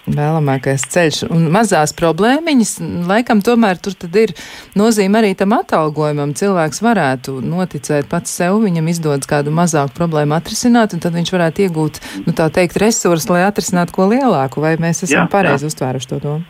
vēlamākais 0.08 0.86
ceļš. 0.94 1.20
Un 1.28 1.50
mazās 1.52 1.92
problēmiņas, 1.98 2.72
laikam, 3.10 3.42
tomēr 3.44 3.82
tur 3.84 3.98
ir 4.22 4.32
nozīme 4.80 5.20
arī 5.20 5.34
tam 5.36 5.58
atalgojumam. 5.58 6.32
Cilvēks 6.40 6.80
varētu 6.86 7.42
noticēt 7.44 8.08
pats 8.12 8.32
sev, 8.40 8.62
viņam 8.64 8.88
izdodas 8.94 9.28
kādu 9.28 9.52
mazāku 9.52 9.98
problēmu 10.00 10.40
atrisināt, 10.40 10.96
un 10.96 11.04
tad 11.04 11.20
viņš 11.20 11.36
varētu 11.36 11.68
iegūt, 11.68 12.02
nu 12.30 12.38
tā 12.38 12.48
teikt, 12.48 12.80
resursus, 12.80 13.28
lai 13.34 13.44
atrisinātu 13.50 14.00
ko 14.00 14.08
lielāku. 14.14 14.64
Vai 14.64 14.78
mēs 14.80 15.04
esam 15.10 15.28
pareizi 15.28 15.68
uztvēruši 15.68 16.14
to 16.14 16.24
domu? 16.24 16.48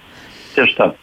Tieši 0.54 0.78
tā. 0.78 0.94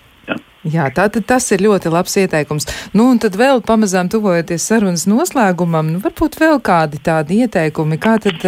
Jā, 0.67 0.89
tātad 0.91 1.27
tas 1.29 1.45
ir 1.55 1.63
ļoti 1.63 1.91
labs 1.93 2.17
ieteikums. 2.19 2.67
Nu, 2.97 3.11
un 3.13 3.21
tad 3.23 3.37
vēl 3.39 3.61
pamazām 3.67 4.09
tuvojoties 4.11 4.65
sarunas 4.67 5.05
noslēgumam, 5.07 5.93
nu, 5.95 6.01
varbūt 6.03 6.41
vēl 6.41 6.59
kādi 6.65 6.99
tādi 7.07 7.43
ieteikumi, 7.45 8.01
kā 8.03 8.17
tad, 8.25 8.43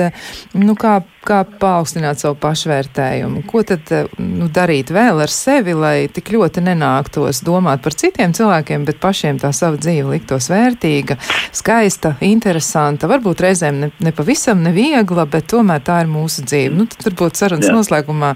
nu, 0.58 0.74
kā 0.78 0.98
kā 1.28 1.42
paaugstināt 1.60 2.20
savu 2.22 2.36
pašvērtējumu. 2.42 3.42
Ko 3.48 3.62
tad 3.66 3.90
nu, 4.18 4.48
darīt 4.52 4.92
vēl 4.94 5.22
ar 5.24 5.32
sevi, 5.32 5.74
lai 5.76 6.08
tik 6.12 6.32
ļoti 6.34 6.62
nenāktos 6.64 7.42
domāt 7.46 7.82
par 7.84 7.96
citiem 7.98 8.34
cilvēkiem, 8.36 8.86
bet 8.88 9.00
pašiem 9.02 9.40
tā 9.42 9.52
sava 9.56 9.80
dzīve 9.80 10.14
liktos 10.14 10.48
vērtīga, 10.52 11.18
skaista, 11.56 12.14
interesanta, 12.24 13.10
varbūt 13.10 13.44
reizēm 13.44 13.82
ne, 13.82 13.90
ne 14.04 14.14
pavisam 14.16 14.62
neviegla, 14.64 15.26
bet 15.30 15.50
tomēr 15.52 15.84
tā 15.84 16.02
ir 16.04 16.12
mūsu 16.12 16.44
dzīve. 16.48 16.74
Nu, 16.78 16.88
tad 16.90 17.10
varbūt 17.10 17.40
sarunas 17.40 17.68
Jā. 17.68 17.74
noslēgumā 17.76 18.34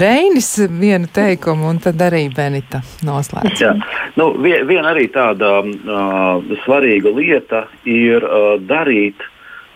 Reinis 0.00 0.52
vienu 0.80 1.10
teikumu 1.12 1.68
un 1.70 1.80
tad 1.82 2.00
arī 2.04 2.26
Benita 2.34 2.82
noslēdz. 3.06 3.60
Jā. 3.60 3.74
Nu, 4.18 4.32
viena 4.40 4.94
arī 4.94 5.08
tāda 5.12 5.60
uh, 5.64 6.56
svarīga 6.64 7.12
lieta 7.14 7.66
ir 7.88 8.24
uh, 8.24 8.56
darīt 8.60 9.20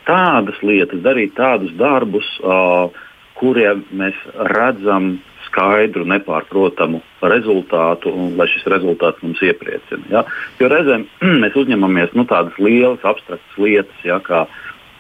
tādas 0.09 0.59
lietas, 0.63 1.03
darīt 1.05 1.35
tādus 1.39 1.73
darbus, 1.79 2.27
uh, 2.43 2.93
kuriem 3.39 3.85
mēs 3.97 4.19
redzam 4.55 5.17
skaidru, 5.49 6.07
nepārprotamu 6.09 7.01
rezultātu, 7.23 8.11
un 8.11 8.35
lai 8.39 8.47
šis 8.51 8.67
rezultāts 8.73 9.23
mums 9.23 9.43
iepriecina. 9.45 10.05
Ja? 10.11 10.25
Jo 10.61 10.71
reizēm 10.73 11.07
mēs 11.43 11.57
uzņemamies 11.59 12.15
nu, 12.19 12.27
tādas 12.31 12.57
lielas, 12.59 13.05
abstraktas 13.07 13.59
lietas, 13.61 14.01
ja, 14.07 14.21
kā, 14.25 14.45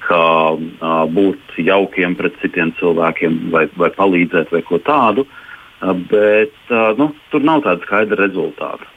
kā 0.06 0.24
uh, 0.54 1.04
būt 1.10 1.58
jaukiem 1.58 2.16
pret 2.18 2.38
citiem 2.42 2.74
cilvēkiem, 2.80 3.40
vai, 3.54 3.66
vai 3.80 3.90
palīdzēt, 3.94 4.52
vai 4.54 4.62
ko 4.66 4.80
tādu, 4.84 5.26
uh, 5.26 5.94
bet 6.10 6.56
uh, 6.70 6.92
nu, 7.00 7.12
tur 7.32 7.46
nav 7.46 7.64
tāda 7.66 7.86
skaidra 7.86 8.24
rezultāta. 8.24 8.90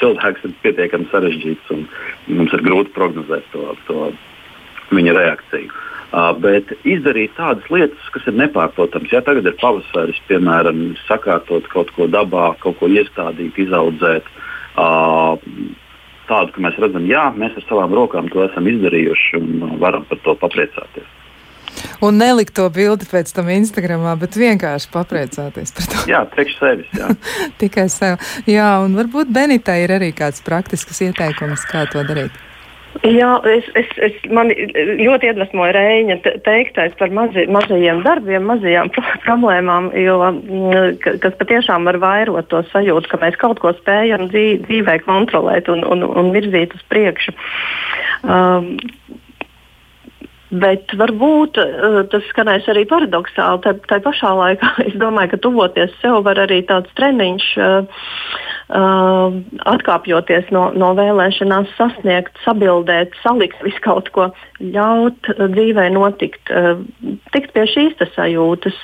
Cilvēks 0.00 0.46
ir 0.46 0.52
pietiekami 0.64 1.10
sarežģīts, 1.10 1.72
un 1.74 1.82
mums 2.32 2.54
ir 2.56 2.62
grūti 2.64 2.92
prognozēt 2.96 3.44
to. 3.52 3.74
to 3.88 4.06
viņa 4.92 5.16
reakciju. 5.18 5.80
Bet 6.38 6.70
izdarīt 6.86 7.32
tādas 7.34 7.66
lietas, 7.74 8.10
kas 8.14 8.28
ir 8.30 8.36
nepārprotamas. 8.38 9.10
Ja 9.10 9.22
tagad 9.26 9.48
ir 9.50 9.56
pavasaris, 9.58 10.20
piemēram, 10.28 10.92
sakārtot 11.08 11.66
kaut 11.72 11.90
ko 11.96 12.06
dabā, 12.06 12.52
kaut 12.62 12.78
ko 12.78 12.90
iestādīt, 12.92 13.58
izaudzēt, 13.64 14.28
tādu, 16.28 16.54
ka 16.54 16.62
mēs 16.62 16.78
redzam, 16.82 17.08
jā, 17.10 17.26
mēs 17.34 17.58
ar 17.58 17.66
savām 17.66 17.98
rokām 17.98 18.30
to 18.32 18.44
esam 18.46 18.70
izdarījuši 18.70 19.40
un 19.40 19.76
varam 19.82 20.06
par 20.08 20.22
to 20.24 20.36
papriecāties. 20.38 21.10
Un 22.04 22.18
nelikt 22.20 22.54
to 22.54 22.66
bildi 22.72 23.06
pēc 23.08 23.32
tam 23.34 23.48
Instagramā, 23.50 24.14
bet 24.20 24.36
vienkārši 24.38 24.90
papriecāties 24.94 25.74
par 25.74 25.90
to. 25.90 26.02
Jā, 26.10 26.22
priekš 26.30 26.56
sevis. 26.60 26.90
Jā. 26.94 27.10
Tikai 27.60 27.88
sev. 27.92 28.22
Jā, 28.50 28.70
un 28.84 28.96
varbūt 28.98 29.32
Benitai 29.34 29.80
ir 29.84 29.94
arī 29.98 30.12
kāds 30.16 30.44
praktisks 30.44 31.02
ieteikums, 31.08 31.66
kā 31.70 31.86
to 31.90 32.04
darīt. 32.06 32.34
Jā, 33.02 33.30
es, 33.50 33.66
es, 33.74 33.88
es 34.06 34.18
man 34.30 34.52
ļoti 34.54 35.26
iedvesmoja 35.26 35.72
Reņģa 35.74 36.34
teiktais 36.46 36.94
par 37.00 37.10
mazi, 37.14 37.42
mazajiem 37.50 38.04
darbiem, 38.06 38.46
mazajām 38.46 38.92
problēmām, 39.24 39.90
jo, 39.98 40.20
mm, 40.30 41.18
kas 41.24 41.34
patiešām 41.40 41.90
var 41.90 41.98
vairot 42.02 42.48
to 42.52 42.62
sajūtu, 42.70 43.10
ka 43.10 43.20
mēs 43.24 43.40
kaut 43.40 43.58
ko 43.62 43.74
spējam 43.80 44.28
dzīvē 44.30 45.00
kontrolēt 45.08 45.68
un, 45.74 45.82
un, 45.82 46.06
un 46.06 46.30
virzīt 46.36 46.76
uz 46.78 46.86
priekšu. 46.92 47.34
Um, 48.22 48.76
Bet 50.54 50.92
varbūt 50.94 51.58
uh, 51.58 51.96
tas 52.12 52.26
skanēs 52.30 52.66
arī 52.70 52.84
paradoxāli. 52.86 53.58
Tā, 53.64 53.72
tā 53.90 53.98
pašā 54.04 54.30
laikā 54.38 54.70
es 54.86 54.94
domāju, 55.00 55.32
ka 55.32 55.40
tuvoties 55.46 55.94
sev 56.02 56.20
var 56.26 56.38
arī 56.44 56.60
tāds 56.68 56.92
treniņš, 56.98 57.48
uh, 58.70 59.14
uh, 59.24 59.34
atkāpjoties 59.68 60.50
no, 60.54 60.68
no 60.76 60.92
vēlēšanās, 60.96 61.72
sasniegt, 61.78 62.36
sabildēt, 62.44 63.16
salikt 63.24 63.62
visu 63.64 63.82
kaut 63.84 64.10
ko, 64.14 64.30
ļaut 64.60 65.32
uh, 65.34 65.46
dzīvē 65.52 65.90
notikt, 65.94 66.52
uh, 66.52 66.78
tikt 67.34 67.54
pie 67.56 67.66
šīs 67.70 68.00
sajūtas. 68.14 68.76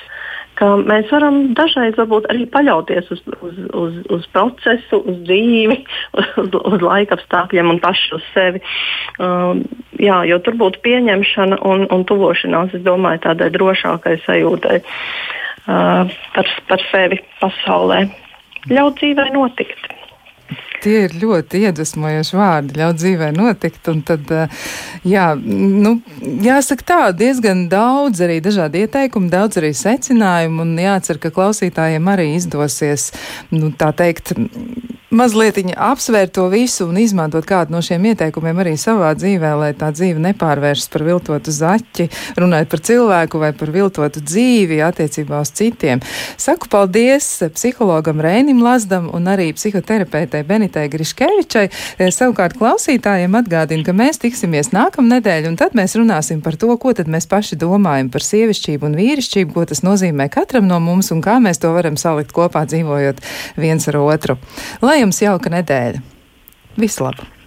Uh, 0.61 0.77
mēs 0.85 1.09
varam 1.09 1.55
dažreiz 1.57 1.97
arī 1.97 2.45
paļauties 2.53 3.09
uz, 3.15 3.21
uz, 3.41 3.57
uz, 3.73 3.93
uz 4.13 4.27
procesu, 4.35 5.01
uz 5.01 5.17
dzīvi, 5.25 5.79
uz, 6.19 6.57
uz 6.61 6.85
laika 6.85 7.17
apstākļiem 7.17 7.73
un 7.73 7.81
pašu 7.81 8.19
uz 8.19 8.27
sevi. 8.35 8.61
Um, 9.17 9.65
jā, 9.97 10.21
jo 10.29 10.37
tur 10.45 10.59
būtu 10.61 10.83
pieņemšana 10.85 11.63
un, 11.65 11.87
un 11.89 12.05
tuvošanās, 12.05 12.75
es 12.77 12.85
domāju, 12.85 13.25
tādai 13.25 13.49
drošākai 13.55 14.19
sajūtai 14.27 14.81
uh, 14.83 16.19
par, 16.35 16.57
par 16.69 16.89
sevi 16.91 17.23
pasaulē. 17.41 18.05
Ļaut 18.69 18.99
dzīvē 19.01 19.31
notikt. 19.33 19.87
Tie 20.81 21.05
ir 21.07 21.15
ļoti 21.21 21.63
iedvesmojoši 21.67 22.37
vārdi, 22.39 22.77
ļaut 22.81 22.99
dzīvē 22.99 23.31
notikt. 23.35 23.89
Un 23.91 24.01
tad, 24.07 24.31
jā, 25.07 25.27
nu, 25.37 25.97
jāsaka 26.45 26.87
tā, 26.93 27.01
diezgan 27.17 27.67
daudz 27.71 28.23
arī 28.25 28.39
dažādi 28.43 28.85
ieteikumi, 28.85 29.31
daudz 29.31 29.61
arī 29.61 29.73
secinājumu, 29.77 30.65
un 30.65 30.81
jācer, 30.81 31.21
ka 31.21 31.33
klausītājiem 31.35 32.11
arī 32.11 32.31
izdosies, 32.37 33.11
nu, 33.53 33.73
tā 33.77 33.91
teikt, 33.97 34.35
mazliet 35.11 35.59
apsvērt 35.75 36.31
to 36.37 36.45
visu 36.51 36.87
un 36.87 36.97
izmantot 37.01 37.45
kādu 37.47 37.75
no 37.75 37.81
šiem 37.83 38.05
ieteikumiem 38.11 38.61
arī 38.63 38.75
savā 38.79 39.11
dzīvē, 39.17 39.51
lai 39.59 39.71
tā 39.77 39.91
dzīve 39.91 40.21
nepārvēršas 40.23 40.87
par 40.93 41.03
viltotu 41.03 41.51
zaķi, 41.51 42.07
runājot 42.39 42.71
par 42.71 42.83
cilvēku 42.87 43.41
vai 43.41 43.51
par 43.57 43.73
viltotu 43.75 44.23
dzīvi 44.23 44.79
attiecībā 44.87 45.41
uz 45.43 45.51
citiem. 45.57 46.01
Saku 46.39 46.71
paldies 46.71 47.27
psihologam 47.57 48.23
Rēnim 48.23 48.63
Lazdam 48.63 49.09
un 49.13 49.27
arī 49.31 49.51
psihoterapeitei 49.57 50.45
Benitai 50.71 50.87
Griškevičai. 50.91 51.65
Savukārt 52.15 52.55
klausītājiem 52.59 53.35
atgādinu, 53.35 53.83
ka 53.83 53.95
mēs 53.95 54.21
tiksimies 54.21 54.71
nākamnedēļ 54.71 55.49
un 55.49 55.57
tad 55.59 55.75
mēs 55.75 55.97
runāsim 55.99 56.39
par 56.43 56.55
to, 56.55 56.71
ko 56.79 56.93
tad 56.95 57.11
mēs 57.11 57.27
paši 57.27 57.59
domājam 57.59 58.11
par 58.11 58.23
sievišķību 58.23 58.87
un 58.87 58.95
vīrišķību, 58.99 59.51
ko 59.55 59.65
tas 59.67 59.83
nozīmē 59.83 60.29
katram 60.31 60.69
no 60.69 60.79
mums 60.79 61.11
un 61.11 61.21
kā 61.21 61.39
mēs 61.43 61.59
to 61.59 61.73
varam 61.75 61.99
salikt 61.99 62.31
kopā 62.31 62.63
dzīvojot 62.71 63.19
viens 63.59 63.91
ar 63.91 63.99
otru. 63.99 64.39
Lai 64.81 65.01
jums 65.01 65.21
jauka 65.21 65.51
nedēļa! 65.51 66.01
Vislabāk! 66.79 67.40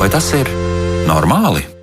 Vai 0.00 0.08
tas 0.08 0.30
ir 0.32 0.48
normāli? 1.04 1.79